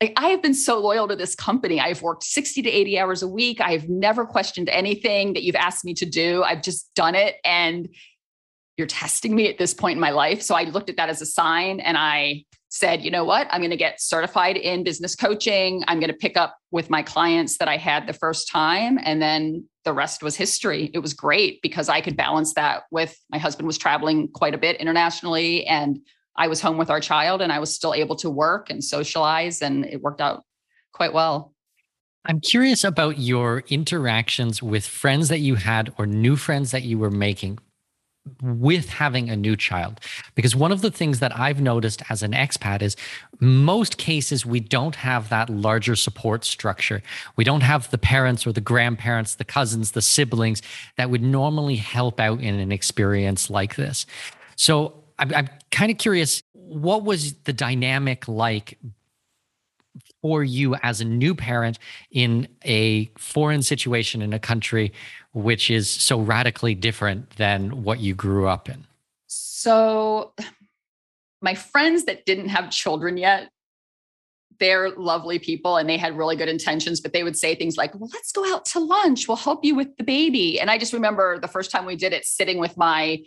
Like, 0.00 0.14
I 0.16 0.28
have 0.28 0.42
been 0.42 0.54
so 0.54 0.80
loyal 0.80 1.06
to 1.06 1.14
this 1.14 1.36
company. 1.36 1.78
I've 1.78 2.02
worked 2.02 2.24
60 2.24 2.62
to 2.62 2.68
80 2.68 2.98
hours 2.98 3.22
a 3.22 3.28
week. 3.28 3.60
I've 3.60 3.88
never 3.88 4.26
questioned 4.26 4.68
anything 4.70 5.34
that 5.34 5.44
you've 5.44 5.54
asked 5.54 5.84
me 5.84 5.94
to 5.94 6.04
do. 6.04 6.42
I've 6.42 6.62
just 6.62 6.92
done 6.96 7.14
it. 7.14 7.36
And 7.44 7.88
you're 8.82 8.88
testing 8.88 9.36
me 9.36 9.48
at 9.48 9.58
this 9.58 9.72
point 9.72 9.96
in 9.96 10.00
my 10.00 10.10
life. 10.10 10.42
So 10.42 10.56
I 10.56 10.64
looked 10.64 10.90
at 10.90 10.96
that 10.96 11.08
as 11.08 11.22
a 11.22 11.26
sign 11.26 11.78
and 11.78 11.96
I 11.96 12.42
said, 12.68 13.04
you 13.04 13.12
know 13.12 13.22
what? 13.22 13.46
I'm 13.52 13.60
going 13.60 13.70
to 13.70 13.76
get 13.76 14.00
certified 14.00 14.56
in 14.56 14.82
business 14.82 15.14
coaching. 15.14 15.84
I'm 15.86 16.00
going 16.00 16.10
to 16.10 16.16
pick 16.16 16.36
up 16.36 16.58
with 16.72 16.90
my 16.90 17.00
clients 17.00 17.58
that 17.58 17.68
I 17.68 17.76
had 17.76 18.08
the 18.08 18.12
first 18.12 18.50
time. 18.50 18.98
And 19.04 19.22
then 19.22 19.68
the 19.84 19.92
rest 19.92 20.20
was 20.20 20.34
history. 20.34 20.90
It 20.92 20.98
was 20.98 21.14
great 21.14 21.62
because 21.62 21.88
I 21.88 22.00
could 22.00 22.16
balance 22.16 22.54
that 22.54 22.82
with 22.90 23.16
my 23.30 23.38
husband 23.38 23.68
was 23.68 23.78
traveling 23.78 24.26
quite 24.34 24.52
a 24.54 24.58
bit 24.58 24.80
internationally 24.80 25.64
and 25.66 26.00
I 26.34 26.48
was 26.48 26.60
home 26.60 26.78
with 26.78 26.90
our 26.90 27.00
child 27.00 27.40
and 27.40 27.52
I 27.52 27.60
was 27.60 27.72
still 27.72 27.94
able 27.94 28.16
to 28.16 28.30
work 28.30 28.68
and 28.68 28.82
socialize 28.82 29.62
and 29.62 29.84
it 29.84 30.02
worked 30.02 30.20
out 30.20 30.42
quite 30.92 31.12
well. 31.12 31.54
I'm 32.24 32.40
curious 32.40 32.82
about 32.82 33.18
your 33.18 33.62
interactions 33.68 34.60
with 34.60 34.84
friends 34.84 35.28
that 35.28 35.38
you 35.38 35.54
had 35.54 35.92
or 35.98 36.06
new 36.06 36.34
friends 36.34 36.72
that 36.72 36.82
you 36.82 36.98
were 36.98 37.10
making 37.10 37.60
with 38.40 38.88
having 38.88 39.30
a 39.30 39.36
new 39.36 39.56
child. 39.56 40.00
Because 40.34 40.54
one 40.54 40.72
of 40.72 40.80
the 40.80 40.90
things 40.90 41.18
that 41.18 41.36
I've 41.36 41.60
noticed 41.60 42.02
as 42.08 42.22
an 42.22 42.32
expat 42.32 42.82
is 42.82 42.96
most 43.40 43.98
cases 43.98 44.46
we 44.46 44.60
don't 44.60 44.96
have 44.96 45.28
that 45.30 45.50
larger 45.50 45.96
support 45.96 46.44
structure. 46.44 47.02
We 47.36 47.44
don't 47.44 47.62
have 47.62 47.90
the 47.90 47.98
parents 47.98 48.46
or 48.46 48.52
the 48.52 48.60
grandparents, 48.60 49.34
the 49.34 49.44
cousins, 49.44 49.92
the 49.92 50.02
siblings 50.02 50.62
that 50.96 51.10
would 51.10 51.22
normally 51.22 51.76
help 51.76 52.20
out 52.20 52.40
in 52.40 52.54
an 52.60 52.70
experience 52.70 53.50
like 53.50 53.74
this. 53.76 54.06
So 54.56 55.02
I'm, 55.18 55.34
I'm 55.34 55.48
kind 55.70 55.90
of 55.90 55.98
curious 55.98 56.42
what 56.52 57.04
was 57.04 57.34
the 57.44 57.52
dynamic 57.52 58.28
like 58.28 58.78
for 60.22 60.42
you 60.42 60.76
as 60.76 61.00
a 61.00 61.04
new 61.04 61.34
parent 61.34 61.78
in 62.10 62.48
a 62.64 63.10
foreign 63.18 63.62
situation 63.62 64.22
in 64.22 64.32
a 64.32 64.38
country 64.38 64.92
which 65.34 65.70
is 65.70 65.90
so 65.90 66.20
radically 66.20 66.74
different 66.74 67.30
than 67.36 67.82
what 67.82 67.98
you 68.00 68.14
grew 68.14 68.46
up 68.46 68.68
in? 68.68 68.86
So, 69.26 70.32
my 71.40 71.54
friends 71.54 72.04
that 72.04 72.24
didn't 72.24 72.48
have 72.48 72.70
children 72.70 73.16
yet, 73.16 73.50
they're 74.60 74.90
lovely 74.90 75.38
people 75.38 75.76
and 75.76 75.88
they 75.88 75.96
had 75.96 76.16
really 76.16 76.36
good 76.36 76.48
intentions, 76.48 77.00
but 77.00 77.12
they 77.12 77.24
would 77.24 77.36
say 77.36 77.54
things 77.54 77.76
like, 77.76 77.94
Well, 77.94 78.10
let's 78.12 78.30
go 78.30 78.54
out 78.54 78.64
to 78.66 78.78
lunch. 78.78 79.26
We'll 79.26 79.36
help 79.36 79.64
you 79.64 79.74
with 79.74 79.96
the 79.96 80.04
baby. 80.04 80.60
And 80.60 80.70
I 80.70 80.78
just 80.78 80.92
remember 80.92 81.38
the 81.38 81.48
first 81.48 81.70
time 81.70 81.84
we 81.84 81.96
did 81.96 82.12
it, 82.12 82.24
sitting 82.24 82.58
with 82.58 82.76
my 82.76 83.22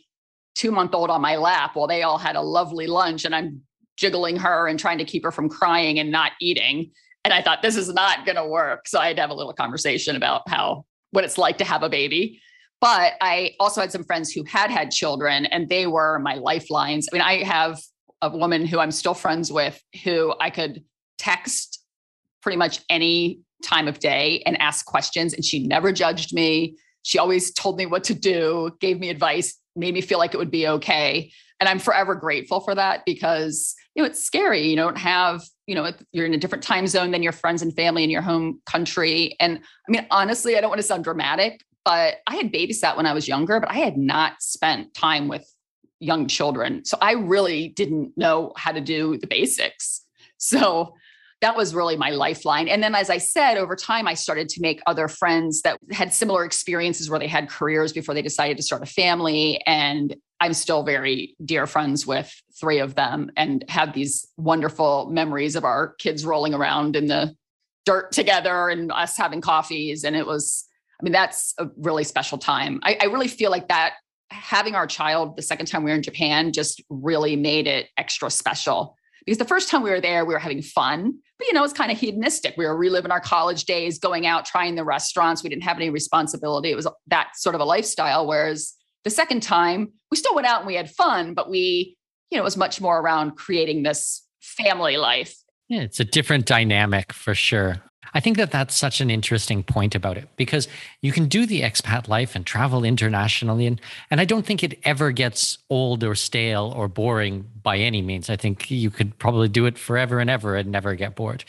two 0.54 0.72
month 0.72 0.94
old 0.94 1.10
on 1.10 1.22
my 1.22 1.36
lap 1.36 1.72
while 1.74 1.88
they 1.88 2.04
all 2.04 2.18
had 2.18 2.36
a 2.36 2.42
lovely 2.42 2.88
lunch 2.88 3.26
and 3.26 3.36
I'm 3.36 3.62
jiggling 3.98 4.38
her 4.38 4.68
and 4.68 4.80
trying 4.80 4.98
to 4.98 5.06
keep 5.06 5.24
her 5.24 5.32
from 5.32 5.50
crying 5.50 6.00
and 6.00 6.12
not 6.12 6.32
eating. 6.42 6.92
And 7.24 7.34
I 7.34 7.42
thought, 7.42 7.62
this 7.62 7.76
is 7.76 7.92
not 7.94 8.26
going 8.26 8.36
to 8.36 8.46
work. 8.46 8.88
So 8.88 9.00
I 9.00 9.08
had 9.08 9.16
to 9.16 9.22
have 9.22 9.32
a 9.32 9.36
little 9.36 9.54
conversation 9.54 10.16
about 10.16 10.48
how 10.48 10.86
what 11.12 11.24
it's 11.24 11.38
like 11.38 11.58
to 11.60 11.66
have 11.66 11.82
a 11.82 11.90
baby. 11.90 12.42
But 12.82 13.14
I 13.22 13.56
also 13.60 13.82
had 13.82 13.92
some 13.92 14.04
friends 14.04 14.32
who 14.32 14.44
had 14.44 14.70
had 14.70 14.92
children 14.92 15.46
and 15.46 15.70
they 15.70 15.88
were 15.88 16.20
my 16.20 16.36
lifelines. 16.36 17.08
I 17.12 17.16
mean, 17.16 17.22
I 17.22 17.44
have 17.44 17.80
a 18.22 18.30
woman 18.30 18.66
who 18.66 18.80
I'm 18.80 18.92
still 18.92 19.14
friends 19.14 19.52
with 19.52 19.82
who 20.04 20.36
I 20.40 20.50
could 20.50 20.84
text 21.18 21.84
pretty 22.42 22.58
much 22.58 22.82
any 22.90 23.42
time 23.64 23.88
of 23.88 24.00
day 24.00 24.44
and 24.46 24.60
ask 24.62 24.86
questions, 24.86 25.34
and 25.34 25.44
she 25.44 25.66
never 25.66 25.92
judged 25.92 26.34
me. 26.34 26.78
She 27.04 27.18
always 27.18 27.52
told 27.52 27.78
me 27.78 27.86
what 27.86 28.04
to 28.06 28.14
do, 28.14 28.72
gave 28.80 29.00
me 29.00 29.10
advice, 29.10 29.60
made 29.76 29.94
me 29.94 30.02
feel 30.02 30.20
like 30.20 30.34
it 30.34 30.38
would 30.38 30.52
be 30.52 30.68
okay. 30.68 31.32
And 31.60 31.70
I'm 31.70 31.80
forever 31.80 32.16
grateful 32.16 32.60
for 32.60 32.76
that 32.76 33.06
because 33.06 33.76
you 33.96 34.04
know 34.04 34.08
it's 34.08 34.24
scary. 34.24 34.68
You 34.68 34.76
don't 34.76 34.98
have 34.98 35.42
you 35.68 35.74
know 35.74 35.92
you're 36.12 36.26
in 36.26 36.34
a 36.34 36.38
different 36.38 36.64
time 36.64 36.86
zone 36.86 37.12
than 37.12 37.24
your 37.24 37.32
friends 37.32 37.62
and 37.62 37.74
family 37.76 38.04
in 38.04 38.10
your 38.10 38.22
home 38.22 38.62
country. 38.66 39.36
And 39.40 39.60
i 39.88 39.92
mean 39.92 40.06
honestly 40.12 40.58
i 40.58 40.62
don't 40.62 40.70
want 40.70 40.82
to 40.82 40.88
sound 40.88 41.04
dramatic 41.04 41.62
but 41.84 42.16
i 42.28 42.36
had 42.36 42.52
babysat 42.52 42.98
when 42.98 43.06
i 43.06 43.14
was 43.14 43.28
younger 43.28 43.60
but 43.60 43.72
i 43.72 43.76
had 43.76 43.98
not 43.98 44.34
spent 44.42 44.94
time 44.94 45.28
with 45.28 45.50
young 46.00 46.28
children. 46.28 46.84
So 46.86 46.98
i 47.02 47.14
really 47.14 47.70
didn't 47.70 48.12
know 48.18 48.52
how 48.58 48.72
to 48.72 48.82
do 48.82 49.18
the 49.18 49.28
basics. 49.28 50.02
So 50.38 50.94
that 51.42 51.56
was 51.56 51.76
really 51.76 51.96
my 51.96 52.10
lifeline. 52.10 52.68
And 52.68 52.84
then 52.84 52.94
as 52.96 53.10
i 53.10 53.18
said 53.18 53.58
over 53.58 53.76
time 53.76 54.08
i 54.08 54.14
started 54.14 54.50
to 54.50 54.62
make 54.62 54.82
other 54.86 55.08
friends 55.08 55.62
that 55.62 55.80
had 55.92 56.14
similar 56.14 56.44
experiences 56.44 57.10
where 57.10 57.20
they 57.20 57.28
had 57.28 57.50
careers 57.50 57.94
before 57.94 58.14
they 58.14 58.22
decided 58.22 58.58
to 58.58 58.64
start 58.64 58.84
a 58.84 58.86
family. 58.86 59.62
And 59.66 60.16
I'm 60.40 60.54
still 60.54 60.84
very 60.84 61.36
dear 61.44 61.66
friends 61.68 62.06
with 62.06 62.34
three 62.60 62.80
of 62.80 62.96
them 62.96 63.32
and 63.38 63.64
have 63.70 63.94
these 63.94 64.28
wonderful 64.38 65.10
memories 65.10 65.56
of 65.56 65.64
our 65.64 65.94
kids 65.96 66.26
rolling 66.26 66.54
around 66.54 66.96
in 66.96 67.08
the 67.08 67.36
dirt 67.86 68.12
together 68.12 68.70
and 68.70 68.92
us 68.92 69.18
having 69.18 69.42
coffees. 69.42 70.04
And 70.04 70.16
it 70.16 70.26
was, 70.26 70.66
I 71.00 71.04
mean, 71.04 71.14
that's 71.14 71.54
a 71.58 71.68
really 71.78 72.04
special 72.04 72.38
time. 72.38 72.80
I, 72.84 72.98
I 73.02 73.06
really 73.06 73.28
feel 73.28 73.52
like 73.52 73.70
that 73.70 73.94
having 74.32 74.76
our 74.76 74.88
child 74.88 75.38
the 75.38 75.42
second 75.42 75.68
time 75.68 75.84
we 75.84 75.92
were 75.92 75.96
in 75.96 76.04
Japan 76.04 76.52
just 76.52 76.82
really 76.90 77.36
made 77.36 77.68
it 77.68 77.88
extra 77.98 78.30
special. 78.30 78.96
Because 79.26 79.38
the 79.38 79.46
first 79.46 79.70
time 79.70 79.82
we 79.82 79.90
were 79.90 80.02
there, 80.02 80.26
we 80.26 80.34
were 80.34 80.40
having 80.40 80.62
fun, 80.62 81.14
but 81.38 81.48
you 81.48 81.54
know, 81.54 81.64
it's 81.64 81.74
kind 81.74 81.92
of 81.92 81.98
hedonistic. 81.98 82.56
We 82.58 82.66
were 82.66 82.78
reliving 82.78 83.12
our 83.12 83.20
college 83.20 83.66
days, 83.66 83.98
going 83.98 84.28
out, 84.28 84.46
trying 84.46 84.76
the 84.76 84.84
restaurants. 84.84 85.44
We 85.44 85.50
didn't 85.50 85.64
have 85.64 85.78
any 85.78 85.90
responsibility. 85.90 86.72
It 86.72 86.76
was 86.76 86.88
that 87.08 87.32
sort 87.36 87.56
of 87.56 87.62
a 87.62 87.66
lifestyle. 87.66 88.28
Whereas 88.28 88.74
the 89.06 89.12
second 89.12 89.42
time, 89.42 89.94
we 90.12 90.18
still 90.18 90.36
went 90.36 90.48
out 90.48 90.60
and 90.60 90.68
we 90.68 90.76
had 90.76 90.92
fun, 90.92 91.34
but 91.34 91.50
we, 91.50 91.96
you 92.30 92.38
know, 92.38 92.42
it 92.42 92.44
was 92.44 92.58
much 92.58 92.82
more 92.82 93.00
around 93.00 93.38
creating 93.38 93.84
this 93.84 94.26
family 94.42 94.98
life. 94.98 95.38
Yeah, 95.70 95.82
it's 95.82 96.00
a 96.00 96.06
different 96.06 96.46
dynamic 96.46 97.14
for 97.14 97.34
sure. 97.34 97.82
I 98.14 98.20
think 98.20 98.38
that 98.38 98.52
that's 98.52 98.76
such 98.76 99.02
an 99.02 99.10
interesting 99.10 99.62
point 99.62 99.94
about 99.94 100.18
it 100.18 100.30
because 100.38 100.68
you 101.02 101.12
can 101.12 101.28
do 101.28 101.46
the 101.46 101.62
expat 101.62 102.08
life 102.08 102.36
and 102.36 102.46
travel 102.46 102.84
internationally. 102.84 103.68
And, 103.68 103.82
and 104.10 104.22
I 104.22 104.26
don't 104.26 104.46
think 104.46 104.64
it 104.64 104.80
ever 104.84 105.12
gets 105.12 105.58
old 105.70 106.04
or 106.04 106.16
stale 106.16 106.74
or 106.76 106.88
boring 106.88 107.46
by 107.62 107.78
any 107.78 108.02
means. 108.02 108.30
I 108.30 108.38
think 108.38 108.72
you 108.72 108.90
could 108.90 109.18
probably 109.18 109.50
do 109.50 109.66
it 109.66 109.78
forever 109.78 110.20
and 110.20 110.30
ever 110.30 110.56
and 110.56 110.72
never 110.72 110.96
get 110.96 111.16
bored. 111.16 111.44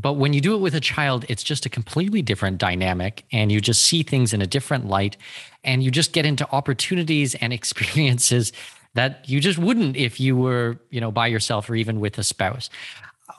But 0.00 0.14
when 0.14 0.32
you 0.32 0.40
do 0.40 0.54
it 0.54 0.58
with 0.58 0.74
a 0.74 0.80
child, 0.80 1.26
it's 1.28 1.42
just 1.42 1.66
a 1.66 1.68
completely 1.68 2.22
different 2.22 2.58
dynamic 2.58 3.24
and 3.32 3.52
you 3.52 3.60
just 3.60 3.82
see 3.82 4.02
things 4.02 4.32
in 4.32 4.40
a 4.40 4.46
different 4.46 4.86
light 4.86 5.16
and 5.62 5.82
you 5.82 5.90
just 5.90 6.12
get 6.12 6.24
into 6.24 6.50
opportunities 6.52 7.34
and 7.34 7.52
experiences 7.60 8.52
that 8.94 9.28
you 9.28 9.40
just 9.40 9.58
wouldn't 9.58 9.96
if 9.96 10.18
you 10.18 10.36
were, 10.36 10.78
you 10.90 11.00
know, 11.00 11.12
by 11.12 11.26
yourself 11.26 11.68
or 11.68 11.74
even 11.74 12.00
with 12.00 12.16
a 12.18 12.24
spouse. 12.24 12.70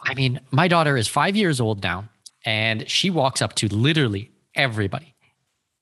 I 0.04 0.14
mean, 0.14 0.40
my 0.52 0.68
daughter 0.68 0.98
is 0.98 1.08
5 1.08 1.36
years 1.36 1.60
old 1.60 1.84
now 1.84 2.06
and 2.46 2.88
she 2.90 3.10
walks 3.10 3.42
up 3.42 3.56
to 3.56 3.68
literally 3.68 4.32
everybody. 4.56 5.16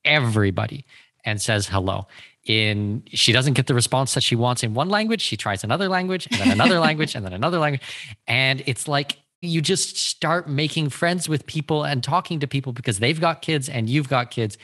Everybody 0.06 0.86
and 1.26 1.42
says 1.42 1.68
hello 1.68 2.08
in 2.46 3.04
she 3.08 3.34
doesn't 3.34 3.54
get 3.54 3.68
the 3.68 3.74
response 3.74 4.14
that 4.14 4.22
she 4.22 4.36
wants 4.36 4.64
in 4.64 4.74
one 4.74 4.88
language 4.90 5.22
she 5.22 5.36
tries 5.36 5.62
another 5.66 5.90
language 5.90 6.26
and 6.32 6.40
then 6.40 6.52
another 6.52 6.80
language 6.88 7.14
and 7.14 7.26
then 7.26 7.34
another 7.34 7.60
language 7.60 7.82
and 8.28 8.64
it's 8.66 8.88
like 8.88 9.18
you 9.42 9.62
just 9.62 9.98
start 9.98 10.50
making 10.50 10.90
friends 10.90 11.30
with 11.30 11.46
people 11.46 11.84
and 11.84 12.04
talking 12.04 12.40
to 12.40 12.48
people 12.48 12.74
because 12.74 13.00
they've 13.00 13.22
got 13.22 13.42
kids 13.42 13.70
and 13.70 13.90
you've 13.90 14.10
got 14.10 14.32
kids 14.32 14.58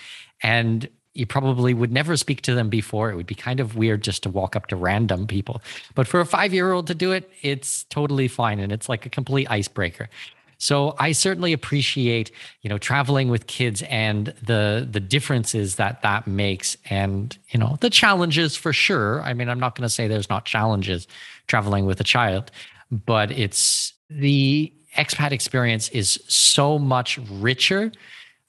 and 0.44 0.90
you 1.14 1.26
probably 1.26 1.74
would 1.74 1.94
never 1.94 2.18
speak 2.18 2.42
to 2.42 2.54
them 2.54 2.68
before. 2.68 3.10
It 3.10 3.16
would 3.16 3.26
be 3.26 3.36
kind 3.36 3.62
of 3.62 3.78
weird 3.78 4.04
just 4.04 4.24
to 4.24 4.30
walk 4.30 4.56
up 4.56 4.68
to 4.68 4.76
random 4.76 5.28
people. 5.28 5.62
But 5.94 6.08
for 6.08 6.20
a 6.20 6.26
5-year-old 6.26 6.88
to 6.88 6.96
do 6.96 7.14
it 7.14 7.30
it's 7.42 7.86
totally 7.86 8.28
fine 8.28 8.60
and 8.60 8.72
it's 8.72 8.90
like 8.90 9.06
a 9.06 9.10
complete 9.10 9.50
icebreaker. 9.50 10.10
So 10.58 10.96
I 11.00 11.12
certainly 11.12 11.54
appreciate, 11.54 12.32
you 12.62 12.70
know, 12.70 12.78
traveling 12.78 13.30
with 13.30 13.48
kids 13.48 13.84
and 13.84 14.28
the 14.42 14.88
the 14.90 15.02
differences 15.02 15.76
that 15.76 16.02
that 16.02 16.28
makes, 16.28 16.78
and 16.90 17.38
you 17.50 17.60
know, 17.60 17.78
the 17.82 17.90
challenges 17.90 18.56
for 18.56 18.72
sure. 18.72 19.22
I 19.22 19.34
mean, 19.34 19.50
I'm 19.50 19.60
not 19.60 19.76
going 19.76 19.84
to 19.88 19.94
say 19.94 20.08
there's 20.08 20.30
not 20.30 20.46
challenges 20.46 21.08
traveling 21.48 21.86
with 21.86 22.00
a 22.00 22.06
child, 22.06 22.52
but 22.90 23.32
it's 23.32 23.94
the 24.10 24.72
expat 24.96 25.32
experience 25.32 25.90
is 25.90 26.20
so 26.28 26.80
much 26.80 27.20
richer. 27.30 27.92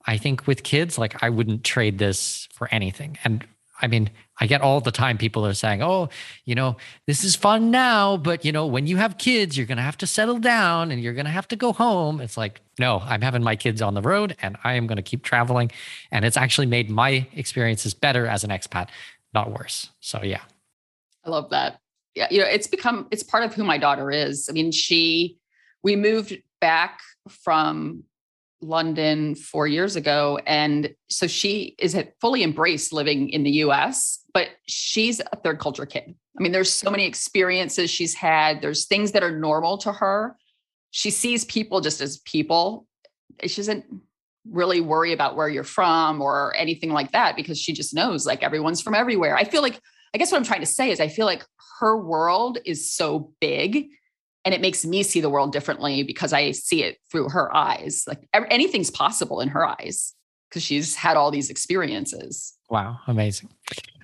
I 0.07 0.17
think 0.17 0.47
with 0.47 0.63
kids, 0.63 0.99
like 0.99 1.23
I 1.23 1.31
wouldn't 1.31 1.65
trade 1.65 1.99
this 1.99 2.49
for 2.53 2.69
anything. 2.73 3.19
And 3.25 3.47
I 3.83 3.89
mean, 3.89 4.11
I 4.39 4.47
get 4.47 4.61
all 4.61 4.81
the 4.81 4.91
time 4.91 5.19
people 5.19 5.47
are 5.47 5.55
saying, 5.55 5.83
"Oh, 5.83 6.09
you 6.45 6.55
know, 6.55 6.77
this 7.07 7.25
is 7.25 7.37
fun 7.37 7.71
now, 7.71 8.17
but 8.17 8.45
you 8.45 8.53
know, 8.53 8.67
when 8.67 8.87
you 8.87 8.97
have 8.97 9.19
kids, 9.19 9.57
you're 9.57 9.67
going 9.67 9.77
to 9.77 9.83
have 9.83 9.99
to 9.99 10.07
settle 10.07 10.39
down 10.39 10.91
and 10.91 11.03
you're 11.03 11.13
going 11.15 11.27
to 11.27 11.31
have 11.31 11.49
to 11.49 11.57
go 11.57 11.73
home." 11.73 12.21
It's 12.21 12.37
like, 12.37 12.61
"No, 12.79 13.03
I'm 13.05 13.23
having 13.23 13.43
my 13.43 13.57
kids 13.57 13.83
on 13.83 13.95
the 13.95 14.03
road 14.03 14.37
and 14.41 14.57
I 14.65 14.75
am 14.75 14.87
going 14.87 14.97
to 14.97 15.03
keep 15.03 15.23
traveling." 15.23 15.71
And 16.11 16.25
it's 16.25 16.37
actually 16.37 16.67
made 16.67 16.91
my 16.91 17.27
experiences 17.35 17.95
better 17.95 18.27
as 18.27 18.45
an 18.45 18.51
expat, 18.51 18.89
not 19.35 19.51
worse. 19.51 19.91
So, 20.01 20.23
yeah. 20.23 20.43
I 21.25 21.31
love 21.31 21.51
that. 21.51 21.81
Yeah, 22.15 22.29
you 22.31 22.41
know, 22.41 22.47
it's 22.47 22.67
become 22.67 23.09
it's 23.11 23.23
part 23.23 23.45
of 23.45 23.55
who 23.55 23.65
my 23.65 23.79
daughter 23.79 24.11
is. 24.11 24.49
I 24.49 24.53
mean, 24.53 24.71
she 24.73 25.39
we 25.87 25.95
moved 25.95 26.37
back 26.61 26.99
from 27.29 28.03
London 28.61 29.37
four 29.37 29.69
years 29.69 29.95
ago. 29.95 30.41
And 30.45 30.93
so 31.09 31.29
she 31.29 31.77
is 31.79 31.97
fully 32.21 32.43
embraced 32.43 32.93
living 32.93 33.29
in 33.29 33.45
the 33.45 33.53
US, 33.63 34.19
but 34.35 34.49
she's 34.67 35.21
a 35.21 35.37
third 35.45 35.61
culture 35.61 35.87
kid. 35.87 36.13
I 36.37 36.43
mean, 36.43 36.51
there's 36.51 36.73
so 36.73 36.91
many 36.91 37.07
experiences 37.07 37.89
she's 37.89 38.15
had, 38.15 38.63
there's 38.63 38.87
things 38.87 39.13
that 39.13 39.23
are 39.23 39.31
normal 39.31 39.79
to 39.79 39.93
her. 39.93 40.37
She 40.91 41.13
sees 41.13 41.45
people 41.45 41.81
just 41.81 42.01
as 42.01 42.19
people. 42.19 42.89
She 43.45 43.55
doesn't 43.55 43.85
really 44.51 44.81
worry 44.81 45.13
about 45.13 45.37
where 45.37 45.49
you're 45.49 45.63
from 45.63 46.21
or 46.21 46.53
anything 46.57 46.91
like 46.91 47.13
that 47.13 47.37
because 47.37 47.61
she 47.61 47.73
just 47.73 47.95
knows 47.95 48.27
like 48.27 48.43
everyone's 48.43 48.81
from 48.83 48.97
everywhere. 48.97 49.37
I 49.37 49.45
feel 49.45 49.63
like, 49.63 49.81
I 50.13 50.19
guess 50.19 50.33
what 50.33 50.39
I'm 50.39 50.45
trying 50.45 50.63
to 50.63 50.67
say 50.67 50.91
is 50.91 50.99
I 50.99 51.07
feel 51.07 51.27
like 51.27 51.45
her 51.79 51.97
world 51.97 52.59
is 52.65 52.91
so 52.93 53.33
big 53.41 53.87
and 54.47 54.55
it 54.55 54.61
makes 54.61 54.87
me 54.87 55.03
see 55.03 55.21
the 55.21 55.29
world 55.29 55.53
differently 55.53 56.05
because 56.05 56.33
I 56.33 56.53
see 56.53 56.85
it 56.85 56.99
through 57.11 57.31
her 57.31 57.55
eyes. 57.55 58.05
Like 58.07 58.29
anything's 58.33 58.93
possible 58.93 59.41
in 59.41 59.49
her 59.49 59.67
eyes 59.67 60.15
because 60.49 60.63
she's 60.63 60.95
had 60.95 61.17
all 61.17 61.33
these 61.33 61.51
experiences. 61.51 62.55
Wow, 62.71 63.01
amazing. 63.09 63.51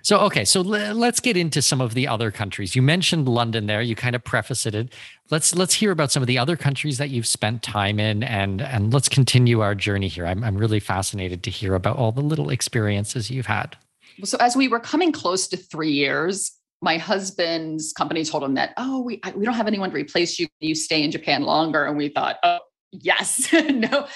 So 0.02 0.18
okay, 0.22 0.44
so 0.44 0.60
l- 0.60 0.94
let's 0.94 1.20
get 1.20 1.36
into 1.36 1.62
some 1.62 1.80
of 1.80 1.94
the 1.94 2.08
other 2.08 2.32
countries. 2.32 2.74
You 2.74 2.82
mentioned 2.82 3.28
London 3.28 3.66
there. 3.66 3.80
You 3.80 3.94
kind 3.94 4.16
of 4.16 4.24
prefaced 4.24 4.66
it. 4.66 4.92
Let's 5.30 5.54
let's 5.54 5.74
hear 5.74 5.92
about 5.92 6.10
some 6.10 6.24
of 6.24 6.26
the 6.26 6.38
other 6.38 6.56
countries 6.56 6.98
that 6.98 7.10
you've 7.10 7.26
spent 7.26 7.62
time 7.62 8.00
in, 8.00 8.24
and 8.24 8.60
and 8.60 8.92
let's 8.92 9.08
continue 9.08 9.60
our 9.60 9.76
journey 9.76 10.08
here. 10.08 10.26
I'm 10.26 10.42
I'm 10.42 10.56
really 10.56 10.80
fascinated 10.80 11.44
to 11.44 11.50
hear 11.50 11.76
about 11.76 11.96
all 11.96 12.10
the 12.10 12.20
little 12.20 12.50
experiences 12.50 13.30
you've 13.30 13.46
had. 13.46 13.76
So 14.24 14.36
as 14.40 14.56
we 14.56 14.66
were 14.66 14.80
coming 14.80 15.12
close 15.12 15.46
to 15.48 15.56
three 15.56 15.92
years, 15.92 16.50
my 16.82 16.98
husband's 16.98 17.92
company 17.92 18.24
told 18.24 18.42
him 18.42 18.54
that, 18.54 18.74
oh, 18.76 19.00
we, 19.00 19.20
we 19.36 19.44
don't 19.44 19.54
have 19.54 19.68
anyone 19.68 19.90
to 19.90 19.96
replace 19.96 20.38
you. 20.38 20.48
You 20.58 20.74
stay 20.74 21.02
in 21.02 21.12
Japan 21.12 21.44
longer. 21.44 21.84
And 21.84 21.96
we 21.96 22.08
thought, 22.08 22.36
oh, 22.42 22.58
yes, 22.90 23.52
no, 23.70 24.08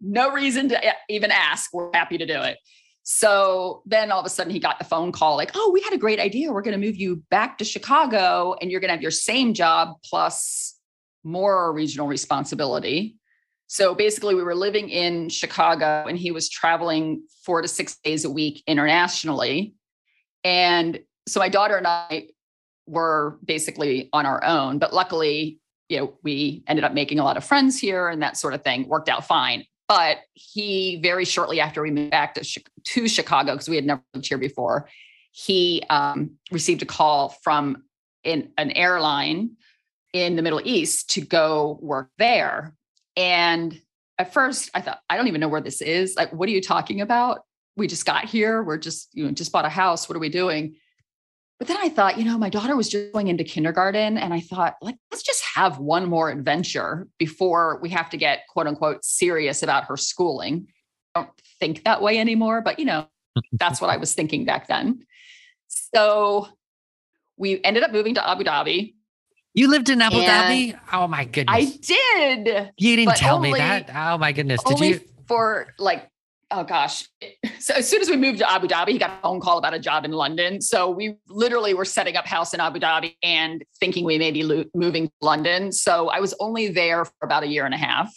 no 0.00 0.32
reason 0.32 0.68
to 0.68 0.84
eh, 0.84 0.92
even 1.08 1.32
ask. 1.32 1.74
We're 1.74 1.90
happy 1.92 2.18
to 2.18 2.26
do 2.26 2.40
it. 2.40 2.58
So 3.02 3.82
then 3.86 4.12
all 4.12 4.20
of 4.20 4.26
a 4.26 4.28
sudden 4.28 4.52
he 4.52 4.60
got 4.60 4.78
the 4.78 4.84
phone 4.84 5.10
call 5.10 5.36
like, 5.36 5.50
oh, 5.56 5.72
we 5.74 5.80
had 5.80 5.92
a 5.92 5.98
great 5.98 6.20
idea. 6.20 6.52
We're 6.52 6.62
going 6.62 6.80
to 6.80 6.86
move 6.86 6.96
you 6.96 7.24
back 7.28 7.58
to 7.58 7.64
Chicago 7.64 8.54
and 8.60 8.70
you're 8.70 8.80
going 8.80 8.90
to 8.90 8.94
have 8.94 9.02
your 9.02 9.10
same 9.10 9.52
job 9.52 9.96
plus 10.04 10.78
more 11.24 11.72
regional 11.72 12.06
responsibility. 12.06 13.16
So 13.66 13.94
basically, 13.94 14.34
we 14.36 14.44
were 14.44 14.54
living 14.54 14.90
in 14.90 15.28
Chicago 15.28 16.04
and 16.06 16.16
he 16.16 16.30
was 16.30 16.48
traveling 16.48 17.24
four 17.44 17.62
to 17.62 17.68
six 17.68 17.96
days 18.04 18.24
a 18.24 18.30
week 18.30 18.62
internationally. 18.68 19.74
And 20.44 21.00
so 21.26 21.40
my 21.40 21.48
daughter 21.48 21.76
and 21.76 21.86
I 21.86 22.28
were 22.86 23.38
basically 23.44 24.08
on 24.12 24.26
our 24.26 24.42
own, 24.44 24.78
but 24.78 24.92
luckily, 24.92 25.60
you 25.88 25.98
know, 25.98 26.14
we 26.22 26.64
ended 26.66 26.84
up 26.84 26.94
making 26.94 27.18
a 27.18 27.24
lot 27.24 27.36
of 27.36 27.44
friends 27.44 27.78
here 27.78 28.08
and 28.08 28.22
that 28.22 28.36
sort 28.36 28.54
of 28.54 28.62
thing 28.62 28.88
worked 28.88 29.08
out 29.08 29.26
fine. 29.26 29.64
But 29.88 30.18
he 30.32 31.00
very 31.02 31.24
shortly 31.24 31.60
after 31.60 31.82
we 31.82 31.90
moved 31.90 32.10
back 32.10 32.34
to, 32.34 32.62
to 32.84 33.08
Chicago, 33.08 33.52
because 33.52 33.68
we 33.68 33.76
had 33.76 33.84
never 33.84 34.02
lived 34.14 34.26
here 34.26 34.38
before, 34.38 34.88
he 35.32 35.82
um, 35.90 36.32
received 36.50 36.82
a 36.82 36.86
call 36.86 37.30
from 37.42 37.84
in, 38.24 38.50
an 38.56 38.70
airline 38.70 39.56
in 40.12 40.36
the 40.36 40.42
Middle 40.42 40.60
East 40.64 41.10
to 41.10 41.20
go 41.20 41.78
work 41.82 42.10
there. 42.18 42.74
And 43.16 43.78
at 44.18 44.32
first, 44.32 44.70
I 44.74 44.80
thought, 44.80 45.00
I 45.10 45.16
don't 45.16 45.28
even 45.28 45.40
know 45.40 45.48
where 45.48 45.60
this 45.60 45.82
is. 45.82 46.16
Like, 46.16 46.32
what 46.32 46.48
are 46.48 46.52
you 46.52 46.60
talking 46.60 47.00
about? 47.00 47.40
We 47.76 47.86
just 47.86 48.06
got 48.06 48.24
here. 48.24 48.62
We're 48.62 48.78
just, 48.78 49.08
you 49.14 49.24
know, 49.24 49.30
just 49.32 49.52
bought 49.52 49.64
a 49.64 49.70
house. 49.70 50.08
What 50.08 50.16
are 50.16 50.20
we 50.20 50.28
doing? 50.28 50.76
But 51.62 51.68
then 51.68 51.78
I 51.80 51.90
thought, 51.90 52.18
you 52.18 52.24
know, 52.24 52.36
my 52.36 52.48
daughter 52.48 52.74
was 52.74 52.88
just 52.88 53.12
going 53.12 53.28
into 53.28 53.44
kindergarten, 53.44 54.18
and 54.18 54.34
I 54.34 54.40
thought, 54.40 54.74
like, 54.82 54.96
let's 55.12 55.22
just 55.22 55.44
have 55.54 55.78
one 55.78 56.06
more 56.06 56.28
adventure 56.28 57.06
before 57.18 57.78
we 57.80 57.88
have 57.90 58.10
to 58.10 58.16
get 58.16 58.48
quote 58.48 58.66
unquote 58.66 59.04
serious 59.04 59.62
about 59.62 59.84
her 59.84 59.96
schooling. 59.96 60.66
I 61.14 61.20
don't 61.20 61.30
think 61.60 61.84
that 61.84 62.02
way 62.02 62.18
anymore, 62.18 62.62
but 62.62 62.80
you 62.80 62.84
know, 62.84 63.06
that's 63.52 63.80
what 63.80 63.90
I 63.90 63.96
was 63.96 64.12
thinking 64.12 64.44
back 64.44 64.66
then. 64.66 65.06
So 65.68 66.48
we 67.36 67.62
ended 67.62 67.84
up 67.84 67.92
moving 67.92 68.14
to 68.14 68.28
Abu 68.28 68.42
Dhabi. 68.42 68.94
You 69.54 69.68
lived 69.68 69.88
in 69.88 70.02
Abu 70.02 70.16
Dhabi? 70.16 70.76
Oh 70.92 71.06
my 71.06 71.26
goodness. 71.26 71.54
I 71.56 71.78
did. 71.80 72.72
You 72.76 72.96
didn't 72.96 73.18
tell 73.18 73.38
me 73.38 73.52
that. 73.52 73.88
Oh 73.94 74.18
my 74.18 74.32
goodness. 74.32 74.64
Did 74.64 74.80
you? 74.80 75.00
For 75.28 75.68
like 75.78 76.10
oh 76.52 76.64
gosh. 76.64 77.08
So 77.58 77.74
as 77.74 77.88
soon 77.88 78.00
as 78.02 78.08
we 78.08 78.16
moved 78.16 78.38
to 78.38 78.50
Abu 78.50 78.68
Dhabi, 78.68 78.90
he 78.90 78.98
got 78.98 79.18
a 79.18 79.22
phone 79.22 79.40
call 79.40 79.58
about 79.58 79.74
a 79.74 79.78
job 79.78 80.04
in 80.04 80.12
London. 80.12 80.60
So 80.60 80.90
we 80.90 81.16
literally 81.28 81.74
were 81.74 81.84
setting 81.84 82.16
up 82.16 82.26
house 82.26 82.54
in 82.54 82.60
Abu 82.60 82.78
Dhabi 82.78 83.16
and 83.22 83.64
thinking 83.80 84.04
we 84.04 84.18
may 84.18 84.30
be 84.30 84.42
lo- 84.42 84.64
moving 84.74 85.08
to 85.08 85.12
London. 85.20 85.72
So 85.72 86.08
I 86.08 86.20
was 86.20 86.34
only 86.38 86.68
there 86.68 87.04
for 87.04 87.14
about 87.22 87.42
a 87.42 87.46
year 87.46 87.64
and 87.64 87.74
a 87.74 87.78
half. 87.78 88.12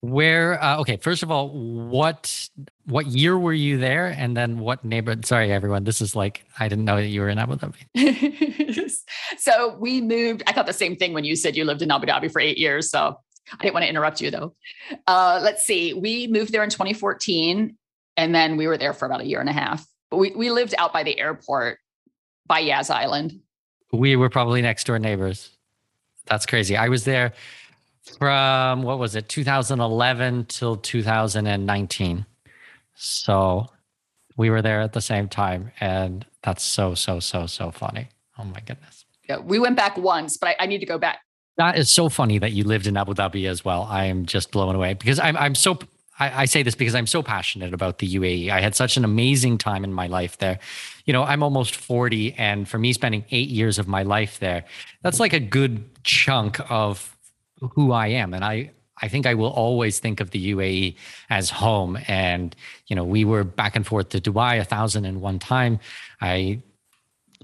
Where 0.00 0.62
uh, 0.62 0.80
okay, 0.80 0.96
first 0.96 1.22
of 1.22 1.30
all, 1.30 1.50
what 1.50 2.48
what 2.86 3.06
year 3.06 3.38
were 3.38 3.52
you 3.52 3.78
there, 3.78 4.08
and 4.08 4.36
then 4.36 4.58
what 4.58 4.84
neighborhood? 4.84 5.24
Sorry, 5.24 5.52
everyone. 5.52 5.84
This 5.84 6.00
is 6.00 6.16
like 6.16 6.44
I 6.58 6.66
didn't 6.66 6.86
know 6.86 6.96
that 6.96 7.06
you 7.06 7.20
were 7.20 7.28
in 7.28 7.38
Abu 7.38 7.56
Dhabi. 7.56 8.90
so 9.38 9.76
we 9.78 10.00
moved. 10.00 10.42
I 10.48 10.52
thought 10.52 10.66
the 10.66 10.72
same 10.72 10.96
thing 10.96 11.12
when 11.12 11.22
you 11.22 11.36
said 11.36 11.56
you 11.56 11.64
lived 11.64 11.82
in 11.82 11.92
Abu 11.92 12.06
Dhabi 12.06 12.32
for 12.32 12.40
eight 12.40 12.58
years. 12.58 12.90
So 12.90 13.16
I 13.52 13.62
didn't 13.62 13.74
want 13.74 13.84
to 13.84 13.90
interrupt 13.90 14.20
you 14.20 14.30
though. 14.30 14.54
Uh, 15.06 15.40
let's 15.42 15.64
see. 15.64 15.94
We 15.94 16.26
moved 16.26 16.52
there 16.52 16.62
in 16.62 16.70
2014, 16.70 17.76
and 18.16 18.34
then 18.34 18.56
we 18.56 18.66
were 18.66 18.78
there 18.78 18.92
for 18.92 19.06
about 19.06 19.20
a 19.20 19.26
year 19.26 19.40
and 19.40 19.48
a 19.48 19.52
half. 19.52 19.86
But 20.10 20.18
we 20.18 20.30
we 20.30 20.50
lived 20.50 20.74
out 20.78 20.92
by 20.92 21.02
the 21.02 21.18
airport 21.18 21.78
by 22.46 22.60
Yas 22.60 22.90
Island. 22.90 23.40
We 23.92 24.16
were 24.16 24.30
probably 24.30 24.62
next 24.62 24.86
door 24.86 24.98
neighbors. 24.98 25.50
That's 26.26 26.46
crazy. 26.46 26.76
I 26.76 26.88
was 26.88 27.04
there 27.04 27.32
from 28.18 28.82
what 28.82 28.98
was 28.98 29.16
it, 29.16 29.28
2011 29.28 30.46
till 30.46 30.76
2019. 30.76 32.26
So 32.94 33.66
we 34.36 34.50
were 34.50 34.62
there 34.62 34.80
at 34.80 34.92
the 34.92 35.00
same 35.00 35.28
time, 35.28 35.72
and 35.80 36.24
that's 36.42 36.62
so 36.62 36.94
so 36.94 37.20
so 37.20 37.46
so 37.46 37.70
funny. 37.70 38.08
Oh 38.38 38.44
my 38.44 38.60
goodness. 38.60 39.04
Yeah, 39.28 39.38
we 39.38 39.58
went 39.58 39.76
back 39.76 39.96
once, 39.96 40.36
but 40.36 40.50
I, 40.50 40.56
I 40.60 40.66
need 40.66 40.78
to 40.78 40.86
go 40.86 40.98
back 40.98 41.20
that 41.56 41.76
is 41.76 41.90
so 41.90 42.08
funny 42.08 42.38
that 42.38 42.52
you 42.52 42.64
lived 42.64 42.86
in 42.86 42.96
Abu 42.96 43.14
Dhabi 43.14 43.48
as 43.48 43.64
well. 43.64 43.86
I 43.88 44.06
am 44.06 44.26
just 44.26 44.50
blown 44.50 44.74
away 44.74 44.94
because 44.94 45.18
I'm 45.18 45.36
I'm 45.36 45.54
so 45.54 45.78
I, 46.18 46.42
I, 46.42 46.44
say 46.44 46.62
this 46.62 46.74
because 46.74 46.94
I'm 46.94 47.06
so 47.06 47.22
passionate 47.22 47.72
about 47.72 47.98
the 47.98 48.14
UAE. 48.14 48.50
I 48.50 48.60
had 48.60 48.74
such 48.74 48.96
an 48.96 49.04
amazing 49.04 49.58
time 49.58 49.82
in 49.82 49.92
my 49.92 50.06
life 50.06 50.38
there. 50.38 50.58
You 51.06 51.12
know, 51.12 51.24
I'm 51.24 51.42
almost 51.42 51.74
40, 51.74 52.34
and 52.34 52.68
for 52.68 52.78
me, 52.78 52.92
spending 52.92 53.24
eight 53.30 53.48
years 53.48 53.78
of 53.78 53.88
my 53.88 54.02
life 54.02 54.38
there, 54.38 54.64
that's 55.02 55.18
like 55.18 55.32
a 55.32 55.40
good 55.40 55.84
chunk 56.04 56.60
of 56.70 57.16
who 57.74 57.92
I 57.92 58.08
am. 58.08 58.34
And 58.34 58.44
I, 58.44 58.70
I 59.00 59.08
think 59.08 59.26
I 59.26 59.34
will 59.34 59.50
always 59.50 59.98
think 60.00 60.20
of 60.20 60.30
the 60.30 60.52
UAE 60.52 60.96
as 61.30 61.50
home. 61.50 61.98
And, 62.06 62.54
you 62.86 62.94
know, 62.94 63.04
we 63.04 63.24
were 63.24 63.42
back 63.42 63.74
and 63.74 63.86
forth 63.86 64.10
to 64.10 64.20
Dubai 64.20 64.60
a 64.60 64.64
thousand 64.64 65.06
and 65.06 65.20
one 65.20 65.38
time. 65.38 65.80
I 66.20 66.62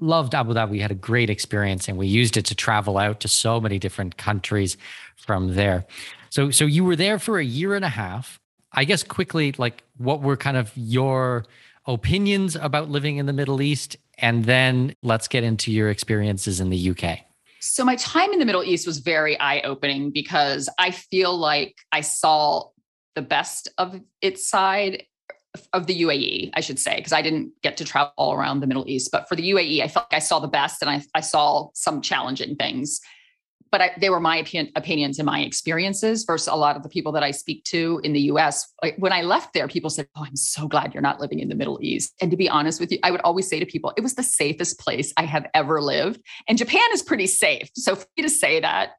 loved 0.00 0.34
Abu 0.34 0.54
Dhabi. 0.54 0.70
We 0.70 0.80
had 0.80 0.90
a 0.90 0.96
great 0.96 1.30
experience 1.30 1.88
and 1.88 1.96
we 1.98 2.06
used 2.06 2.36
it 2.36 2.44
to 2.46 2.54
travel 2.54 2.98
out 2.98 3.20
to 3.20 3.28
so 3.28 3.60
many 3.60 3.78
different 3.78 4.16
countries 4.16 4.76
from 5.16 5.54
there. 5.54 5.86
So 6.30 6.50
so 6.50 6.64
you 6.64 6.84
were 6.84 6.96
there 6.96 7.18
for 7.18 7.38
a 7.38 7.44
year 7.44 7.74
and 7.74 7.84
a 7.84 7.90
half. 7.90 8.38
I 8.72 8.84
guess 8.84 9.02
quickly 9.02 9.54
like 9.58 9.82
what 9.96 10.20
were 10.20 10.36
kind 10.36 10.56
of 10.56 10.72
your 10.76 11.46
opinions 11.86 12.54
about 12.54 12.90
living 12.90 13.16
in 13.16 13.26
the 13.26 13.32
Middle 13.32 13.62
East 13.62 13.96
and 14.18 14.44
then 14.44 14.94
let's 15.02 15.28
get 15.28 15.44
into 15.44 15.72
your 15.72 15.90
experiences 15.90 16.60
in 16.60 16.70
the 16.70 16.90
UK. 16.90 17.20
So 17.60 17.84
my 17.84 17.96
time 17.96 18.32
in 18.32 18.38
the 18.38 18.44
Middle 18.44 18.62
East 18.62 18.86
was 18.86 18.98
very 18.98 19.38
eye-opening 19.40 20.10
because 20.10 20.68
I 20.78 20.90
feel 20.90 21.36
like 21.36 21.76
I 21.90 22.02
saw 22.02 22.68
the 23.14 23.22
best 23.22 23.68
of 23.78 24.00
its 24.22 24.46
side 24.46 25.04
of 25.72 25.86
the 25.86 26.02
UAE, 26.02 26.50
I 26.54 26.60
should 26.60 26.78
say, 26.78 26.96
because 26.96 27.12
I 27.12 27.22
didn't 27.22 27.52
get 27.62 27.76
to 27.78 27.84
travel 27.84 28.12
all 28.16 28.34
around 28.34 28.60
the 28.60 28.66
Middle 28.66 28.84
East. 28.86 29.10
But 29.10 29.28
for 29.28 29.36
the 29.36 29.50
UAE, 29.50 29.82
I 29.82 29.88
felt 29.88 30.06
like 30.10 30.16
I 30.16 30.24
saw 30.24 30.38
the 30.38 30.48
best 30.48 30.82
and 30.82 30.90
I, 30.90 31.02
I 31.14 31.20
saw 31.20 31.68
some 31.74 32.00
challenging 32.00 32.56
things. 32.56 33.00
But 33.70 33.80
I, 33.82 33.90
they 34.00 34.08
were 34.08 34.20
my 34.20 34.38
opinion, 34.38 34.72
opinions 34.76 35.18
and 35.18 35.26
my 35.26 35.40
experiences 35.40 36.24
versus 36.24 36.48
a 36.48 36.54
lot 36.54 36.76
of 36.76 36.82
the 36.82 36.88
people 36.88 37.12
that 37.12 37.22
I 37.22 37.32
speak 37.32 37.64
to 37.64 38.00
in 38.02 38.14
the 38.14 38.20
US. 38.32 38.72
Like 38.82 38.96
when 38.96 39.12
I 39.12 39.20
left 39.22 39.52
there, 39.52 39.68
people 39.68 39.90
said, 39.90 40.08
Oh, 40.16 40.24
I'm 40.24 40.36
so 40.36 40.66
glad 40.66 40.94
you're 40.94 41.02
not 41.02 41.20
living 41.20 41.40
in 41.40 41.48
the 41.48 41.54
Middle 41.54 41.78
East. 41.82 42.14
And 42.22 42.30
to 42.30 42.36
be 42.36 42.48
honest 42.48 42.80
with 42.80 42.90
you, 42.90 42.98
I 43.02 43.10
would 43.10 43.20
always 43.20 43.46
say 43.46 43.60
to 43.60 43.66
people, 43.66 43.92
it 43.96 44.00
was 44.00 44.14
the 44.14 44.22
safest 44.22 44.80
place 44.80 45.12
I 45.18 45.24
have 45.24 45.46
ever 45.52 45.82
lived. 45.82 46.20
And 46.48 46.56
Japan 46.56 46.88
is 46.92 47.02
pretty 47.02 47.26
safe. 47.26 47.68
So 47.74 47.94
for 47.94 48.06
me 48.16 48.22
to 48.22 48.30
say 48.30 48.60
that, 48.60 48.92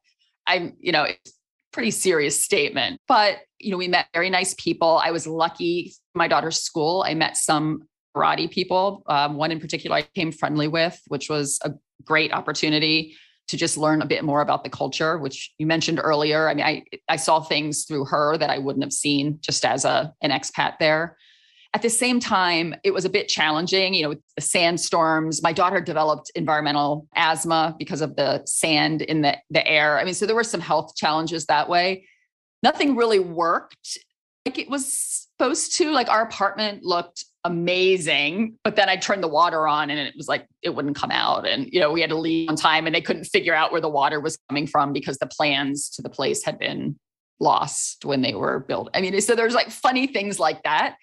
I'm, 0.46 0.76
you 0.78 0.92
know, 0.92 1.02
it's 1.04 1.32
pretty 1.72 1.90
serious 1.90 2.40
statement. 2.40 2.98
But, 3.06 3.38
you 3.58 3.70
know, 3.70 3.76
we 3.76 3.88
met 3.88 4.06
very 4.12 4.30
nice 4.30 4.54
people. 4.54 5.00
I 5.02 5.10
was 5.10 5.26
lucky 5.26 5.94
my 6.14 6.28
daughter's 6.28 6.60
school. 6.60 7.04
I 7.06 7.14
met 7.14 7.36
some 7.36 7.82
karate 8.16 8.50
people, 8.50 9.02
um, 9.06 9.36
one 9.36 9.52
in 9.52 9.60
particular 9.60 9.96
I 9.96 10.02
became 10.02 10.32
friendly 10.32 10.68
with, 10.68 11.00
which 11.06 11.30
was 11.30 11.60
a 11.64 11.72
great 12.04 12.32
opportunity 12.32 13.14
to 13.48 13.56
just 13.56 13.76
learn 13.76 14.02
a 14.02 14.06
bit 14.06 14.24
more 14.24 14.40
about 14.40 14.64
the 14.64 14.70
culture, 14.70 15.18
which 15.18 15.52
you 15.58 15.66
mentioned 15.66 16.00
earlier. 16.02 16.48
I 16.48 16.54
mean, 16.54 16.64
I, 16.64 16.84
I 17.08 17.16
saw 17.16 17.40
things 17.40 17.84
through 17.84 18.06
her 18.06 18.36
that 18.36 18.50
I 18.50 18.58
wouldn't 18.58 18.84
have 18.84 18.92
seen 18.92 19.38
just 19.40 19.64
as 19.64 19.84
a, 19.84 20.12
an 20.22 20.30
expat 20.30 20.78
there. 20.78 21.16
At 21.72 21.82
the 21.82 21.90
same 21.90 22.18
time, 22.18 22.74
it 22.82 22.92
was 22.92 23.04
a 23.04 23.08
bit 23.08 23.28
challenging, 23.28 23.94
you 23.94 24.02
know, 24.02 24.08
with 24.10 24.22
the 24.34 24.42
sandstorms. 24.42 25.42
My 25.42 25.52
daughter 25.52 25.80
developed 25.80 26.32
environmental 26.34 27.06
asthma 27.14 27.76
because 27.78 28.00
of 28.00 28.16
the 28.16 28.44
sand 28.44 29.02
in 29.02 29.22
the, 29.22 29.38
the 29.50 29.66
air. 29.66 29.98
I 29.98 30.04
mean, 30.04 30.14
so 30.14 30.26
there 30.26 30.34
were 30.34 30.42
some 30.42 30.60
health 30.60 30.96
challenges 30.96 31.46
that 31.46 31.68
way. 31.68 32.06
Nothing 32.62 32.96
really 32.96 33.20
worked 33.20 33.98
like 34.46 34.58
it 34.58 34.70
was 34.70 35.28
supposed 35.38 35.76
to. 35.76 35.90
Like 35.90 36.08
our 36.08 36.22
apartment 36.22 36.82
looked 36.82 37.24
amazing, 37.44 38.58
but 38.64 38.76
then 38.76 38.88
I 38.88 38.96
turned 38.96 39.22
the 39.22 39.28
water 39.28 39.66
on 39.66 39.90
and 39.90 39.98
it 39.98 40.14
was 40.16 40.28
like 40.28 40.46
it 40.62 40.70
wouldn't 40.74 40.96
come 40.96 41.10
out. 41.10 41.46
And 41.46 41.68
you 41.72 41.80
know, 41.80 41.90
we 41.90 42.00
had 42.00 42.10
to 42.10 42.18
leave 42.18 42.48
on 42.48 42.56
time 42.56 42.86
and 42.86 42.94
they 42.94 43.00
couldn't 43.00 43.24
figure 43.24 43.54
out 43.54 43.72
where 43.72 43.80
the 43.80 43.88
water 43.88 44.20
was 44.20 44.38
coming 44.48 44.66
from 44.66 44.92
because 44.92 45.18
the 45.18 45.26
plans 45.26 45.88
to 45.90 46.02
the 46.02 46.10
place 46.10 46.44
had 46.44 46.58
been 46.58 46.98
lost 47.38 48.04
when 48.04 48.22
they 48.22 48.34
were 48.34 48.60
built. 48.60 48.90
I 48.94 49.00
mean, 49.00 49.18
so 49.20 49.34
there's 49.34 49.54
like 49.54 49.70
funny 49.70 50.06
things 50.06 50.38
like 50.38 50.62
that. 50.64 50.96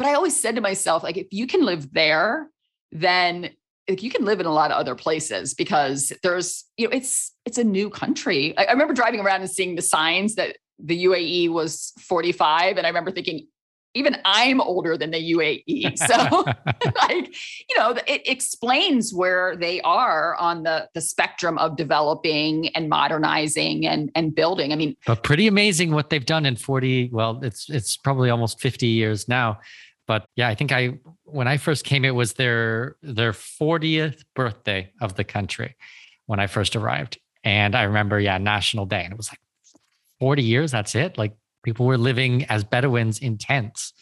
But 0.00 0.08
I 0.08 0.14
always 0.14 0.40
said 0.40 0.54
to 0.54 0.62
myself, 0.62 1.02
like, 1.02 1.18
if 1.18 1.26
you 1.30 1.46
can 1.46 1.62
live 1.62 1.92
there, 1.92 2.48
then 2.90 3.50
like 3.86 4.02
you 4.02 4.10
can 4.10 4.24
live 4.24 4.40
in 4.40 4.46
a 4.46 4.52
lot 4.52 4.70
of 4.70 4.78
other 4.78 4.94
places 4.94 5.52
because 5.52 6.10
there's, 6.22 6.64
you 6.78 6.88
know, 6.88 6.96
it's 6.96 7.34
it's 7.44 7.58
a 7.58 7.64
new 7.64 7.90
country. 7.90 8.56
I, 8.56 8.64
I 8.64 8.72
remember 8.72 8.94
driving 8.94 9.20
around 9.20 9.42
and 9.42 9.50
seeing 9.50 9.74
the 9.74 9.82
signs 9.82 10.36
that 10.36 10.56
the 10.78 11.04
UAE 11.04 11.50
was 11.50 11.92
45. 12.00 12.78
And 12.78 12.86
I 12.86 12.88
remember 12.88 13.10
thinking, 13.10 13.46
even 13.92 14.16
I'm 14.24 14.62
older 14.62 14.96
than 14.96 15.10
the 15.10 15.32
UAE. 15.34 15.98
So 16.06 16.14
like, 17.02 17.34
you 17.68 17.76
know, 17.76 17.94
it 18.06 18.26
explains 18.26 19.12
where 19.12 19.54
they 19.54 19.82
are 19.82 20.34
on 20.36 20.62
the 20.62 20.88
the 20.94 21.02
spectrum 21.02 21.58
of 21.58 21.76
developing 21.76 22.68
and 22.70 22.88
modernizing 22.88 23.86
and 23.86 24.10
and 24.14 24.34
building. 24.34 24.72
I 24.72 24.76
mean, 24.76 24.96
but 25.04 25.24
pretty 25.24 25.46
amazing 25.46 25.92
what 25.92 26.08
they've 26.08 26.24
done 26.24 26.46
in 26.46 26.56
40, 26.56 27.10
well, 27.12 27.40
it's 27.42 27.68
it's 27.68 27.98
probably 27.98 28.30
almost 28.30 28.60
50 28.60 28.86
years 28.86 29.28
now. 29.28 29.58
But 30.10 30.26
yeah, 30.34 30.48
I 30.48 30.56
think 30.56 30.72
I 30.72 30.98
when 31.22 31.46
I 31.46 31.56
first 31.56 31.84
came, 31.84 32.04
it 32.04 32.16
was 32.16 32.32
their 32.32 32.96
their 33.00 33.30
40th 33.30 34.24
birthday 34.34 34.90
of 35.00 35.14
the 35.14 35.22
country 35.22 35.76
when 36.26 36.40
I 36.40 36.48
first 36.48 36.74
arrived. 36.74 37.20
And 37.44 37.76
I 37.76 37.84
remember, 37.84 38.18
yeah, 38.18 38.36
National 38.38 38.86
Day. 38.86 39.04
And 39.04 39.12
it 39.12 39.16
was 39.16 39.28
like, 39.30 39.38
40 40.18 40.42
years, 40.42 40.72
that's 40.72 40.96
it. 40.96 41.16
Like 41.16 41.36
people 41.62 41.86
were 41.86 41.96
living 41.96 42.44
as 42.46 42.64
Bedouins 42.64 43.20
in 43.20 43.38
tents 43.38 43.92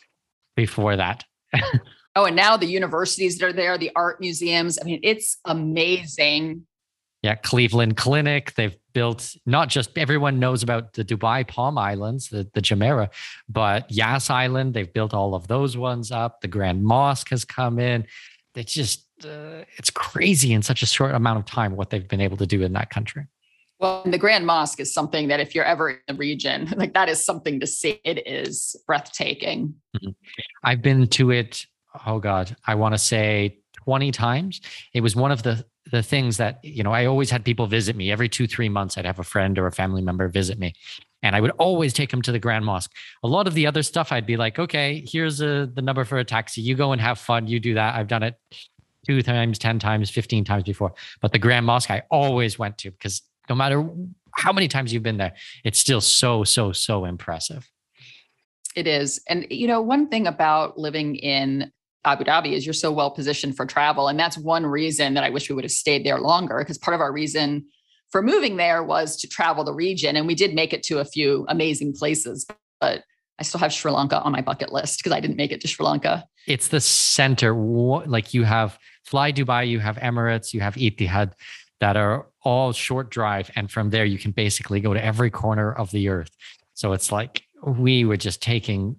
before 0.56 0.96
that. 0.96 1.24
oh, 2.16 2.24
and 2.24 2.34
now 2.34 2.56
the 2.56 2.64
universities 2.64 3.36
that 3.36 3.44
are 3.44 3.52
there, 3.52 3.76
the 3.76 3.90
art 3.94 4.18
museums. 4.18 4.78
I 4.80 4.86
mean, 4.86 5.00
it's 5.02 5.36
amazing. 5.44 6.66
Yeah, 7.22 7.34
Cleveland 7.34 7.98
Clinic. 7.98 8.54
They've 8.54 8.76
built 8.98 9.36
not 9.46 9.68
just 9.68 9.96
everyone 9.96 10.40
knows 10.40 10.64
about 10.64 10.94
the 10.94 11.04
Dubai 11.04 11.46
Palm 11.46 11.78
Islands, 11.78 12.30
the, 12.30 12.48
the 12.54 12.60
Jumeirah, 12.60 13.10
but 13.48 13.88
Yas 13.92 14.28
Island. 14.28 14.74
They've 14.74 14.92
built 14.92 15.14
all 15.14 15.36
of 15.36 15.46
those 15.46 15.76
ones 15.76 16.10
up. 16.10 16.40
The 16.40 16.48
Grand 16.48 16.82
Mosque 16.82 17.30
has 17.30 17.44
come 17.44 17.78
in. 17.78 18.06
It's 18.56 18.72
just, 18.72 19.04
uh, 19.24 19.62
it's 19.76 19.90
crazy 19.90 20.52
in 20.52 20.62
such 20.62 20.82
a 20.82 20.86
short 20.86 21.14
amount 21.14 21.38
of 21.38 21.44
time 21.44 21.76
what 21.76 21.90
they've 21.90 22.08
been 22.08 22.20
able 22.20 22.36
to 22.38 22.46
do 22.46 22.64
in 22.64 22.72
that 22.72 22.90
country. 22.90 23.26
Well, 23.78 24.02
the 24.04 24.18
Grand 24.18 24.44
Mosque 24.44 24.80
is 24.80 24.92
something 24.92 25.28
that 25.28 25.38
if 25.38 25.54
you're 25.54 25.64
ever 25.64 25.90
in 25.90 25.98
the 26.08 26.14
region, 26.14 26.74
like 26.76 26.94
that 26.94 27.08
is 27.08 27.24
something 27.24 27.60
to 27.60 27.68
see. 27.68 28.00
It 28.02 28.26
is 28.26 28.74
breathtaking. 28.84 29.76
Mm-hmm. 29.96 30.10
I've 30.64 30.82
been 30.82 31.06
to 31.18 31.30
it, 31.30 31.66
oh 32.04 32.18
God, 32.18 32.56
I 32.66 32.74
want 32.74 32.94
to 32.94 32.98
say 32.98 33.60
20 33.84 34.10
times. 34.10 34.60
It 34.92 35.02
was 35.02 35.14
one 35.14 35.30
of 35.30 35.44
the 35.44 35.64
the 35.90 36.02
things 36.02 36.36
that, 36.36 36.62
you 36.62 36.82
know, 36.82 36.92
I 36.92 37.06
always 37.06 37.30
had 37.30 37.44
people 37.44 37.66
visit 37.66 37.96
me 37.96 38.10
every 38.10 38.28
two, 38.28 38.46
three 38.46 38.68
months. 38.68 38.98
I'd 38.98 39.06
have 39.06 39.18
a 39.18 39.24
friend 39.24 39.58
or 39.58 39.66
a 39.66 39.72
family 39.72 40.02
member 40.02 40.28
visit 40.28 40.58
me. 40.58 40.74
And 41.22 41.34
I 41.34 41.40
would 41.40 41.50
always 41.52 41.92
take 41.92 42.10
them 42.10 42.22
to 42.22 42.32
the 42.32 42.38
Grand 42.38 42.64
Mosque. 42.64 42.92
A 43.22 43.28
lot 43.28 43.46
of 43.46 43.54
the 43.54 43.66
other 43.66 43.82
stuff, 43.82 44.12
I'd 44.12 44.26
be 44.26 44.36
like, 44.36 44.58
okay, 44.58 45.04
here's 45.06 45.40
a, 45.40 45.68
the 45.72 45.82
number 45.82 46.04
for 46.04 46.18
a 46.18 46.24
taxi. 46.24 46.60
You 46.60 46.74
go 46.74 46.92
and 46.92 47.00
have 47.00 47.18
fun. 47.18 47.46
You 47.46 47.58
do 47.58 47.74
that. 47.74 47.96
I've 47.96 48.06
done 48.06 48.22
it 48.22 48.36
two 49.06 49.22
times, 49.22 49.58
10 49.58 49.78
times, 49.78 50.10
15 50.10 50.44
times 50.44 50.64
before. 50.64 50.92
But 51.20 51.32
the 51.32 51.38
Grand 51.38 51.66
Mosque, 51.66 51.90
I 51.90 52.02
always 52.10 52.58
went 52.58 52.78
to 52.78 52.90
because 52.90 53.22
no 53.48 53.54
matter 53.54 53.88
how 54.36 54.52
many 54.52 54.68
times 54.68 54.92
you've 54.92 55.02
been 55.02 55.16
there, 55.16 55.34
it's 55.64 55.78
still 55.78 56.00
so, 56.00 56.44
so, 56.44 56.72
so 56.72 57.04
impressive. 57.04 57.68
It 58.76 58.86
is. 58.86 59.20
And, 59.28 59.46
you 59.50 59.66
know, 59.66 59.80
one 59.80 60.08
thing 60.08 60.26
about 60.26 60.78
living 60.78 61.16
in 61.16 61.72
Abu 62.04 62.24
Dhabi 62.24 62.52
is 62.52 62.64
you're 62.64 62.72
so 62.72 62.92
well 62.92 63.10
positioned 63.10 63.56
for 63.56 63.66
travel. 63.66 64.08
And 64.08 64.18
that's 64.18 64.38
one 64.38 64.64
reason 64.64 65.14
that 65.14 65.24
I 65.24 65.30
wish 65.30 65.48
we 65.48 65.54
would 65.54 65.64
have 65.64 65.72
stayed 65.72 66.04
there 66.04 66.18
longer 66.18 66.58
because 66.58 66.78
part 66.78 66.94
of 66.94 67.00
our 67.00 67.12
reason 67.12 67.66
for 68.10 68.22
moving 68.22 68.56
there 68.56 68.82
was 68.82 69.16
to 69.18 69.28
travel 69.28 69.64
the 69.64 69.74
region. 69.74 70.16
And 70.16 70.26
we 70.26 70.34
did 70.34 70.54
make 70.54 70.72
it 70.72 70.82
to 70.84 71.00
a 71.00 71.04
few 71.04 71.44
amazing 71.48 71.94
places, 71.94 72.46
but 72.80 73.02
I 73.38 73.42
still 73.42 73.60
have 73.60 73.72
Sri 73.72 73.92
Lanka 73.92 74.20
on 74.20 74.32
my 74.32 74.40
bucket 74.40 74.72
list 74.72 74.98
because 74.98 75.12
I 75.12 75.20
didn't 75.20 75.36
make 75.36 75.52
it 75.52 75.60
to 75.60 75.68
Sri 75.68 75.84
Lanka. 75.84 76.24
It's 76.46 76.68
the 76.68 76.80
center. 76.80 77.54
Like 77.54 78.32
you 78.34 78.44
have 78.44 78.78
Fly 79.04 79.32
Dubai, 79.32 79.68
you 79.68 79.78
have 79.80 79.96
Emirates, 79.98 80.52
you 80.52 80.60
have 80.60 80.74
Etihad 80.74 81.32
that 81.80 81.96
are 81.96 82.26
all 82.42 82.72
short 82.72 83.10
drive. 83.10 83.50
And 83.54 83.70
from 83.70 83.90
there, 83.90 84.04
you 84.04 84.18
can 84.18 84.32
basically 84.32 84.80
go 84.80 84.94
to 84.94 85.04
every 85.04 85.30
corner 85.30 85.72
of 85.72 85.90
the 85.90 86.08
earth. 86.08 86.30
So 86.74 86.92
it's 86.92 87.12
like 87.12 87.42
we 87.64 88.04
were 88.04 88.16
just 88.16 88.42
taking 88.42 88.96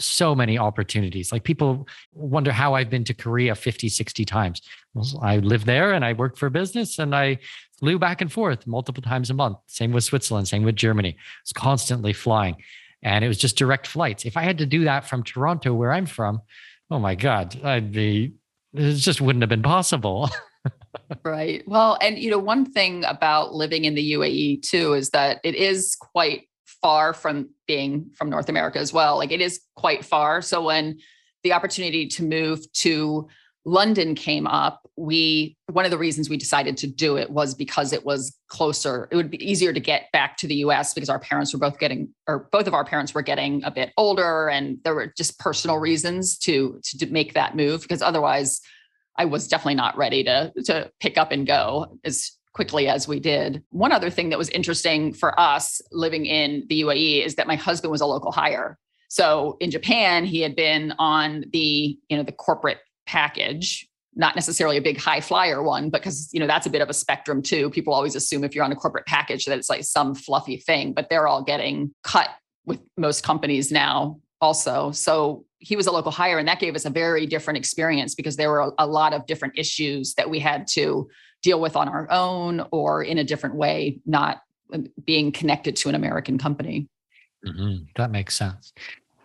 so 0.00 0.34
many 0.34 0.58
opportunities. 0.58 1.32
Like 1.32 1.44
people 1.44 1.86
wonder 2.12 2.52
how 2.52 2.74
I've 2.74 2.90
been 2.90 3.04
to 3.04 3.14
Korea 3.14 3.54
50, 3.54 3.88
60 3.88 4.24
times. 4.24 4.62
Well, 4.94 5.06
I 5.22 5.38
live 5.38 5.64
there 5.64 5.92
and 5.92 6.04
I 6.04 6.12
work 6.12 6.36
for 6.36 6.46
a 6.46 6.50
business 6.50 6.98
and 6.98 7.14
I 7.14 7.38
flew 7.78 7.98
back 7.98 8.20
and 8.20 8.32
forth 8.32 8.66
multiple 8.66 9.02
times 9.02 9.30
a 9.30 9.34
month. 9.34 9.58
Same 9.66 9.92
with 9.92 10.04
Switzerland, 10.04 10.48
same 10.48 10.64
with 10.64 10.76
Germany. 10.76 11.16
It's 11.42 11.52
constantly 11.52 12.12
flying. 12.12 12.56
And 13.02 13.24
it 13.24 13.28
was 13.28 13.38
just 13.38 13.56
direct 13.56 13.86
flights. 13.86 14.24
If 14.24 14.36
I 14.36 14.42
had 14.42 14.58
to 14.58 14.66
do 14.66 14.84
that 14.84 15.08
from 15.08 15.22
Toronto, 15.22 15.72
where 15.72 15.92
I'm 15.92 16.06
from, 16.06 16.42
oh 16.90 16.98
my 16.98 17.14
God, 17.14 17.58
I'd 17.64 17.92
be, 17.92 18.34
it 18.74 18.94
just 18.94 19.20
wouldn't 19.20 19.42
have 19.42 19.48
been 19.48 19.62
possible. 19.62 20.28
right. 21.24 21.62
Well, 21.66 21.96
and 22.02 22.18
you 22.18 22.30
know, 22.30 22.38
one 22.38 22.66
thing 22.66 23.04
about 23.04 23.54
living 23.54 23.84
in 23.84 23.94
the 23.94 24.12
UAE 24.12 24.62
too 24.62 24.92
is 24.92 25.10
that 25.10 25.40
it 25.44 25.54
is 25.54 25.96
quite 25.98 26.48
far 26.82 27.12
from 27.12 27.50
being 27.66 28.10
from 28.14 28.30
North 28.30 28.48
America 28.48 28.78
as 28.78 28.92
well. 28.92 29.16
Like 29.16 29.32
it 29.32 29.40
is 29.40 29.60
quite 29.76 30.04
far. 30.04 30.42
So 30.42 30.64
when 30.64 30.98
the 31.42 31.52
opportunity 31.52 32.06
to 32.06 32.24
move 32.24 32.70
to 32.72 33.28
London 33.66 34.14
came 34.14 34.46
up, 34.46 34.88
we 34.96 35.56
one 35.70 35.84
of 35.84 35.90
the 35.90 35.98
reasons 35.98 36.30
we 36.30 36.36
decided 36.36 36.76
to 36.78 36.86
do 36.86 37.16
it 37.16 37.30
was 37.30 37.54
because 37.54 37.92
it 37.92 38.04
was 38.04 38.36
closer. 38.48 39.06
It 39.10 39.16
would 39.16 39.30
be 39.30 39.42
easier 39.48 39.72
to 39.72 39.80
get 39.80 40.10
back 40.12 40.36
to 40.38 40.46
the 40.46 40.56
US 40.56 40.94
because 40.94 41.10
our 41.10 41.18
parents 41.18 41.52
were 41.52 41.58
both 41.58 41.78
getting 41.78 42.08
or 42.26 42.48
both 42.52 42.66
of 42.66 42.74
our 42.74 42.84
parents 42.84 43.14
were 43.14 43.22
getting 43.22 43.62
a 43.64 43.70
bit 43.70 43.92
older 43.96 44.48
and 44.48 44.78
there 44.84 44.94
were 44.94 45.12
just 45.16 45.38
personal 45.38 45.76
reasons 45.76 46.38
to 46.38 46.80
to 46.98 47.06
make 47.06 47.34
that 47.34 47.54
move 47.54 47.82
because 47.82 48.02
otherwise 48.02 48.60
I 49.16 49.26
was 49.26 49.46
definitely 49.46 49.74
not 49.74 49.96
ready 49.96 50.24
to 50.24 50.52
to 50.64 50.90
pick 50.98 51.18
up 51.18 51.30
and 51.30 51.46
go 51.46 51.98
as 52.04 52.32
quickly 52.52 52.88
as 52.88 53.06
we 53.06 53.20
did. 53.20 53.62
One 53.70 53.92
other 53.92 54.10
thing 54.10 54.30
that 54.30 54.38
was 54.38 54.48
interesting 54.50 55.12
for 55.12 55.38
us 55.38 55.80
living 55.92 56.26
in 56.26 56.64
the 56.68 56.82
UAE 56.82 57.24
is 57.24 57.36
that 57.36 57.46
my 57.46 57.56
husband 57.56 57.90
was 57.90 58.00
a 58.00 58.06
local 58.06 58.32
hire. 58.32 58.78
So 59.08 59.56
in 59.60 59.70
Japan, 59.70 60.24
he 60.24 60.40
had 60.40 60.54
been 60.54 60.94
on 60.98 61.44
the, 61.52 61.98
you 62.08 62.16
know, 62.16 62.22
the 62.22 62.32
corporate 62.32 62.78
package, 63.06 63.88
not 64.14 64.34
necessarily 64.34 64.76
a 64.76 64.82
big 64.82 64.98
high 64.98 65.20
flyer 65.20 65.62
one, 65.62 65.90
because 65.90 66.28
you 66.32 66.40
know 66.40 66.46
that's 66.46 66.66
a 66.66 66.70
bit 66.70 66.80
of 66.80 66.88
a 66.88 66.94
spectrum 66.94 67.42
too. 67.42 67.70
People 67.70 67.92
always 67.92 68.14
assume 68.14 68.44
if 68.44 68.54
you're 68.54 68.64
on 68.64 68.72
a 68.72 68.76
corporate 68.76 69.06
package 69.06 69.46
that 69.46 69.58
it's 69.58 69.70
like 69.70 69.84
some 69.84 70.14
fluffy 70.14 70.56
thing, 70.56 70.92
but 70.92 71.08
they're 71.08 71.26
all 71.26 71.42
getting 71.42 71.92
cut 72.04 72.28
with 72.66 72.80
most 72.96 73.24
companies 73.24 73.72
now 73.72 74.20
also. 74.40 74.90
So 74.92 75.44
he 75.58 75.76
was 75.76 75.86
a 75.86 75.92
local 75.92 76.12
hire, 76.12 76.38
and 76.38 76.48
that 76.48 76.60
gave 76.60 76.74
us 76.74 76.84
a 76.84 76.90
very 76.90 77.26
different 77.26 77.58
experience 77.58 78.14
because 78.14 78.36
there 78.36 78.50
were 78.50 78.72
a, 78.78 78.86
lot 78.86 79.12
of 79.12 79.26
different 79.26 79.58
issues 79.58 80.14
that 80.14 80.30
we 80.30 80.38
had 80.38 80.66
to 80.68 81.08
deal 81.42 81.60
with 81.60 81.76
on 81.76 81.88
our 81.88 82.10
own 82.10 82.66
or 82.70 83.02
in 83.02 83.18
a 83.18 83.24
different 83.24 83.54
way, 83.54 84.00
not 84.06 84.42
being 85.04 85.32
connected 85.32 85.76
to 85.76 85.88
an 85.88 85.94
American 85.94 86.38
company. 86.38 86.88
Mm-hmm. 87.46 87.84
That 87.96 88.10
makes 88.10 88.36
sense. 88.36 88.72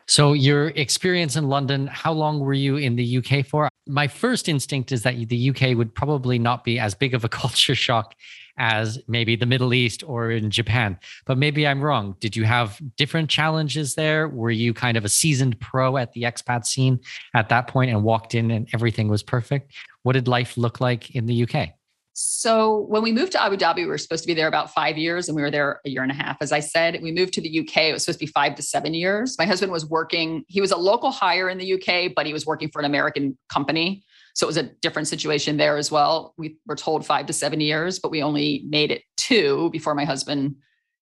So, 0.08 0.34
your 0.34 0.68
experience 0.70 1.36
in 1.36 1.50
London, 1.50 1.88
how 1.88 2.14
long 2.14 2.40
were 2.40 2.54
you 2.54 2.78
in 2.78 2.96
the 2.96 3.18
UK 3.18 3.44
for? 3.46 3.70
My 3.88 4.08
first 4.08 4.48
instinct 4.48 4.92
is 4.92 5.02
that 5.02 5.16
the 5.30 5.50
UK 5.50 5.76
would 5.76 5.96
probably 5.96 6.38
not 6.38 6.64
be 6.64 6.78
as 6.78 6.94
big 6.94 7.16
of 7.16 7.24
a 7.24 7.30
culture 7.42 7.76
shock 7.76 8.14
as 8.58 9.00
maybe 9.08 9.36
the 9.36 9.46
Middle 9.46 9.74
East 9.74 10.04
or 10.06 10.32
in 10.32 10.50
Japan, 10.50 10.98
but 11.26 11.38
maybe 11.38 11.68
I'm 11.68 11.82
wrong. 11.82 12.16
Did 12.20 12.36
you 12.36 12.46
have 12.46 12.80
different 12.96 13.30
challenges 13.30 13.96
there? 13.96 14.30
Were 14.30 14.52
you 14.52 14.74
kind 14.74 14.96
of 14.96 15.04
a 15.04 15.10
seasoned 15.10 15.60
pro 15.60 15.98
at 15.98 16.14
the 16.14 16.22
expat 16.22 16.66
scene 16.66 17.00
at 17.34 17.50
that 17.50 17.68
point 17.68 17.92
and 17.92 18.04
walked 18.04 18.36
in 18.36 18.52
and 18.52 18.70
everything 18.74 19.08
was 19.10 19.24
perfect? 19.24 19.74
What 20.04 20.14
did 20.14 20.28
life 20.28 20.56
look 20.56 20.80
like 20.80 21.16
in 21.16 21.26
the 21.26 21.44
UK? 21.44 21.70
So 22.18 22.86
when 22.88 23.04
we 23.04 23.12
moved 23.12 23.34
to 23.34 23.44
Abu 23.44 23.58
Dhabi, 23.58 23.76
we 23.76 23.88
were 23.88 23.98
supposed 23.98 24.24
to 24.24 24.28
be 24.28 24.34
there 24.34 24.48
about 24.48 24.74
five 24.74 24.98
years, 24.98 25.28
and 25.28 25.36
we 25.36 25.42
were 25.42 25.52
there 25.52 25.82
a 25.86 25.90
year 25.90 26.02
and 26.02 26.12
a 26.12 26.16
half. 26.16 26.38
As 26.40 26.54
I 26.54 26.62
said, 26.62 27.02
we 27.04 27.12
moved 27.12 27.34
to 27.34 27.42
the 27.42 27.60
UK. 27.60 27.78
It 27.78 27.94
was 27.94 28.06
supposed 28.06 28.20
to 28.20 28.26
be 28.26 28.32
five 28.32 28.56
to 28.56 28.62
seven 28.62 28.94
years. 28.94 29.36
My 29.38 29.46
husband 29.46 29.70
was 29.70 29.86
working; 29.86 30.46
he 30.48 30.62
was 30.62 30.72
a 30.72 30.78
local 30.78 31.12
hire 31.12 31.50
in 31.50 31.58
the 31.58 31.74
UK, 31.74 32.14
but 32.16 32.26
he 32.26 32.32
was 32.32 32.46
working 32.46 32.70
for 32.72 32.80
an 32.80 32.86
American 32.86 33.38
company, 33.50 34.02
so 34.34 34.46
it 34.46 34.48
was 34.48 34.56
a 34.56 34.64
different 34.64 35.10
situation 35.10 35.58
there 35.58 35.76
as 35.76 35.92
well. 35.92 36.34
We 36.38 36.56
were 36.66 36.78
told 36.78 37.06
five 37.06 37.26
to 37.26 37.34
seven 37.34 37.60
years, 37.60 38.00
but 38.00 38.12
we 38.12 38.24
only 38.24 38.64
made 38.70 38.92
it 38.92 39.04
two 39.18 39.70
before 39.72 39.94
my 39.94 40.06
husband 40.06 40.56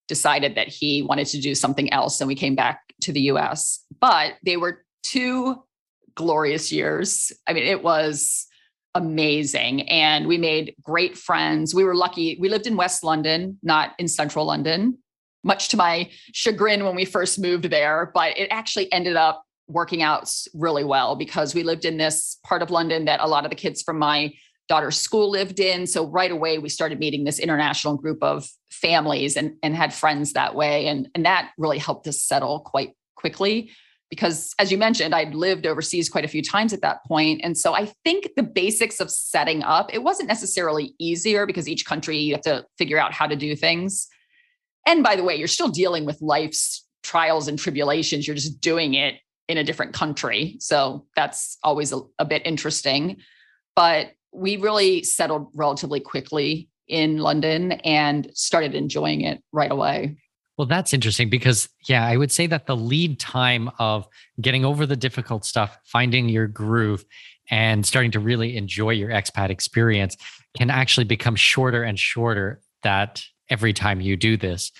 decided 0.07 0.55
that 0.55 0.67
he 0.67 1.03
wanted 1.03 1.27
to 1.27 1.39
do 1.39 1.53
something 1.53 1.93
else, 1.93 2.21
and 2.21 2.27
we 2.27 2.35
came 2.35 2.55
back 2.55 2.81
to 3.01 3.11
the 3.11 3.21
US. 3.21 3.85
But 4.01 4.33
they 4.43 4.57
were 4.57 4.83
two 5.03 5.63
glorious 6.15 6.71
years. 6.71 7.31
I 7.47 7.53
mean, 7.53 7.65
it 7.65 7.83
was 7.83 8.47
amazing 8.95 9.89
and 9.89 10.27
we 10.27 10.37
made 10.37 10.75
great 10.83 11.17
friends. 11.17 11.73
We 11.73 11.83
were 11.83 11.95
lucky. 11.95 12.37
We 12.39 12.49
lived 12.49 12.67
in 12.67 12.77
West 12.77 13.03
London, 13.03 13.57
not 13.63 13.93
in 13.97 14.07
central 14.07 14.45
London, 14.45 14.97
much 15.43 15.69
to 15.69 15.77
my 15.77 16.09
chagrin 16.31 16.83
when 16.83 16.95
we 16.95 17.05
first 17.05 17.39
moved 17.39 17.65
there, 17.65 18.11
but 18.13 18.37
it 18.37 18.47
actually 18.51 18.91
ended 18.93 19.15
up 19.15 19.43
working 19.67 20.01
out 20.01 20.29
really 20.53 20.83
well 20.83 21.15
because 21.15 21.55
we 21.55 21.63
lived 21.63 21.85
in 21.85 21.97
this 21.97 22.37
part 22.43 22.61
of 22.61 22.69
London 22.69 23.05
that 23.05 23.19
a 23.19 23.27
lot 23.27 23.45
of 23.45 23.49
the 23.49 23.55
kids 23.55 23.81
from 23.81 23.97
my 23.97 24.31
daughter's 24.69 24.99
school 24.99 25.29
lived 25.29 25.59
in. 25.59 25.87
So 25.87 26.07
right 26.07 26.31
away 26.31 26.57
we 26.57 26.69
started 26.69 26.99
meeting 26.99 27.23
this 27.23 27.39
international 27.39 27.97
group 27.97 28.21
of 28.21 28.47
families 28.69 29.35
and, 29.35 29.55
and 29.63 29.75
had 29.75 29.93
friends 29.93 30.33
that 30.33 30.55
way. 30.55 30.87
And, 30.87 31.09
and 31.15 31.25
that 31.25 31.51
really 31.57 31.77
helped 31.77 32.07
us 32.07 32.21
settle 32.21 32.59
quite 32.59 32.91
quickly 33.15 33.71
because 34.13 34.53
as 34.59 34.71
you 34.71 34.77
mentioned 34.77 35.15
i'd 35.15 35.33
lived 35.33 35.65
overseas 35.65 36.07
quite 36.07 36.23
a 36.23 36.27
few 36.27 36.43
times 36.43 36.71
at 36.71 36.81
that 36.81 37.03
point. 37.05 37.41
And 37.43 37.57
so 37.57 37.73
i 37.73 37.91
think 38.03 38.29
the 38.35 38.43
basics 38.43 38.99
of 38.99 39.09
setting 39.09 39.63
up 39.63 39.91
it 39.91 40.03
wasn't 40.03 40.29
necessarily 40.29 40.93
easier 40.99 41.45
because 41.47 41.67
each 41.67 41.85
country 41.85 42.17
you 42.17 42.33
have 42.35 42.43
to 42.43 42.65
figure 42.77 42.99
out 42.99 43.11
how 43.11 43.25
to 43.25 43.35
do 43.35 43.55
things. 43.55 44.07
And 44.85 45.03
by 45.03 45.15
the 45.15 45.23
way 45.23 45.35
you're 45.35 45.47
still 45.47 45.69
dealing 45.69 46.05
with 46.05 46.21
life's 46.21 46.85
trials 47.01 47.47
and 47.47 47.59
tribulations. 47.59 48.27
You're 48.27 48.35
just 48.35 48.61
doing 48.61 48.93
it 48.93 49.15
in 49.49 49.57
a 49.57 49.63
different 49.63 49.93
country. 49.93 50.55
So 50.59 51.05
that's 51.17 51.57
always 51.63 51.91
a, 51.91 51.99
a 52.17 52.25
bit 52.25 52.43
interesting. 52.45 53.17
But 53.75 54.11
we 54.31 54.57
really 54.57 55.03
settled 55.03 55.47
relatively 55.53 55.99
quickly 55.99 56.69
in 56.87 57.17
london 57.17 57.73
and 57.83 58.29
started 58.33 58.75
enjoying 58.75 59.21
it 59.21 59.41
right 59.53 59.71
away 59.71 60.17
well, 60.57 60.67
that's 60.67 60.93
interesting 60.93 61.29
because, 61.29 61.67
yeah, 61.87 62.05
I 62.05 62.15
would 62.15 62.31
say 62.31 62.47
that 62.47 62.67
the 62.67 62.75
lead 62.75 63.19
time 63.19 63.71
of 63.79 64.07
getting 64.39 64.63
over 64.63 64.85
the 64.85 64.95
difficult 64.95 65.45
stuff, 65.45 65.77
finding 65.83 66.29
your 66.29 66.47
groove, 66.47 67.05
and 67.49 67.85
starting 67.85 68.11
to 68.11 68.19
really 68.19 68.55
enjoy 68.55 68.91
your 68.91 69.09
expat 69.09 69.49
experience 69.49 70.15
can 70.55 70.69
actually 70.69 71.03
become 71.03 71.35
shorter 71.35 71.83
and 71.83 71.99
shorter 71.99 72.61
that 72.83 73.23
every 73.49 73.73
time 73.73 73.99
you 73.99 74.15
do 74.15 74.37
this. 74.37 74.71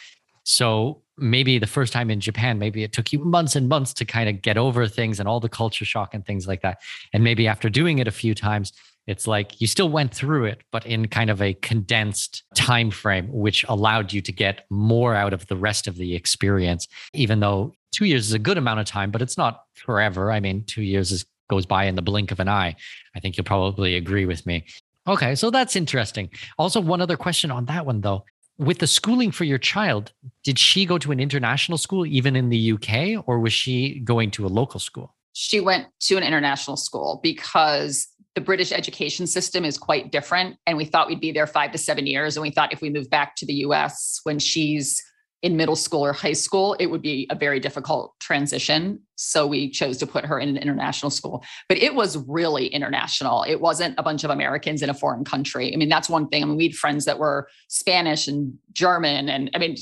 So 0.43 1.01
maybe 1.17 1.59
the 1.59 1.67
first 1.67 1.93
time 1.93 2.09
in 2.09 2.19
Japan, 2.19 2.59
maybe 2.59 2.83
it 2.83 2.93
took 2.93 3.11
you 3.11 3.19
months 3.19 3.55
and 3.55 3.67
months 3.67 3.93
to 3.95 4.05
kind 4.05 4.29
of 4.29 4.41
get 4.41 4.57
over 4.57 4.87
things 4.87 5.19
and 5.19 5.27
all 5.27 5.39
the 5.39 5.49
culture 5.49 5.85
shock 5.85 6.13
and 6.13 6.25
things 6.25 6.47
like 6.47 6.61
that. 6.61 6.79
And 7.13 7.23
maybe 7.23 7.47
after 7.47 7.69
doing 7.69 7.99
it 7.99 8.07
a 8.07 8.11
few 8.11 8.33
times, 8.33 8.73
it's 9.05 9.27
like 9.27 9.59
you 9.59 9.67
still 9.67 9.89
went 9.89 10.13
through 10.13 10.45
it 10.45 10.61
but 10.71 10.85
in 10.85 11.07
kind 11.07 11.29
of 11.29 11.41
a 11.41 11.53
condensed 11.55 12.43
time 12.55 12.89
frame 12.89 13.27
which 13.31 13.65
allowed 13.67 14.13
you 14.13 14.21
to 14.21 14.31
get 14.31 14.65
more 14.69 15.13
out 15.15 15.33
of 15.33 15.45
the 15.47 15.55
rest 15.55 15.87
of 15.87 15.95
the 15.95 16.15
experience 16.15 16.87
even 17.13 17.39
though 17.39 17.73
2 17.91 18.05
years 18.05 18.27
is 18.27 18.33
a 18.33 18.39
good 18.39 18.57
amount 18.57 18.79
of 18.79 18.85
time 18.85 19.11
but 19.11 19.21
it's 19.21 19.37
not 19.37 19.63
forever. 19.73 20.31
I 20.31 20.39
mean 20.39 20.63
2 20.65 20.81
years 20.81 21.11
is, 21.11 21.25
goes 21.49 21.65
by 21.65 21.85
in 21.85 21.95
the 21.95 22.01
blink 22.01 22.31
of 22.31 22.39
an 22.39 22.47
eye. 22.47 22.75
I 23.15 23.19
think 23.19 23.37
you'll 23.37 23.43
probably 23.43 23.95
agree 23.95 24.25
with 24.25 24.45
me. 24.45 24.65
Okay 25.07 25.35
so 25.35 25.49
that's 25.49 25.75
interesting. 25.75 26.29
Also 26.57 26.79
one 26.79 27.01
other 27.01 27.17
question 27.17 27.51
on 27.51 27.65
that 27.65 27.85
one 27.85 28.01
though. 28.01 28.23
With 28.57 28.79
the 28.79 28.87
schooling 28.87 29.31
for 29.31 29.43
your 29.43 29.57
child 29.57 30.13
did 30.43 30.57
she 30.57 30.85
go 30.85 30.97
to 30.97 31.11
an 31.11 31.19
international 31.19 31.77
school 31.77 32.05
even 32.05 32.35
in 32.35 32.49
the 32.49 32.73
UK 32.73 33.23
or 33.27 33.39
was 33.39 33.53
she 33.53 33.99
going 33.99 34.31
to 34.31 34.45
a 34.45 34.47
local 34.47 34.79
school? 34.79 35.13
She 35.35 35.59
went 35.59 35.87
to 36.01 36.15
an 36.15 36.23
international 36.23 36.77
school 36.77 37.19
because 37.23 38.07
the 38.35 38.41
British 38.41 38.71
education 38.71 39.27
system 39.27 39.63
is 39.63 39.77
quite 39.77 40.11
different. 40.11 40.57
And 40.65 40.77
we 40.77 40.85
thought 40.85 41.07
we'd 41.07 41.21
be 41.21 41.31
there 41.31 41.47
five 41.47 41.71
to 41.71 41.77
seven 41.77 42.07
years. 42.07 42.35
And 42.35 42.41
we 42.41 42.49
thought 42.49 42.73
if 42.73 42.81
we 42.81 42.89
moved 42.89 43.09
back 43.09 43.35
to 43.37 43.45
the 43.45 43.53
US 43.55 44.19
when 44.23 44.39
she's 44.39 45.01
in 45.43 45.57
middle 45.57 45.75
school 45.75 46.03
or 46.05 46.13
high 46.13 46.33
school, 46.33 46.73
it 46.79 46.87
would 46.87 47.01
be 47.01 47.27
a 47.29 47.35
very 47.35 47.59
difficult 47.59 48.17
transition. 48.19 48.99
So 49.17 49.45
we 49.45 49.69
chose 49.69 49.97
to 49.97 50.07
put 50.07 50.25
her 50.25 50.39
in 50.39 50.47
an 50.47 50.57
international 50.57 51.09
school. 51.09 51.43
But 51.67 51.77
it 51.79 51.95
was 51.95 52.17
really 52.29 52.67
international. 52.67 53.43
It 53.43 53.59
wasn't 53.59 53.95
a 53.99 54.03
bunch 54.03 54.23
of 54.23 54.29
Americans 54.29 54.81
in 54.81 54.89
a 54.89 54.93
foreign 54.93 55.25
country. 55.25 55.73
I 55.73 55.75
mean, 55.75 55.89
that's 55.89 56.09
one 56.09 56.29
thing. 56.29 56.43
I 56.43 56.45
mean, 56.45 56.55
we 56.55 56.67
had 56.67 56.75
friends 56.75 57.03
that 57.05 57.19
were 57.19 57.49
Spanish 57.67 58.27
and 58.27 58.57
German. 58.71 59.27
And 59.27 59.51
I 59.53 59.59
mean, 59.59 59.75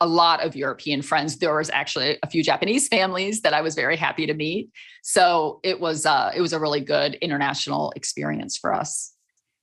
a 0.00 0.06
lot 0.06 0.44
of 0.44 0.56
European 0.56 1.02
friends. 1.02 1.36
There 1.36 1.54
was 1.54 1.70
actually 1.70 2.18
a 2.22 2.26
few 2.28 2.42
Japanese 2.42 2.88
families 2.88 3.42
that 3.42 3.54
I 3.54 3.60
was 3.60 3.74
very 3.74 3.96
happy 3.96 4.26
to 4.26 4.34
meet. 4.34 4.70
So 5.02 5.60
it 5.62 5.80
was 5.80 6.06
uh, 6.06 6.32
it 6.34 6.40
was 6.40 6.52
a 6.52 6.60
really 6.60 6.80
good 6.80 7.14
international 7.16 7.92
experience 7.96 8.56
for 8.56 8.72
us. 8.72 9.12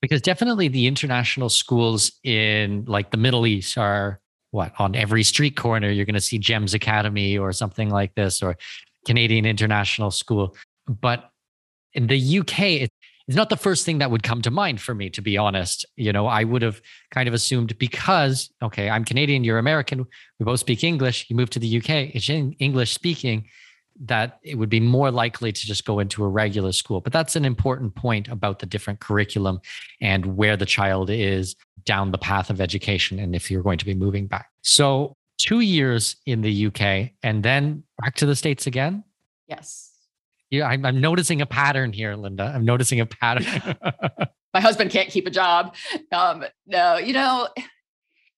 Because 0.01 0.22
definitely 0.22 0.68
the 0.68 0.88
international 0.88 1.49
schools 1.49 2.12
in 2.24 2.86
like 2.88 3.12
the 3.12 3.18
Middle 3.18 3.47
East 3.47 3.78
are 3.78 4.22
what 4.51 4.72
on 4.80 4.95
every 4.95 5.24
street 5.24 5.58
corner 5.58 5.89
you're 5.89 6.05
going 6.05 6.14
to 6.14 6.22
see 6.22 6.38
Gems 6.38 6.74
Academy 6.74 7.38
or 7.38 7.51
something 7.51 7.89
like 7.89 8.14
this 8.16 8.41
or 8.41 8.55
Canadian 9.05 9.45
International 9.45 10.12
School. 10.12 10.55
But 10.88 11.30
in 11.93 12.08
the 12.08 12.39
UK, 12.39 12.89
it's 13.28 13.36
not 13.36 13.50
the 13.50 13.58
first 13.58 13.86
thing 13.86 13.98
that 13.98 14.10
would 14.10 14.24
come 14.24 14.42
to 14.44 14.52
mind 14.52 14.80
for 14.80 14.96
me, 14.96 15.10
to 15.10 15.22
be 15.22 15.38
honest. 15.38 15.86
You 15.98 16.14
know, 16.14 16.28
I 16.28 16.44
would 16.46 16.62
have 16.62 16.82
kind 17.12 17.28
of 17.28 17.34
assumed 17.34 17.78
because, 17.78 18.50
okay, 18.62 18.90
I'm 18.90 19.04
Canadian, 19.04 19.44
you're 19.44 19.58
American, 19.58 20.06
we 20.40 20.46
both 20.46 20.62
speak 20.62 20.84
English, 20.84 21.30
you 21.30 21.36
move 21.36 21.50
to 21.52 21.60
the 21.60 21.78
UK, 21.78 22.16
it's 22.16 22.30
in 22.30 22.54
English 22.54 22.94
speaking, 22.94 23.46
that 24.06 24.40
it 24.44 24.56
would 24.56 24.70
be 24.70 24.80
more 24.80 25.12
likely 25.12 25.52
to 25.52 25.66
just 25.66 25.84
go 25.84 26.00
into 26.00 26.24
a 26.24 26.28
regular 26.28 26.72
school. 26.72 27.02
But 27.02 27.12
that's 27.12 27.36
an 27.36 27.44
important 27.44 27.96
point 27.96 28.30
about 28.30 28.60
the 28.60 28.66
different 28.66 29.02
curriculum 29.02 29.60
and 30.00 30.38
where 30.38 30.56
the 30.56 30.66
child 30.66 31.10
is 31.10 31.56
down 31.84 32.12
the 32.12 32.18
path 32.18 32.50
of 32.50 32.62
education 32.62 33.20
and 33.20 33.36
if 33.36 33.52
you're 33.52 33.64
going 33.64 33.80
to 33.80 33.86
be 33.86 33.94
moving 33.94 34.28
back. 34.28 34.50
So, 34.62 35.14
two 35.38 35.60
years 35.60 36.16
in 36.26 36.42
the 36.42 36.68
UK 36.68 37.12
and 37.24 37.44
then 37.44 37.84
back 38.02 38.16
to 38.16 38.26
the 38.26 38.36
States 38.36 38.68
again? 38.68 39.04
Yes. 39.48 39.97
Yeah, 40.50 40.68
I'm, 40.68 40.86
I'm 40.86 41.02
noticing 41.02 41.41
a 41.41 41.45
pattern 41.45 41.91
here, 41.91 42.16
Linda. 42.16 42.52
I'm 42.56 42.64
noticing 42.64 43.00
a 43.00 43.06
pattern. 43.06 43.76
My 44.54 44.62
husband 44.62 44.91
can't 44.91 45.10
keep 45.10 45.28
a 45.28 45.30
job. 45.32 45.76
Um, 46.12 46.45
no, 46.66 46.98
you 46.98 47.14
know, 47.14 47.50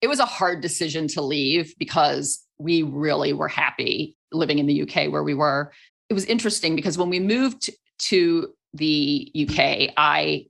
it 0.00 0.08
was 0.08 0.18
a 0.18 0.26
hard 0.26 0.60
decision 0.60 1.06
to 1.08 1.22
leave 1.22 1.74
because 1.78 2.44
we 2.58 2.82
really 2.82 3.32
were 3.32 3.48
happy 3.48 4.16
living 4.32 4.58
in 4.58 4.66
the 4.66 4.82
UK 4.82 5.10
where 5.10 5.22
we 5.22 5.34
were. 5.34 5.72
It 6.08 6.14
was 6.14 6.24
interesting 6.24 6.74
because 6.74 6.98
when 6.98 7.10
we 7.10 7.20
moved 7.20 7.70
to 8.00 8.52
the 8.74 9.32
UK, 9.34 9.92
I 9.96 10.46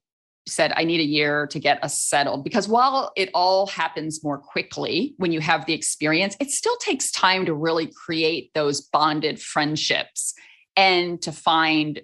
said, 0.46 0.72
I 0.74 0.84
need 0.84 1.00
a 1.00 1.04
year 1.04 1.46
to 1.48 1.58
get 1.58 1.82
us 1.84 2.00
settled 2.00 2.42
because 2.42 2.66
while 2.66 3.12
it 3.16 3.30
all 3.34 3.66
happens 3.66 4.24
more 4.24 4.38
quickly 4.38 5.14
when 5.18 5.30
you 5.30 5.40
have 5.40 5.66
the 5.66 5.74
experience, 5.74 6.36
it 6.40 6.50
still 6.50 6.76
takes 6.78 7.10
time 7.12 7.44
to 7.46 7.54
really 7.54 7.86
create 7.86 8.50
those 8.54 8.80
bonded 8.80 9.40
friendships 9.40 10.34
and 10.80 11.20
to 11.20 11.30
find 11.30 12.00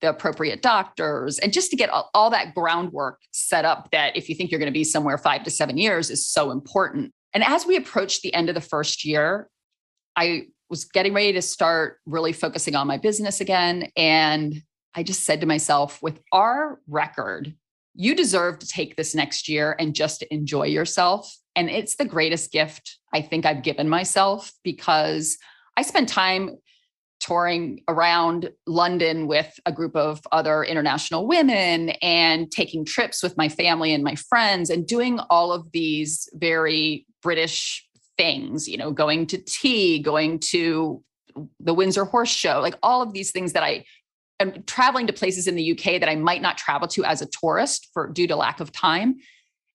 the 0.00 0.08
appropriate 0.08 0.62
doctors 0.62 1.40
and 1.40 1.52
just 1.52 1.70
to 1.70 1.76
get 1.76 1.90
all, 1.90 2.10
all 2.14 2.30
that 2.30 2.54
groundwork 2.54 3.20
set 3.32 3.64
up 3.64 3.90
that 3.90 4.16
if 4.16 4.28
you 4.28 4.36
think 4.36 4.52
you're 4.52 4.60
going 4.60 4.72
to 4.72 4.72
be 4.72 4.84
somewhere 4.84 5.18
five 5.18 5.42
to 5.42 5.50
seven 5.50 5.76
years 5.76 6.10
is 6.10 6.24
so 6.24 6.52
important. 6.52 7.12
And 7.32 7.42
as 7.42 7.66
we 7.66 7.76
approached 7.76 8.22
the 8.22 8.32
end 8.32 8.48
of 8.48 8.54
the 8.54 8.60
first 8.60 9.04
year, 9.04 9.48
I 10.14 10.46
was 10.70 10.84
getting 10.84 11.12
ready 11.12 11.32
to 11.32 11.42
start 11.42 11.98
really 12.06 12.32
focusing 12.32 12.76
on 12.76 12.86
my 12.86 12.98
business 12.98 13.40
again. 13.40 13.90
And 13.96 14.62
I 14.94 15.02
just 15.02 15.24
said 15.24 15.40
to 15.40 15.46
myself, 15.46 16.00
with 16.00 16.20
our 16.30 16.78
record, 16.86 17.52
you 17.96 18.14
deserve 18.14 18.60
to 18.60 18.68
take 18.68 18.94
this 18.94 19.12
next 19.12 19.48
year 19.48 19.74
and 19.80 19.92
just 19.92 20.22
enjoy 20.24 20.66
yourself. 20.66 21.36
And 21.56 21.68
it's 21.68 21.96
the 21.96 22.04
greatest 22.04 22.52
gift 22.52 22.96
I 23.12 23.22
think 23.22 23.44
I've 23.44 23.64
given 23.64 23.88
myself 23.88 24.52
because 24.62 25.36
I 25.76 25.82
spent 25.82 26.08
time 26.08 26.58
touring 27.20 27.80
around 27.88 28.50
London 28.66 29.26
with 29.26 29.58
a 29.64 29.72
group 29.72 29.96
of 29.96 30.20
other 30.32 30.62
international 30.62 31.26
women 31.26 31.90
and 32.02 32.50
taking 32.50 32.84
trips 32.84 33.22
with 33.22 33.36
my 33.36 33.48
family 33.48 33.94
and 33.94 34.04
my 34.04 34.14
friends 34.14 34.68
and 34.68 34.86
doing 34.86 35.18
all 35.30 35.52
of 35.52 35.70
these 35.72 36.28
very 36.34 37.06
British 37.22 37.86
things, 38.16 38.68
you 38.68 38.76
know, 38.76 38.90
going 38.90 39.26
to 39.26 39.38
tea, 39.38 39.98
going 39.98 40.38
to 40.38 41.02
the 41.60 41.74
Windsor 41.74 42.04
Horse 42.04 42.30
Show, 42.30 42.60
like 42.60 42.76
all 42.82 43.02
of 43.02 43.12
these 43.12 43.32
things 43.32 43.54
that 43.54 43.62
I 43.62 43.84
am 44.40 44.62
traveling 44.64 45.06
to 45.06 45.12
places 45.12 45.46
in 45.46 45.54
the 45.54 45.72
UK 45.72 46.00
that 46.00 46.08
I 46.08 46.16
might 46.16 46.42
not 46.42 46.58
travel 46.58 46.88
to 46.88 47.04
as 47.04 47.22
a 47.22 47.26
tourist 47.26 47.88
for 47.92 48.08
due 48.08 48.26
to 48.26 48.36
lack 48.36 48.60
of 48.60 48.72
time. 48.72 49.16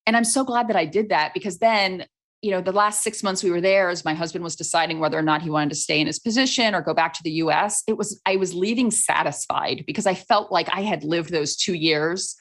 And 0.06 0.16
I'm 0.16 0.24
so 0.24 0.44
glad 0.44 0.68
that 0.68 0.76
I 0.76 0.86
did 0.86 1.10
that 1.10 1.34
because 1.34 1.58
then 1.58 2.06
you 2.42 2.50
know, 2.50 2.60
the 2.60 2.72
last 2.72 3.02
six 3.02 3.22
months 3.22 3.42
we 3.42 3.50
were 3.50 3.60
there, 3.60 3.90
as 3.90 4.04
my 4.04 4.14
husband 4.14 4.42
was 4.42 4.56
deciding 4.56 4.98
whether 4.98 5.18
or 5.18 5.22
not 5.22 5.42
he 5.42 5.50
wanted 5.50 5.70
to 5.70 5.74
stay 5.74 6.00
in 6.00 6.06
his 6.06 6.18
position 6.18 6.74
or 6.74 6.80
go 6.80 6.94
back 6.94 7.12
to 7.14 7.22
the 7.22 7.32
US, 7.32 7.82
it 7.86 7.98
was, 7.98 8.20
I 8.24 8.36
was 8.36 8.54
leaving 8.54 8.90
satisfied 8.90 9.84
because 9.86 10.06
I 10.06 10.14
felt 10.14 10.50
like 10.50 10.68
I 10.72 10.80
had 10.80 11.04
lived 11.04 11.30
those 11.30 11.56
two 11.56 11.74
years 11.74 12.36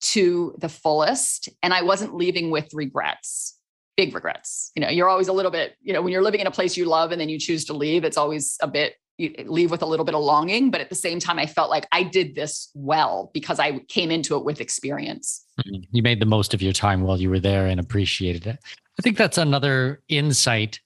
to 0.00 0.54
the 0.58 0.68
fullest 0.68 1.48
and 1.62 1.72
I 1.72 1.82
wasn't 1.82 2.14
leaving 2.14 2.50
with 2.50 2.74
regrets, 2.74 3.58
big 3.96 4.14
regrets. 4.14 4.72
You 4.74 4.82
know, 4.82 4.88
you're 4.88 5.08
always 5.08 5.28
a 5.28 5.32
little 5.32 5.52
bit, 5.52 5.74
you 5.80 5.92
know, 5.92 6.02
when 6.02 6.12
you're 6.12 6.22
living 6.22 6.40
in 6.40 6.48
a 6.48 6.52
place 6.52 6.76
you 6.76 6.84
love 6.84 7.12
and 7.12 7.20
then 7.20 7.28
you 7.28 7.38
choose 7.38 7.64
to 7.66 7.72
leave, 7.72 8.04
it's 8.04 8.16
always 8.16 8.56
a 8.60 8.68
bit, 8.68 8.94
leave 9.18 9.70
with 9.70 9.82
a 9.82 9.86
little 9.86 10.04
bit 10.04 10.14
of 10.14 10.22
longing. 10.22 10.70
But 10.70 10.80
at 10.80 10.88
the 10.88 10.94
same 10.94 11.18
time, 11.18 11.38
I 11.38 11.46
felt 11.46 11.70
like 11.70 11.86
I 11.92 12.02
did 12.02 12.34
this 12.34 12.70
well 12.74 13.30
because 13.32 13.58
I 13.58 13.78
came 13.88 14.10
into 14.10 14.36
it 14.36 14.44
with 14.44 14.60
experience. 14.60 15.44
Mm-hmm. 15.60 15.82
You 15.90 16.02
made 16.02 16.20
the 16.20 16.26
most 16.26 16.54
of 16.54 16.62
your 16.62 16.72
time 16.72 17.02
while 17.02 17.20
you 17.20 17.30
were 17.30 17.40
there 17.40 17.66
and 17.66 17.80
appreciated 17.80 18.46
it. 18.46 18.58
I 18.98 19.02
think 19.02 19.16
that's 19.16 19.38
another 19.38 20.02
insight 20.08 20.80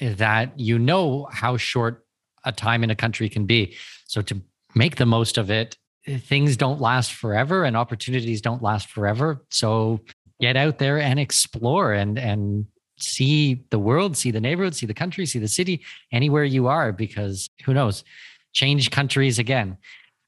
that 0.00 0.58
you 0.58 0.78
know 0.78 1.28
how 1.32 1.56
short 1.56 2.04
a 2.44 2.52
time 2.52 2.84
in 2.84 2.90
a 2.90 2.94
country 2.94 3.28
can 3.28 3.46
be. 3.46 3.76
So 4.06 4.22
to 4.22 4.40
make 4.74 4.96
the 4.96 5.06
most 5.06 5.38
of 5.38 5.50
it, 5.50 5.76
things 6.06 6.56
don't 6.56 6.80
last 6.80 7.12
forever 7.12 7.64
and 7.64 7.76
opportunities 7.76 8.40
don't 8.40 8.62
last 8.62 8.90
forever. 8.90 9.44
So 9.50 10.00
get 10.40 10.56
out 10.56 10.78
there 10.78 10.98
and 10.98 11.18
explore 11.18 11.92
and 11.92 12.18
and 12.18 12.66
see 12.98 13.64
the 13.70 13.78
world, 13.78 14.16
see 14.16 14.30
the 14.30 14.40
neighborhood, 14.40 14.74
see 14.74 14.86
the 14.86 14.94
country, 14.94 15.26
see 15.26 15.38
the 15.38 15.48
city, 15.48 15.82
anywhere 16.12 16.44
you 16.44 16.66
are, 16.66 16.92
because 16.92 17.48
who 17.64 17.74
knows, 17.74 18.04
change 18.52 18.90
countries 18.90 19.38
again. 19.38 19.76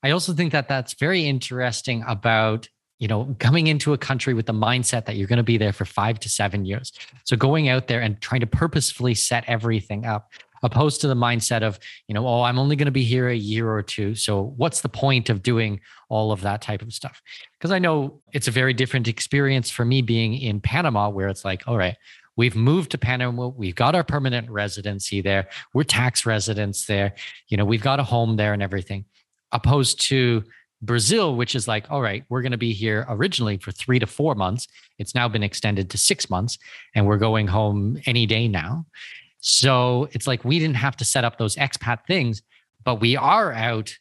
I 0.03 0.11
also 0.11 0.33
think 0.33 0.53
that 0.53 0.69
that's 0.69 0.95
very 0.95 1.27
interesting 1.27 2.05
about 2.07 2.69
you 2.99 3.07
know, 3.07 3.37
coming 3.39 3.69
into 3.69 3.93
a 3.93 3.99
country 3.99 4.35
with 4.35 4.47
the 4.47 4.53
mindset 4.53 5.05
that 5.07 5.17
you're 5.17 5.29
going 5.29 5.37
to 5.37 5.45
be 5.45 5.57
there 5.57 5.73
for 5.73 5.85
five 5.85 6.19
to 6.21 6.29
seven 6.29 6.65
years. 6.65 6.93
So 7.25 7.37
going 7.37 7.69
out 7.69 7.87
there 7.87 8.01
and 8.01 8.21
trying 8.21 8.41
to 8.41 8.47
purposefully 8.47 9.15
set 9.15 9.45
everything 9.47 10.05
up, 10.05 10.33
opposed 10.65 11.01
to 11.01 11.07
the 11.07 11.15
mindset 11.15 11.63
of, 11.63 11.79
you 12.09 12.15
know, 12.15 12.27
oh, 12.27 12.43
I'm 12.43 12.59
only 12.59 12.75
going 12.75 12.87
to 12.87 12.93
be 12.93 13.05
here 13.05 13.29
a 13.29 13.37
year 13.37 13.71
or 13.71 13.83
two. 13.83 14.17
So 14.17 14.55
what's 14.57 14.81
the 14.81 14.89
point 14.89 15.31
of 15.31 15.45
doing 15.45 15.79
all 16.09 16.33
of 16.33 16.41
that 16.41 16.61
type 16.61 16.83
of 16.83 16.93
stuff? 16.93 17.23
Because 17.57 17.71
I 17.71 17.79
know 17.79 18.21
it's 18.33 18.49
a 18.49 18.51
very 18.51 18.75
different 18.75 19.07
experience 19.07 19.71
for 19.71 19.85
me 19.85 20.03
being 20.03 20.35
in 20.35 20.61
Panama, 20.61 21.09
where 21.09 21.29
it's 21.29 21.45
like, 21.45 21.63
all 21.69 21.79
right, 21.79 21.97
we've 22.39 22.57
moved 22.57 22.93
to 22.93 22.99
Panama. 22.99 23.49
We've 23.49 23.75
got 23.75 23.95
our 23.95 24.05
permanent 24.05 24.49
residency 24.49 25.21
there. 25.21 25.49
We're 25.75 25.83
tax 25.83 26.25
residents 26.25 26.87
there. 26.87 27.15
You 27.49 27.59
know, 27.59 27.67
we've 27.67 27.83
got 27.83 28.01
a 28.01 28.05
home 28.05 28.37
there 28.37 28.55
and 28.55 28.63
everything. 28.63 29.05
Opposed 29.53 30.01
to 30.03 30.45
Brazil, 30.81 31.35
which 31.35 31.57
is 31.57 31.67
like, 31.67 31.91
all 31.91 32.01
right, 32.01 32.25
we're 32.29 32.41
going 32.41 32.53
to 32.53 32.59
be 32.59 32.73
here 32.73 33.05
originally 33.09 33.59
for 33.59 33.73
three 33.73 33.99
to 33.99 34.07
four 34.07 34.37
months. 34.37 34.69
It's 34.99 35.15
now 35.15 35.29
been 35.29 35.43
extended 35.43 35.91
to 35.91 35.99
six 35.99 36.31
months, 36.31 36.57
and 36.95 37.07
we're 37.07 37.19
going 37.19 37.49
home 37.49 37.99
any 38.07 38.25
day 38.25 38.47
now. 38.47 38.87
So 39.41 40.09
it's 40.13 40.29
like 40.29 40.45
we 40.45 40.61
didn't 40.61 40.77
have 40.77 40.97
to 40.99 41.05
set 41.05 41.25
up 41.25 41.39
those 41.39 41.57
expat 41.57 42.07
things, 42.07 42.43
but 42.85 43.01
we 43.01 43.17
are 43.17 43.53
out 43.53 43.93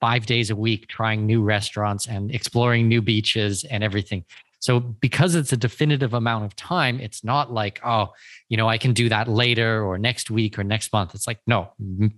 five 0.00 0.24
days 0.24 0.48
a 0.48 0.56
week 0.56 0.88
trying 0.88 1.26
new 1.26 1.42
restaurants 1.42 2.08
and 2.08 2.34
exploring 2.34 2.88
new 2.88 3.02
beaches 3.02 3.64
and 3.64 3.84
everything. 3.84 4.24
So 4.60 4.78
because 4.78 5.34
it's 5.34 5.52
a 5.52 5.56
definitive 5.56 6.14
amount 6.14 6.44
of 6.44 6.54
time, 6.54 7.00
it's 7.00 7.24
not 7.24 7.52
like, 7.52 7.80
oh, 7.84 8.12
you 8.48 8.56
know, 8.56 8.68
I 8.68 8.78
can 8.78 8.92
do 8.92 9.08
that 9.08 9.26
later 9.26 9.82
or 9.82 9.98
next 9.98 10.30
week 10.30 10.58
or 10.58 10.64
next 10.64 10.92
month. 10.92 11.14
It's 11.14 11.26
like, 11.26 11.40
no, 11.46 11.72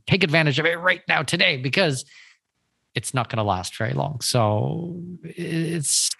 take 0.06 0.24
advantage 0.24 0.58
of 0.58 0.66
it 0.66 0.78
right 0.78 1.02
now 1.08 1.22
today 1.22 1.56
because 1.56 2.04
it's 2.94 3.14
not 3.14 3.28
going 3.28 3.38
to 3.38 3.44
last 3.44 3.76
very 3.76 3.94
long. 3.94 4.20
So 4.20 5.00
it's 5.22 6.10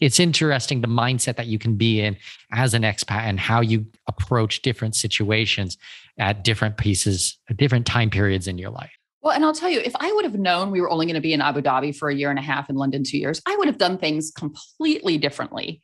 it's 0.00 0.18
interesting 0.18 0.80
the 0.80 0.88
mindset 0.88 1.36
that 1.36 1.46
you 1.46 1.58
can 1.58 1.76
be 1.76 2.00
in 2.00 2.16
as 2.52 2.74
an 2.74 2.82
expat 2.82 3.22
and 3.22 3.38
how 3.38 3.60
you 3.60 3.86
approach 4.08 4.62
different 4.62 4.96
situations 4.96 5.78
at 6.18 6.44
different 6.44 6.76
pieces, 6.76 7.38
different 7.56 7.86
time 7.86 8.10
periods 8.10 8.48
in 8.48 8.58
your 8.58 8.70
life. 8.70 8.90
Well, 9.24 9.32
and 9.32 9.42
I'll 9.42 9.54
tell 9.54 9.70
you, 9.70 9.80
if 9.80 9.96
I 9.96 10.12
would 10.12 10.26
have 10.26 10.34
known 10.34 10.70
we 10.70 10.82
were 10.82 10.90
only 10.90 11.06
going 11.06 11.14
to 11.14 11.20
be 11.22 11.32
in 11.32 11.40
Abu 11.40 11.62
Dhabi 11.62 11.96
for 11.96 12.10
a 12.10 12.14
year 12.14 12.28
and 12.28 12.38
a 12.38 12.42
half 12.42 12.68
in 12.68 12.76
London 12.76 13.02
two 13.02 13.16
years, 13.16 13.40
I 13.46 13.56
would 13.56 13.68
have 13.68 13.78
done 13.78 13.96
things 13.96 14.30
completely 14.30 15.16
differently. 15.16 15.80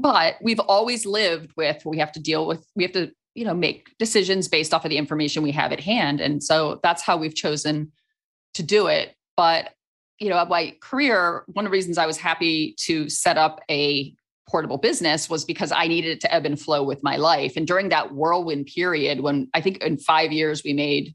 But 0.00 0.34
we've 0.42 0.58
always 0.58 1.06
lived 1.06 1.52
with 1.56 1.82
we 1.86 1.98
have 1.98 2.10
to 2.12 2.20
deal 2.20 2.48
with, 2.48 2.66
we 2.74 2.82
have 2.82 2.92
to, 2.92 3.12
you 3.36 3.44
know, 3.44 3.54
make 3.54 3.96
decisions 4.00 4.48
based 4.48 4.74
off 4.74 4.84
of 4.84 4.90
the 4.90 4.96
information 4.96 5.44
we 5.44 5.52
have 5.52 5.70
at 5.70 5.78
hand. 5.78 6.20
And 6.20 6.42
so 6.42 6.80
that's 6.82 7.00
how 7.00 7.16
we've 7.16 7.34
chosen 7.34 7.92
to 8.54 8.62
do 8.64 8.88
it. 8.88 9.14
But 9.36 9.70
you 10.18 10.28
know, 10.28 10.44
my 10.46 10.76
career, 10.82 11.44
one 11.46 11.64
of 11.64 11.70
the 11.70 11.72
reasons 11.72 11.96
I 11.96 12.06
was 12.06 12.18
happy 12.18 12.74
to 12.80 13.08
set 13.08 13.38
up 13.38 13.60
a 13.70 14.12
portable 14.48 14.78
business 14.78 15.30
was 15.30 15.44
because 15.44 15.70
I 15.72 15.86
needed 15.86 16.10
it 16.10 16.20
to 16.22 16.34
ebb 16.34 16.44
and 16.44 16.60
flow 16.60 16.82
with 16.82 17.02
my 17.04 17.16
life. 17.16 17.56
And 17.56 17.66
during 17.66 17.88
that 17.90 18.12
whirlwind 18.12 18.66
period, 18.66 19.20
when 19.20 19.48
I 19.54 19.60
think 19.60 19.78
in 19.78 19.96
five 19.96 20.32
years 20.32 20.62
we 20.64 20.72
made 20.72 21.14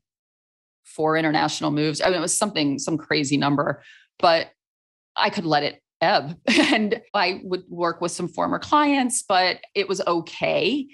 four 0.96 1.18
international 1.18 1.72
moves, 1.72 2.02
I 2.02 2.06
mean, 2.06 2.16
it 2.16 2.22
was 2.22 2.38
something, 2.38 2.80
some 2.80 2.98
crazy 2.98 3.38
number, 3.38 3.84
but 4.20 4.50
I 5.16 5.30
could 5.30 5.46
let 5.46 5.64
it 5.64 5.82
ebb. 6.02 6.38
And 6.48 7.02
I 7.14 7.41
would 7.43 7.64
work 7.70 8.02
with 8.02 8.12
some 8.12 8.28
former 8.28 8.60
clients, 8.60 9.24
but 9.28 9.60
it 9.74 9.88
was 9.88 10.02
okay. 10.06 10.88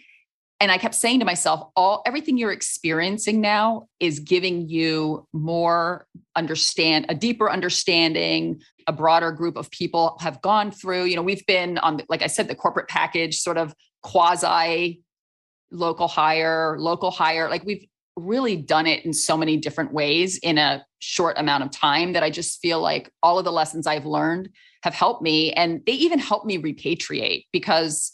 And 0.60 0.72
i 0.72 0.78
kept 0.78 0.94
saying 0.94 1.20
to 1.20 1.26
myself 1.26 1.72
all 1.76 2.04
everything 2.06 2.38
you're 2.38 2.52
experiencing 2.52 3.42
now 3.42 3.88
is 4.00 4.20
giving 4.20 4.70
you 4.70 5.28
more 5.34 6.06
understand 6.36 7.08
a 7.10 7.16
deeper 7.16 7.50
understanding. 7.50 8.62
A 8.88 8.94
broader 8.94 9.32
group 9.32 9.58
of 9.58 9.72
people 9.72 10.18
have 10.22 10.42
gone 10.42 10.72
through 10.72 11.06
you 11.06 11.16
know 11.16 11.22
we've 11.22 11.46
been 11.46 11.78
on 11.78 12.02
like 12.10 12.24
i 12.24 12.28
said 12.28 12.48
the 12.48 12.56
corporate 12.56 12.88
package 12.88 13.40
sort 13.40 13.58
of 13.58 13.74
quasi 14.02 15.02
local 15.72 16.08
hire 16.08 16.76
local 16.80 17.12
hire. 17.12 17.50
Like 17.50 17.64
we've 17.64 17.86
really 18.18 18.56
done 18.56 18.88
it 18.88 19.06
in 19.06 19.14
so 19.14 19.38
many 19.38 19.58
different 19.58 19.94
ways 19.94 20.38
in 20.40 20.58
a 20.58 20.86
short 21.00 21.38
amount 21.38 21.64
of 21.64 21.72
time 21.72 22.14
that 22.14 22.24
i 22.24 22.30
just 22.30 22.60
feel 22.60 22.80
like 22.82 23.12
all 23.24 23.40
of 23.40 23.46
the 23.46 23.52
lessons 23.52 23.88
i've 23.88 24.06
learned 24.06 24.50
have 24.84 24.94
helped 24.94 25.22
me 25.22 25.54
and 25.54 25.82
they 25.86 25.94
even 25.94 26.20
helped 26.20 26.46
me 26.46 26.58
repatriate 26.58 27.46
because 27.52 28.12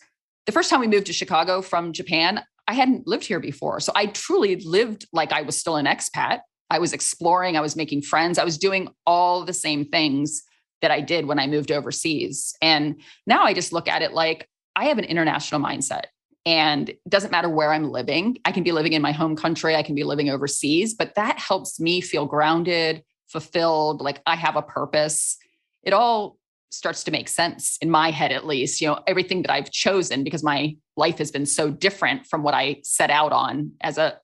the 0.48 0.54
first 0.54 0.70
time 0.70 0.80
we 0.80 0.88
moved 0.88 1.06
to 1.08 1.14
Chicago 1.14 1.62
from 1.62 1.92
Japan, 1.92 2.42
I 2.68 2.74
hadn't 2.74 3.06
lived 3.06 3.26
here 3.26 3.40
before. 3.40 3.80
So 3.82 3.92
I 3.96 4.08
truly 4.08 4.56
lived 4.56 5.06
like 5.12 5.32
I 5.32 5.42
was 5.42 5.58
still 5.58 5.76
an 5.76 5.86
expat. 5.86 6.40
I 6.70 6.80
was 6.80 6.94
exploring, 6.94 7.56
I 7.56 7.62
was 7.62 7.76
making 7.76 8.02
friends, 8.02 8.40
I 8.40 8.44
was 8.44 8.58
doing 8.58 8.90
all 9.06 9.46
the 9.46 9.54
same 9.54 9.86
things 9.86 10.44
that 10.82 10.92
I 10.92 11.02
did 11.02 11.26
when 11.26 11.40
I 11.40 11.48
moved 11.48 11.72
overseas. 11.72 12.56
And 12.62 13.02
now 13.26 13.44
I 13.44 13.54
just 13.54 13.74
look 13.74 13.88
at 13.88 14.02
it 14.02 14.14
like 14.14 14.50
I 14.76 14.86
have 14.86 14.98
an 14.98 15.06
international 15.06 15.62
mindset. 15.62 16.06
And 16.46 16.90
it 16.90 17.00
doesn't 17.10 17.32
matter 17.32 17.50
where 17.50 17.74
I'm 17.74 17.92
living. 17.92 18.38
I 18.46 18.52
can 18.52 18.64
be 18.64 18.72
living 18.72 18.94
in 18.94 19.02
my 19.02 19.12
home 19.12 19.36
country, 19.36 19.76
I 19.76 19.84
can 19.84 19.96
be 19.96 20.04
living 20.04 20.30
overseas, 20.30 20.94
but 20.94 21.16
that 21.16 21.40
helps 21.40 21.80
me 21.80 22.00
feel 22.00 22.26
grounded, 22.26 23.04
fulfilled, 23.28 24.02
like 24.02 24.22
I 24.26 24.36
have 24.36 24.56
a 24.56 24.62
purpose. 24.62 25.38
It 25.84 25.94
all 25.94 26.38
starts 26.70 27.04
to 27.06 27.12
make 27.12 27.30
sense 27.30 27.78
in 27.82 27.90
my 27.90 28.12
head 28.12 28.32
at 28.32 28.46
least 28.46 28.82
you 28.82 28.88
know 28.88 29.00
everything 29.08 29.42
that 29.42 29.50
i've 29.50 29.72
chosen 29.72 30.24
because 30.24 30.44
my 30.44 30.76
life 30.98 31.18
has 31.18 31.32
been 31.32 31.46
so 31.46 31.72
different 31.72 32.26
from 32.26 32.44
what 32.44 32.54
i 32.54 32.76
set 32.84 33.10
out 33.10 33.32
on 33.32 33.72
as 33.82 33.98
a, 33.98 34.20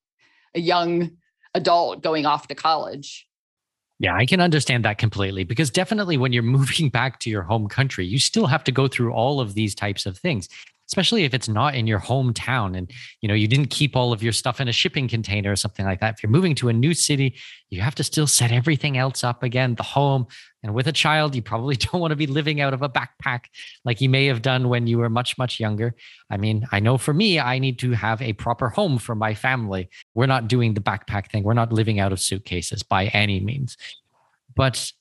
a 0.53 0.59
young 0.59 1.09
adult 1.55 2.03
going 2.03 2.25
off 2.25 2.47
to 2.47 2.55
college 2.55 3.27
Yeah, 3.99 4.15
I 4.15 4.25
can 4.25 4.41
understand 4.41 4.83
that 4.83 4.97
completely 4.97 5.45
because 5.45 5.69
definitely 5.69 6.17
when 6.17 6.33
you're 6.33 6.43
moving 6.59 6.89
back 6.89 7.19
to 7.21 7.29
your 7.29 7.43
home 7.43 7.69
country, 7.69 8.05
you 8.05 8.19
still 8.19 8.47
have 8.47 8.63
to 8.65 8.71
go 8.71 8.87
through 8.87 9.13
all 9.13 9.39
of 9.39 9.53
these 9.53 9.75
types 9.75 10.05
of 10.05 10.17
things 10.17 10.49
especially 10.93 11.23
if 11.23 11.33
it's 11.33 11.49
not 11.49 11.73
in 11.73 11.87
your 11.87 11.99
hometown 11.99 12.77
and 12.77 12.91
you 13.21 13.27
know 13.27 13.33
you 13.33 13.47
didn't 13.47 13.71
keep 13.71 13.95
all 13.95 14.13
of 14.13 14.21
your 14.21 14.31
stuff 14.31 14.61
in 14.61 14.67
a 14.67 14.71
shipping 14.71 15.07
container 15.07 15.51
or 15.51 15.55
something 15.55 15.85
like 15.87 15.99
that. 15.99 16.13
If 16.13 16.21
you're 16.21 16.29
moving 16.29 16.53
to 16.55 16.69
a 16.69 16.73
new 16.73 16.93
city 16.93 17.35
you 17.71 17.81
have 17.81 17.95
to 17.95 18.03
still 18.03 18.27
set 18.27 18.51
everything 18.51 18.95
else 18.95 19.23
up 19.23 19.41
again 19.41 19.73
the 19.73 19.81
home. 19.81 20.27
And 20.61 20.75
with 20.75 20.87
a 20.87 20.91
child 20.91 21.33
you 21.33 21.41
probably 21.41 21.75
don't 21.83 21.99
want 21.99 22.11
to 22.11 22.15
be 22.15 22.27
living 22.27 22.61
out 22.61 22.75
of 22.75 22.83
a 22.83 22.89
backpack 22.89 23.45
like 23.83 24.01
you 24.01 24.09
may 24.09 24.27
have 24.27 24.43
done 24.43 24.69
when 24.69 24.85
you 24.85 24.99
were 24.99 25.09
much 25.09 25.35
much 25.39 25.59
younger. 25.59 25.95
I 26.29 26.37
mean 26.37 26.67
i 26.71 26.79
know 26.79 26.99
for 26.99 27.13
me 27.13 27.39
i 27.39 27.57
need 27.57 27.79
to 27.79 27.91
have 27.93 28.21
a 28.21 28.33
proper 28.33 28.69
home 28.69 28.99
for 28.99 29.15
my 29.15 29.33
family. 29.33 29.89
We're 30.13 30.27
not 30.27 30.47
doing 30.47 30.75
the 30.75 30.81
backpack 30.81 31.31
thing. 31.31 31.41
We're 31.43 31.55
not 31.55 31.73
living 31.73 31.99
out 31.99 32.11
of 32.11 32.19
suitcases 32.19 32.83
by 32.83 33.07
any 33.07 33.39
means. 33.39 33.77
But 34.55 34.91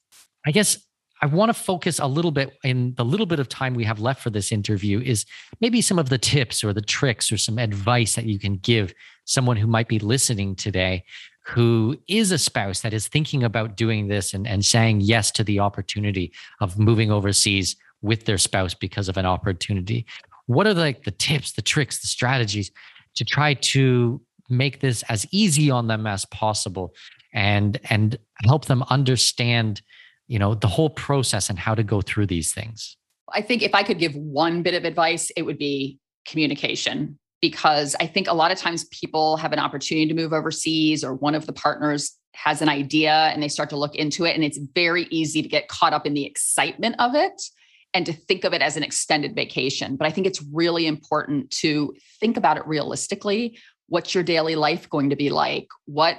i 0.46 0.52
guess 0.52 0.78
I 1.22 1.26
want 1.26 1.50
to 1.50 1.54
focus 1.54 2.00
a 2.00 2.06
little 2.06 2.32
bit 2.32 2.58
in 2.64 2.94
the 2.96 3.04
little 3.04 3.26
bit 3.26 3.38
of 3.38 3.48
time 3.48 3.74
we 3.74 3.84
have 3.84 4.00
left 4.00 4.20
for 4.20 4.30
this 4.30 4.50
interview 4.50 5.00
is 5.00 5.24
maybe 5.60 5.80
some 5.80 5.98
of 5.98 6.08
the 6.08 6.18
tips 6.18 6.64
or 6.64 6.72
the 6.72 6.82
tricks 6.82 7.30
or 7.30 7.36
some 7.36 7.58
advice 7.58 8.16
that 8.16 8.24
you 8.24 8.40
can 8.40 8.56
give 8.56 8.92
someone 9.24 9.56
who 9.56 9.68
might 9.68 9.86
be 9.86 10.00
listening 10.00 10.56
today 10.56 11.04
who 11.44 11.96
is 12.08 12.32
a 12.32 12.38
spouse 12.38 12.80
that 12.80 12.92
is 12.92 13.08
thinking 13.08 13.44
about 13.44 13.76
doing 13.76 14.08
this 14.08 14.34
and, 14.34 14.46
and 14.46 14.64
saying 14.64 15.00
yes 15.00 15.30
to 15.30 15.44
the 15.44 15.60
opportunity 15.60 16.32
of 16.60 16.78
moving 16.78 17.10
overseas 17.10 17.76
with 18.00 18.24
their 18.24 18.38
spouse 18.38 18.74
because 18.74 19.08
of 19.08 19.16
an 19.16 19.26
opportunity. 19.26 20.06
What 20.46 20.66
are 20.66 20.74
the, 20.74 20.80
like 20.80 21.04
the 21.04 21.10
tips, 21.12 21.52
the 21.52 21.62
tricks, 21.62 22.00
the 22.00 22.06
strategies 22.08 22.70
to 23.14 23.24
try 23.24 23.54
to 23.54 24.20
make 24.48 24.80
this 24.80 25.02
as 25.08 25.26
easy 25.30 25.70
on 25.70 25.86
them 25.86 26.06
as 26.06 26.24
possible 26.26 26.94
and 27.32 27.80
and 27.90 28.18
help 28.44 28.66
them 28.66 28.82
understand 28.90 29.80
you 30.32 30.38
know 30.38 30.54
the 30.54 30.66
whole 30.66 30.88
process 30.88 31.50
and 31.50 31.58
how 31.58 31.74
to 31.74 31.82
go 31.82 32.00
through 32.00 32.26
these 32.26 32.54
things. 32.54 32.96
I 33.34 33.42
think 33.42 33.62
if 33.62 33.74
i 33.74 33.82
could 33.82 33.98
give 33.98 34.14
one 34.14 34.62
bit 34.62 34.74
of 34.74 34.84
advice 34.84 35.30
it 35.36 35.42
would 35.42 35.58
be 35.58 35.98
communication 36.26 37.18
because 37.40 37.94
i 38.00 38.06
think 38.06 38.28
a 38.28 38.34
lot 38.34 38.50
of 38.50 38.58
times 38.58 38.84
people 38.86 39.36
have 39.36 39.52
an 39.52 39.58
opportunity 39.58 40.06
to 40.08 40.14
move 40.14 40.32
overseas 40.32 41.04
or 41.04 41.14
one 41.14 41.34
of 41.34 41.46
the 41.46 41.52
partners 41.52 42.12
has 42.34 42.62
an 42.62 42.68
idea 42.68 43.12
and 43.12 43.42
they 43.42 43.48
start 43.48 43.68
to 43.70 43.76
look 43.76 43.94
into 43.94 44.24
it 44.24 44.34
and 44.34 44.42
it's 44.42 44.58
very 44.74 45.04
easy 45.10 45.42
to 45.42 45.48
get 45.48 45.68
caught 45.68 45.92
up 45.92 46.06
in 46.06 46.14
the 46.14 46.24
excitement 46.24 46.96
of 46.98 47.14
it 47.14 47.40
and 47.94 48.06
to 48.06 48.12
think 48.12 48.44
of 48.44 48.54
it 48.54 48.62
as 48.62 48.78
an 48.78 48.82
extended 48.82 49.34
vacation. 49.34 49.96
But 49.96 50.06
i 50.06 50.10
think 50.10 50.26
it's 50.26 50.42
really 50.50 50.86
important 50.86 51.50
to 51.62 51.94
think 52.20 52.38
about 52.38 52.56
it 52.56 52.66
realistically. 52.66 53.58
What's 53.88 54.14
your 54.14 54.24
daily 54.24 54.56
life 54.56 54.88
going 54.88 55.10
to 55.10 55.16
be 55.16 55.28
like? 55.28 55.68
What 55.84 56.16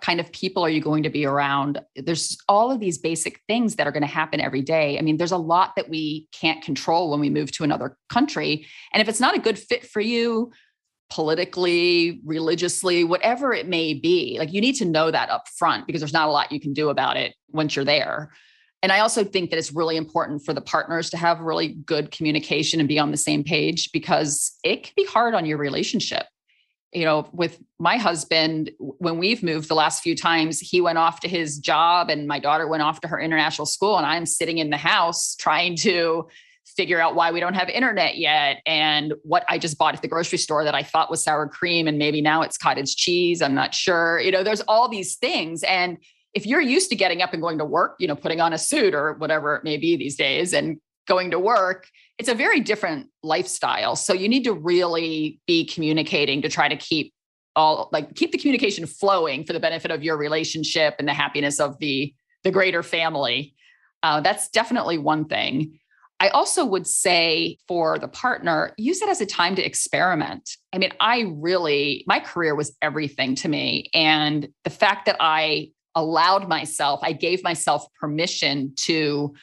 kind 0.00 0.20
of 0.20 0.30
people 0.32 0.64
are 0.64 0.70
you 0.70 0.80
going 0.80 1.02
to 1.04 1.10
be 1.10 1.24
around? 1.24 1.80
There's 1.94 2.36
all 2.48 2.70
of 2.70 2.80
these 2.80 2.98
basic 2.98 3.40
things 3.46 3.76
that 3.76 3.86
are 3.86 3.92
going 3.92 4.02
to 4.02 4.06
happen 4.06 4.40
every 4.40 4.62
day. 4.62 4.98
I 4.98 5.02
mean 5.02 5.16
there's 5.16 5.32
a 5.32 5.36
lot 5.36 5.74
that 5.76 5.88
we 5.88 6.28
can't 6.32 6.62
control 6.62 7.10
when 7.10 7.20
we 7.20 7.30
move 7.30 7.52
to 7.52 7.64
another 7.64 7.96
country. 8.10 8.66
And 8.92 9.00
if 9.00 9.08
it's 9.08 9.20
not 9.20 9.36
a 9.36 9.40
good 9.40 9.58
fit 9.58 9.86
for 9.86 10.00
you 10.00 10.52
politically 11.08 12.20
religiously 12.24 13.04
whatever 13.04 13.52
it 13.52 13.68
may 13.68 13.94
be 13.94 14.34
like 14.40 14.52
you 14.52 14.60
need 14.60 14.72
to 14.72 14.84
know 14.84 15.08
that 15.08 15.30
up 15.30 15.46
front 15.56 15.86
because 15.86 16.00
there's 16.00 16.12
not 16.12 16.26
a 16.26 16.32
lot 16.32 16.50
you 16.50 16.58
can 16.58 16.72
do 16.72 16.88
about 16.88 17.16
it 17.16 17.34
once 17.50 17.76
you're 17.76 17.84
there. 17.84 18.32
And 18.82 18.90
i 18.90 18.98
also 18.98 19.22
think 19.22 19.50
that 19.50 19.56
it's 19.56 19.72
really 19.72 19.96
important 19.96 20.44
for 20.44 20.52
the 20.52 20.60
partners 20.60 21.10
to 21.10 21.16
have 21.16 21.40
really 21.40 21.68
good 21.86 22.10
communication 22.10 22.80
and 22.80 22.88
be 22.88 22.98
on 22.98 23.12
the 23.12 23.16
same 23.16 23.44
page 23.44 23.90
because 23.92 24.58
it 24.64 24.82
can 24.82 24.92
be 24.96 25.06
hard 25.06 25.34
on 25.34 25.46
your 25.46 25.58
relationship 25.58 26.26
you 26.96 27.04
know, 27.04 27.28
with 27.30 27.62
my 27.78 27.98
husband, 27.98 28.70
when 28.78 29.18
we've 29.18 29.42
moved 29.42 29.68
the 29.68 29.74
last 29.74 30.02
few 30.02 30.16
times, 30.16 30.58
he 30.58 30.80
went 30.80 30.96
off 30.96 31.20
to 31.20 31.28
his 31.28 31.58
job 31.58 32.08
and 32.08 32.26
my 32.26 32.38
daughter 32.38 32.66
went 32.66 32.82
off 32.82 33.02
to 33.02 33.08
her 33.08 33.20
international 33.20 33.66
school. 33.66 33.98
And 33.98 34.06
I'm 34.06 34.24
sitting 34.24 34.56
in 34.56 34.70
the 34.70 34.78
house 34.78 35.36
trying 35.36 35.76
to 35.76 36.26
figure 36.64 36.98
out 36.98 37.14
why 37.14 37.30
we 37.32 37.38
don't 37.38 37.52
have 37.52 37.68
internet 37.68 38.16
yet 38.16 38.62
and 38.64 39.12
what 39.24 39.44
I 39.46 39.58
just 39.58 39.76
bought 39.76 39.94
at 39.94 40.00
the 40.00 40.08
grocery 40.08 40.38
store 40.38 40.64
that 40.64 40.74
I 40.74 40.82
thought 40.82 41.10
was 41.10 41.22
sour 41.22 41.46
cream 41.46 41.86
and 41.86 41.98
maybe 41.98 42.22
now 42.22 42.40
it's 42.40 42.56
cottage 42.56 42.96
cheese. 42.96 43.42
I'm 43.42 43.54
not 43.54 43.74
sure. 43.74 44.18
You 44.18 44.32
know, 44.32 44.42
there's 44.42 44.62
all 44.62 44.88
these 44.88 45.16
things. 45.16 45.62
And 45.64 45.98
if 46.32 46.46
you're 46.46 46.62
used 46.62 46.88
to 46.88 46.96
getting 46.96 47.20
up 47.20 47.34
and 47.34 47.42
going 47.42 47.58
to 47.58 47.66
work, 47.66 47.96
you 47.98 48.08
know, 48.08 48.16
putting 48.16 48.40
on 48.40 48.54
a 48.54 48.58
suit 48.58 48.94
or 48.94 49.12
whatever 49.18 49.54
it 49.56 49.64
may 49.64 49.76
be 49.76 49.98
these 49.98 50.16
days 50.16 50.54
and 50.54 50.80
going 51.06 51.30
to 51.32 51.38
work, 51.38 51.88
it's 52.18 52.28
a 52.28 52.34
very 52.34 52.60
different 52.60 53.08
lifestyle. 53.22 53.96
So 53.96 54.12
you 54.12 54.28
need 54.28 54.44
to 54.44 54.52
really 54.52 55.40
be 55.46 55.64
communicating 55.66 56.42
to 56.42 56.48
try 56.48 56.68
to 56.68 56.76
keep 56.76 57.12
all 57.54 57.88
like 57.92 58.14
keep 58.14 58.32
the 58.32 58.38
communication 58.38 58.86
flowing 58.86 59.44
for 59.44 59.52
the 59.52 59.60
benefit 59.60 59.90
of 59.90 60.02
your 60.02 60.16
relationship 60.16 60.96
and 60.98 61.08
the 61.08 61.14
happiness 61.14 61.58
of 61.58 61.78
the 61.78 62.14
the 62.44 62.50
greater 62.50 62.82
family. 62.82 63.54
Uh, 64.02 64.20
that's 64.20 64.48
definitely 64.50 64.98
one 64.98 65.24
thing. 65.24 65.78
I 66.18 66.28
also 66.28 66.64
would 66.64 66.86
say 66.86 67.58
for 67.68 67.98
the 67.98 68.08
partner, 68.08 68.72
use 68.78 69.02
it 69.02 69.08
as 69.08 69.20
a 69.20 69.26
time 69.26 69.54
to 69.56 69.64
experiment. 69.64 70.48
I 70.72 70.78
mean, 70.78 70.92
I 70.98 71.32
really, 71.36 72.04
my 72.06 72.20
career 72.20 72.54
was 72.54 72.74
everything 72.80 73.34
to 73.36 73.48
me. 73.48 73.90
And 73.92 74.48
the 74.64 74.70
fact 74.70 75.06
that 75.06 75.16
I 75.20 75.72
allowed 75.94 76.48
myself, 76.48 77.00
I 77.02 77.12
gave 77.12 77.42
myself 77.42 77.84
permission 78.00 78.72
to 78.76 79.34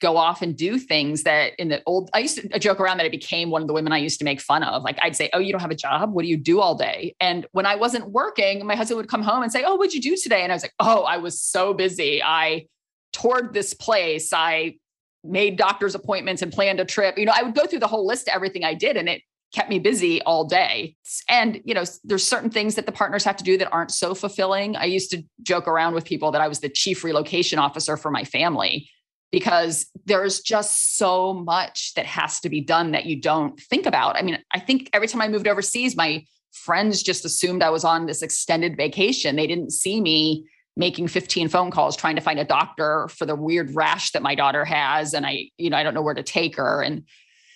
go 0.00 0.16
off 0.16 0.42
and 0.42 0.56
do 0.56 0.78
things 0.78 1.24
that 1.24 1.52
in 1.58 1.68
the 1.68 1.82
old 1.86 2.10
I 2.12 2.20
used 2.20 2.38
to 2.38 2.58
joke 2.58 2.80
around 2.80 2.98
that 2.98 3.06
I 3.06 3.08
became 3.08 3.50
one 3.50 3.62
of 3.62 3.68
the 3.68 3.74
women 3.74 3.92
I 3.92 3.98
used 3.98 4.18
to 4.20 4.24
make 4.24 4.40
fun 4.40 4.62
of. 4.62 4.82
Like 4.82 4.98
I'd 5.02 5.16
say, 5.16 5.30
"Oh, 5.32 5.38
you 5.38 5.52
don't 5.52 5.60
have 5.60 5.70
a 5.70 5.76
job? 5.76 6.12
What 6.12 6.22
do 6.22 6.28
you 6.28 6.36
do 6.36 6.60
all 6.60 6.74
day?" 6.74 7.14
And 7.20 7.46
when 7.52 7.66
I 7.66 7.76
wasn't 7.76 8.10
working, 8.10 8.64
my 8.66 8.76
husband 8.76 8.98
would 8.98 9.08
come 9.08 9.22
home 9.22 9.42
and 9.42 9.50
say, 9.50 9.64
"Oh, 9.66 9.76
what'd 9.76 9.94
you 9.94 10.00
do 10.00 10.16
today?" 10.16 10.42
And 10.42 10.52
I 10.52 10.54
was 10.54 10.62
like, 10.62 10.74
"Oh, 10.78 11.02
I 11.02 11.16
was 11.18 11.40
so 11.40 11.74
busy. 11.74 12.22
I 12.22 12.66
toured 13.12 13.54
this 13.54 13.74
place. 13.74 14.32
I 14.32 14.76
made 15.24 15.56
doctor's 15.56 15.94
appointments 15.94 16.42
and 16.42 16.52
planned 16.52 16.80
a 16.80 16.84
trip. 16.84 17.18
You 17.18 17.26
know, 17.26 17.32
I 17.34 17.42
would 17.42 17.54
go 17.54 17.66
through 17.66 17.80
the 17.80 17.86
whole 17.86 18.06
list 18.06 18.28
of 18.28 18.34
everything 18.34 18.64
I 18.64 18.74
did 18.74 18.96
and 18.96 19.08
it 19.08 19.22
kept 19.52 19.70
me 19.70 19.78
busy 19.78 20.20
all 20.22 20.44
day. 20.44 20.94
And, 21.28 21.60
you 21.64 21.74
know, 21.74 21.84
there's 22.04 22.26
certain 22.26 22.50
things 22.50 22.74
that 22.74 22.86
the 22.86 22.92
partners 22.92 23.24
have 23.24 23.36
to 23.36 23.44
do 23.44 23.56
that 23.58 23.72
aren't 23.72 23.90
so 23.90 24.14
fulfilling. 24.14 24.76
I 24.76 24.84
used 24.84 25.10
to 25.12 25.22
joke 25.42 25.66
around 25.66 25.94
with 25.94 26.04
people 26.04 26.30
that 26.32 26.42
I 26.42 26.48
was 26.48 26.60
the 26.60 26.68
chief 26.68 27.02
relocation 27.02 27.58
officer 27.58 27.96
for 27.96 28.10
my 28.10 28.24
family 28.24 28.90
because 29.30 29.86
there's 30.06 30.40
just 30.40 30.96
so 30.96 31.34
much 31.34 31.94
that 31.94 32.06
has 32.06 32.40
to 32.40 32.48
be 32.48 32.60
done 32.60 32.92
that 32.92 33.06
you 33.06 33.20
don't 33.20 33.60
think 33.60 33.86
about. 33.86 34.16
I 34.16 34.22
mean, 34.22 34.38
I 34.52 34.60
think 34.60 34.88
every 34.92 35.08
time 35.08 35.20
I 35.20 35.28
moved 35.28 35.46
overseas, 35.46 35.96
my 35.96 36.24
friends 36.52 37.02
just 37.02 37.24
assumed 37.24 37.62
I 37.62 37.70
was 37.70 37.84
on 37.84 38.06
this 38.06 38.22
extended 38.22 38.76
vacation. 38.76 39.36
They 39.36 39.46
didn't 39.46 39.72
see 39.72 40.00
me 40.00 40.46
making 40.76 41.08
15 41.08 41.48
phone 41.48 41.70
calls 41.70 41.96
trying 41.96 42.14
to 42.16 42.22
find 42.22 42.38
a 42.38 42.44
doctor 42.44 43.08
for 43.08 43.26
the 43.26 43.34
weird 43.34 43.74
rash 43.74 44.12
that 44.12 44.22
my 44.22 44.34
daughter 44.34 44.64
has 44.64 45.12
and 45.12 45.26
I, 45.26 45.50
you 45.58 45.70
know, 45.70 45.76
I 45.76 45.82
don't 45.82 45.94
know 45.94 46.02
where 46.02 46.14
to 46.14 46.22
take 46.22 46.56
her 46.56 46.82
and 46.82 47.04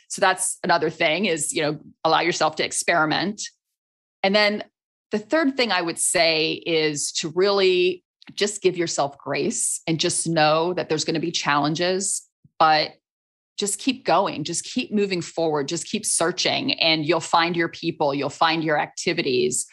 so 0.09 0.21
that's 0.21 0.59
another 0.63 0.91
thing 0.91 1.25
is, 1.25 1.55
you 1.55 1.63
know, 1.63 1.81
allow 2.05 2.21
yourself 2.21 2.57
to 2.57 2.65
experiment. 2.65 3.41
And 4.23 4.35
then 4.35 4.63
the 5.11 5.19
third 5.19 5.57
thing 5.57 5.73
I 5.73 5.81
would 5.81 5.99
say 5.99 6.53
is 6.53 7.13
to 7.13 7.33
really 7.35 8.02
just 8.35 8.63
give 8.63 8.77
yourself 8.77 9.19
grace 9.19 9.81
and 9.87 9.99
just 9.99 10.29
know 10.29 10.75
that 10.75 10.89
there's 10.89 11.05
going 11.05 11.15
to 11.15 11.21
be 11.21 11.33
challenges, 11.33 12.23
but 12.59 12.93
just 13.59 13.79
keep 13.79 14.05
going, 14.05 14.45
just 14.45 14.65
keep 14.65 14.93
moving 14.93 15.21
forward, 15.21 15.69
just 15.69 15.87
keep 15.87 16.07
searching, 16.07 16.73
and 16.81 17.07
you'll 17.07 17.21
find 17.21 17.57
your 17.57 17.69
people, 17.69 18.15
you'll 18.15 18.31
find 18.31 18.65
your 18.65 18.79
activities. 18.79 19.67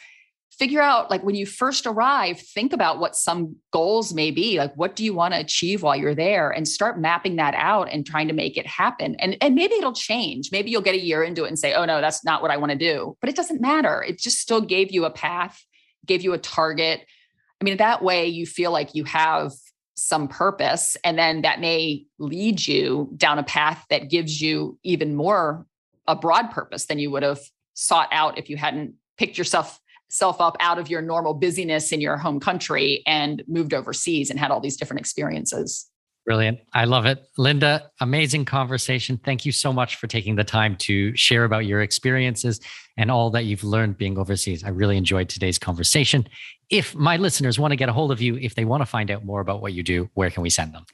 Figure 0.58 0.82
out, 0.82 1.10
like, 1.10 1.22
when 1.22 1.34
you 1.34 1.46
first 1.46 1.86
arrive, 1.86 2.38
think 2.38 2.74
about 2.74 3.00
what 3.00 3.16
some 3.16 3.56
goals 3.72 4.12
may 4.12 4.30
be. 4.30 4.58
Like, 4.58 4.74
what 4.76 4.94
do 4.94 5.02
you 5.02 5.14
want 5.14 5.32
to 5.32 5.40
achieve 5.40 5.82
while 5.82 5.96
you're 5.96 6.14
there? 6.14 6.50
And 6.50 6.68
start 6.68 7.00
mapping 7.00 7.36
that 7.36 7.54
out 7.54 7.88
and 7.90 8.04
trying 8.04 8.28
to 8.28 8.34
make 8.34 8.58
it 8.58 8.66
happen. 8.66 9.16
And, 9.20 9.38
and 9.40 9.54
maybe 9.54 9.76
it'll 9.76 9.94
change. 9.94 10.50
Maybe 10.52 10.70
you'll 10.70 10.82
get 10.82 10.94
a 10.94 11.00
year 11.00 11.22
into 11.22 11.44
it 11.44 11.48
and 11.48 11.58
say, 11.58 11.72
oh, 11.72 11.86
no, 11.86 12.02
that's 12.02 12.26
not 12.26 12.42
what 12.42 12.50
I 12.50 12.58
want 12.58 12.72
to 12.72 12.78
do. 12.78 13.16
But 13.22 13.30
it 13.30 13.36
doesn't 13.36 13.62
matter. 13.62 14.02
It 14.02 14.18
just 14.18 14.38
still 14.38 14.60
gave 14.60 14.92
you 14.92 15.06
a 15.06 15.10
path, 15.10 15.64
gave 16.04 16.20
you 16.20 16.34
a 16.34 16.38
target 16.38 17.06
I 17.60 17.64
mean, 17.64 17.76
that 17.76 18.02
way 18.02 18.26
you 18.26 18.46
feel 18.46 18.72
like 18.72 18.94
you 18.94 19.04
have 19.04 19.52
some 19.94 20.28
purpose, 20.28 20.96
and 21.04 21.18
then 21.18 21.42
that 21.42 21.60
may 21.60 22.06
lead 22.18 22.66
you 22.66 23.10
down 23.16 23.38
a 23.38 23.42
path 23.42 23.84
that 23.90 24.08
gives 24.08 24.40
you 24.40 24.78
even 24.82 25.14
more 25.14 25.66
a 26.08 26.16
broad 26.16 26.50
purpose 26.50 26.86
than 26.86 26.98
you 26.98 27.10
would 27.10 27.22
have 27.22 27.40
sought 27.74 28.08
out 28.12 28.38
if 28.38 28.48
you 28.48 28.56
hadn't 28.56 28.94
picked 29.18 29.36
yourself 29.36 29.78
self 30.08 30.40
up 30.40 30.56
out 30.58 30.78
of 30.78 30.90
your 30.90 31.00
normal 31.00 31.34
busyness 31.34 31.92
in 31.92 32.00
your 32.00 32.16
home 32.16 32.40
country 32.40 33.02
and 33.06 33.44
moved 33.46 33.72
overseas 33.72 34.28
and 34.28 34.40
had 34.40 34.50
all 34.50 34.60
these 34.60 34.76
different 34.76 35.00
experiences. 35.00 35.88
Brilliant. 36.30 36.62
I 36.72 36.84
love 36.84 37.06
it. 37.06 37.18
Linda, 37.38 37.90
amazing 37.98 38.44
conversation. 38.44 39.18
Thank 39.24 39.44
you 39.44 39.50
so 39.50 39.72
much 39.72 39.96
for 39.96 40.06
taking 40.06 40.36
the 40.36 40.44
time 40.44 40.76
to 40.76 41.12
share 41.16 41.42
about 41.42 41.66
your 41.66 41.80
experiences 41.80 42.60
and 42.96 43.10
all 43.10 43.30
that 43.30 43.46
you've 43.46 43.64
learned 43.64 43.98
being 43.98 44.16
overseas. 44.16 44.62
I 44.62 44.68
really 44.68 44.96
enjoyed 44.96 45.28
today's 45.28 45.58
conversation. 45.58 46.28
If 46.68 46.94
my 46.94 47.16
listeners 47.16 47.58
want 47.58 47.72
to 47.72 47.76
get 47.76 47.88
a 47.88 47.92
hold 47.92 48.12
of 48.12 48.22
you, 48.22 48.36
if 48.36 48.54
they 48.54 48.64
want 48.64 48.80
to 48.80 48.86
find 48.86 49.10
out 49.10 49.24
more 49.24 49.40
about 49.40 49.60
what 49.60 49.72
you 49.72 49.82
do, 49.82 50.08
where 50.14 50.30
can 50.30 50.44
we 50.44 50.50
send 50.50 50.72
them? 50.72 50.84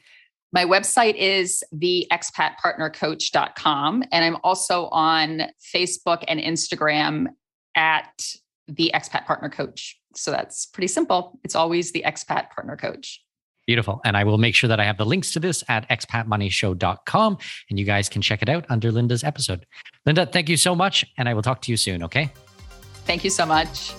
My 0.54 0.64
website 0.64 1.16
is 1.16 1.62
theexpatpartnercoach.com. 1.74 4.04
And 4.10 4.24
I'm 4.24 4.38
also 4.42 4.86
on 4.86 5.42
Facebook 5.74 6.24
and 6.28 6.40
Instagram 6.40 7.26
at 7.74 8.26
the 8.68 8.90
Expat 8.94 9.26
Partner 9.26 9.50
Coach. 9.50 10.00
So 10.14 10.30
that's 10.30 10.64
pretty 10.64 10.88
simple. 10.88 11.38
It's 11.44 11.54
always 11.54 11.92
the 11.92 12.04
Expat 12.06 12.48
Partner 12.48 12.78
Coach. 12.78 13.20
Beautiful. 13.66 14.00
And 14.04 14.16
I 14.16 14.24
will 14.24 14.38
make 14.38 14.54
sure 14.54 14.68
that 14.68 14.78
I 14.78 14.84
have 14.84 14.96
the 14.96 15.04
links 15.04 15.32
to 15.32 15.40
this 15.40 15.64
at 15.68 15.88
expatmoneyshow.com 15.88 17.38
and 17.68 17.78
you 17.78 17.84
guys 17.84 18.08
can 18.08 18.22
check 18.22 18.42
it 18.42 18.48
out 18.48 18.64
under 18.68 18.92
Linda's 18.92 19.24
episode. 19.24 19.66
Linda, 20.04 20.24
thank 20.24 20.48
you 20.48 20.56
so 20.56 20.74
much. 20.74 21.04
And 21.18 21.28
I 21.28 21.34
will 21.34 21.42
talk 21.42 21.62
to 21.62 21.72
you 21.72 21.76
soon. 21.76 22.02
Okay. 22.04 22.32
Thank 23.06 23.24
you 23.24 23.30
so 23.30 23.44
much. 23.44 23.92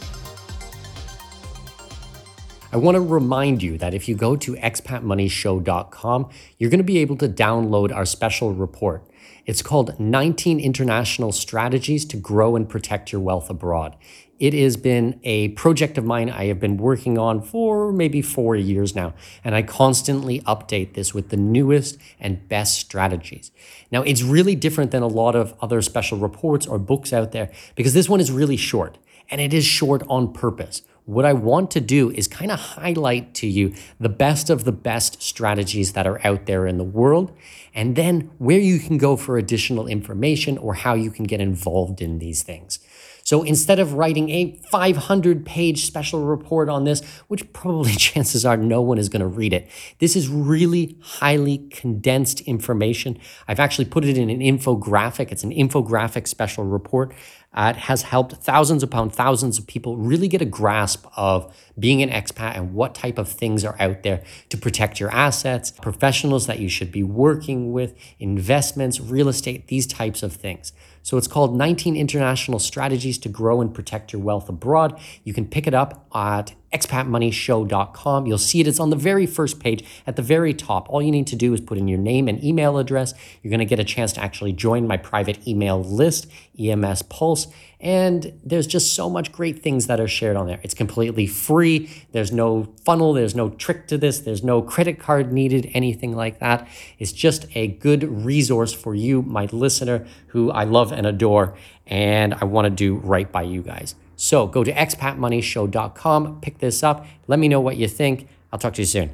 I 2.72 2.78
want 2.78 2.96
to 2.96 3.02
remind 3.02 3.64
you 3.64 3.78
that 3.78 3.94
if 3.94 4.10
you 4.10 4.16
go 4.16 4.36
to 4.36 4.56
expatmoneyshow.com, 4.56 6.30
you're 6.58 6.70
going 6.70 6.80
to 6.80 6.84
be 6.84 6.98
able 6.98 7.16
to 7.18 7.30
download 7.30 7.96
our 7.96 8.06
special 8.06 8.54
report. 8.54 9.04
It's 9.46 9.62
called 9.62 9.98
19 9.98 10.60
International 10.60 11.32
Strategies 11.32 12.04
to 12.06 12.18
Grow 12.18 12.58
and 12.58 12.68
Protect 12.68 13.14
Your 13.14 13.22
Wealth 13.22 13.50
Abroad. 13.50 13.96
It 14.40 14.54
has 14.54 14.78
been 14.78 15.20
a 15.24 15.50
project 15.50 15.98
of 15.98 16.06
mine 16.06 16.30
I 16.30 16.46
have 16.46 16.60
been 16.60 16.78
working 16.78 17.18
on 17.18 17.42
for 17.42 17.92
maybe 17.92 18.22
four 18.22 18.56
years 18.56 18.96
now, 18.96 19.16
and 19.44 19.56
I 19.56 19.64
constantly 19.64 20.42
update 20.42 20.94
this 20.94 21.12
with 21.12 21.30
the 21.30 21.38
newest 21.38 21.98
and 22.20 22.48
best 22.48 22.78
strategies. 22.78 23.52
Now, 23.92 24.04
it's 24.04 24.22
really 24.22 24.54
different 24.54 24.92
than 24.92 25.02
a 25.02 25.08
lot 25.08 25.36
of 25.36 25.56
other 25.60 25.82
special 25.82 26.20
reports 26.20 26.68
or 26.68 26.78
books 26.78 27.12
out 27.14 27.32
there 27.32 27.50
because 27.74 27.96
this 27.96 28.08
one 28.08 28.20
is 28.20 28.32
really 28.32 28.58
short, 28.58 29.00
and 29.32 29.42
it 29.42 29.56
is 29.56 29.66
short 29.66 30.04
on 30.08 30.34
purpose. 30.34 30.84
What 31.06 31.26
I 31.26 31.34
want 31.34 31.72
to 31.72 31.82
do 31.82 32.12
is 32.12 32.28
kind 32.28 32.52
of 32.52 32.60
highlight 32.60 33.34
to 33.36 33.48
you 33.48 33.74
the 34.00 34.10
best 34.10 34.52
of 34.52 34.66
the 34.66 34.72
best 34.72 35.20
strategies 35.24 35.94
that 35.94 36.06
are 36.06 36.20
out 36.24 36.46
there 36.46 36.68
in 36.68 36.78
the 36.78 36.84
world, 36.84 37.36
and 37.74 37.96
then 37.96 38.30
where 38.38 38.60
you 38.60 38.78
can 38.78 39.00
go 39.00 39.16
for 39.16 39.40
additional 39.40 39.88
information 39.88 40.60
or 40.60 40.76
how 40.76 40.94
you 40.94 41.10
can 41.10 41.24
get 41.24 41.42
involved 41.42 42.02
in 42.02 42.20
these 42.20 42.44
things. 42.44 42.80
So 43.28 43.44
instead 43.44 43.80
of 43.80 43.96
writing 43.96 44.30
a 44.30 44.58
500 44.72 45.46
page 45.46 45.86
special 45.86 46.24
report 46.24 46.70
on 46.70 46.86
this, 46.86 47.04
which 47.28 47.52
probably 47.52 47.92
chances 47.98 48.46
are 48.46 48.56
no 48.56 48.82
one 48.82 48.98
is 48.98 49.10
going 49.10 49.20
to 49.20 49.28
read 49.28 49.52
it, 49.52 49.70
this 50.00 50.16
is 50.16 50.30
really 50.30 50.98
highly 51.02 51.58
condensed 51.70 52.40
information. 52.42 53.20
I've 53.46 53.60
actually 53.60 53.84
put 53.84 54.06
it 54.06 54.18
in 54.18 54.30
an 54.30 54.40
infographic. 54.40 55.34
It's 55.34 55.44
an 55.44 55.52
infographic 55.52 56.26
special 56.26 56.64
report. 56.64 57.14
Uh, 57.54 57.74
it 57.76 57.80
has 57.80 58.04
helped 58.04 58.34
thousands 58.36 58.82
upon 58.82 59.10
thousands 59.10 59.60
of 59.60 59.68
people 59.68 59.98
really 59.98 60.30
get 60.30 60.42
a 60.42 60.46
grasp 60.46 61.06
of 61.18 61.54
being 61.78 62.02
an 62.02 62.10
expat 62.10 62.56
and 62.56 62.74
what 62.74 62.96
type 62.96 63.18
of 63.18 63.28
things 63.28 63.66
are 63.66 63.76
out 63.78 64.04
there 64.04 64.24
to 64.48 64.58
protect 64.58 65.02
your 65.02 65.10
assets, 65.12 65.72
professionals 65.72 66.48
that 66.48 66.60
you 66.60 66.70
should 66.70 66.94
be 66.94 67.04
working 67.04 67.74
with, 67.74 67.94
investments, 68.20 69.02
real 69.02 69.28
estate, 69.28 69.68
these 69.68 69.86
types 69.86 70.24
of 70.24 70.32
things. 70.32 70.72
So 71.08 71.16
it's 71.16 71.30
called 71.30 71.56
19 71.56 71.96
International 71.96 72.60
Strategies 72.60 73.18
to 73.20 73.30
Grow 73.30 73.62
and 73.62 73.74
Protect 73.74 74.12
Your 74.12 74.22
Wealth 74.22 74.50
Abroad. 74.50 75.00
You 75.24 75.34
can 75.34 75.48
pick 75.48 75.66
it 75.66 75.74
up 75.74 76.06
at 76.14 76.54
expatmoneyshow.com. 76.78 78.26
You'll 78.26 78.38
see 78.38 78.60
it. 78.60 78.68
It's 78.68 78.80
on 78.80 78.90
the 78.90 78.96
very 78.96 79.26
first 79.26 79.60
page 79.60 79.84
at 80.06 80.16
the 80.16 80.22
very 80.22 80.54
top. 80.54 80.90
All 80.90 81.02
you 81.02 81.12
need 81.12 81.28
to 81.28 81.36
do 81.36 81.54
is 81.54 81.62
put 81.62 81.78
in 81.78 81.88
your 81.88 81.98
name 81.98 82.28
and 82.28 82.44
email 82.44 82.78
address. 82.78 83.14
You're 83.42 83.50
going 83.50 83.60
to 83.60 83.66
get 83.66 83.80
a 83.80 83.84
chance 83.84 84.14
to 84.14 84.22
actually 84.22 84.54
join 84.54 84.88
my 84.88 84.98
private 84.98 85.48
email 85.48 85.84
list, 85.84 86.28
EMS 86.60 87.04
Pulse. 87.04 87.48
And 87.80 88.40
there's 88.44 88.66
just 88.66 88.94
so 88.96 89.10
much 89.10 89.32
great 89.32 89.62
things 89.62 89.86
that 89.88 90.00
are 90.00 90.08
shared 90.08 90.36
on 90.36 90.48
there. 90.48 90.60
It's 90.64 90.74
completely 90.74 91.28
free. 91.28 91.90
There's 92.12 92.32
no 92.32 92.74
funnel, 92.84 93.14
there's 93.14 93.36
no 93.36 93.50
trick 93.50 93.88
to 93.88 93.98
this, 93.98 94.20
there's 94.20 94.44
no 94.44 94.64
credit 94.64 95.00
card 95.00 95.32
needed, 95.32 95.70
anything 95.74 96.16
like 96.16 96.40
that. 96.40 96.68
It's 96.98 97.12
just 97.12 97.46
a 97.54 97.68
good 97.68 98.04
resource 98.26 98.74
for 98.74 98.96
you, 98.96 99.22
my 99.22 99.46
listener, 99.52 100.08
who 100.28 100.50
I 100.52 100.64
love 100.64 100.92
and 100.92 101.06
adore, 101.06 101.56
and 101.86 102.34
I 102.34 102.46
want 102.46 102.66
to 102.66 102.72
do 102.72 102.96
right 102.96 103.32
by 103.32 103.44
you 103.44 103.62
guys. 103.62 103.94
So 104.18 104.48
go 104.48 104.64
to 104.64 104.74
expatmoneyshow.com, 104.74 106.42
pick 106.42 106.58
this 106.58 106.84
up, 106.84 107.06
let 107.28 107.40
me 107.40 107.48
know 107.48 107.62
what 107.62 107.78
you 107.78 107.88
think. 107.88 108.28
I'll 108.52 108.60
talk 108.60 108.74
to 108.74 108.82
you 108.82 108.86
soon. 108.86 109.12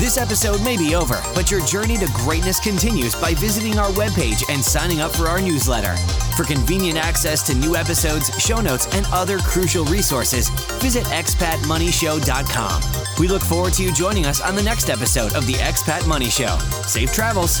This 0.00 0.16
episode 0.16 0.62
may 0.64 0.78
be 0.78 0.94
over, 0.94 1.20
but 1.34 1.50
your 1.50 1.60
journey 1.66 1.98
to 1.98 2.06
greatness 2.14 2.58
continues 2.58 3.14
by 3.14 3.34
visiting 3.34 3.78
our 3.78 3.90
webpage 3.90 4.48
and 4.48 4.64
signing 4.64 5.00
up 5.00 5.12
for 5.12 5.26
our 5.26 5.42
newsletter. 5.42 5.94
For 6.38 6.44
convenient 6.44 6.98
access 6.98 7.46
to 7.48 7.54
new 7.54 7.76
episodes, 7.76 8.30
show 8.40 8.62
notes, 8.62 8.88
and 8.94 9.04
other 9.12 9.38
crucial 9.40 9.84
resources, 9.84 10.48
visit 10.80 11.04
expatmoneyshow.com. 11.04 12.82
We 13.18 13.28
look 13.28 13.42
forward 13.42 13.74
to 13.74 13.82
you 13.82 13.92
joining 13.92 14.24
us 14.24 14.40
on 14.40 14.54
the 14.54 14.62
next 14.62 14.88
episode 14.88 15.34
of 15.34 15.46
the 15.46 15.52
Expat 15.54 16.06
Money 16.08 16.30
Show. 16.30 16.56
Safe 16.86 17.12
travels. 17.12 17.60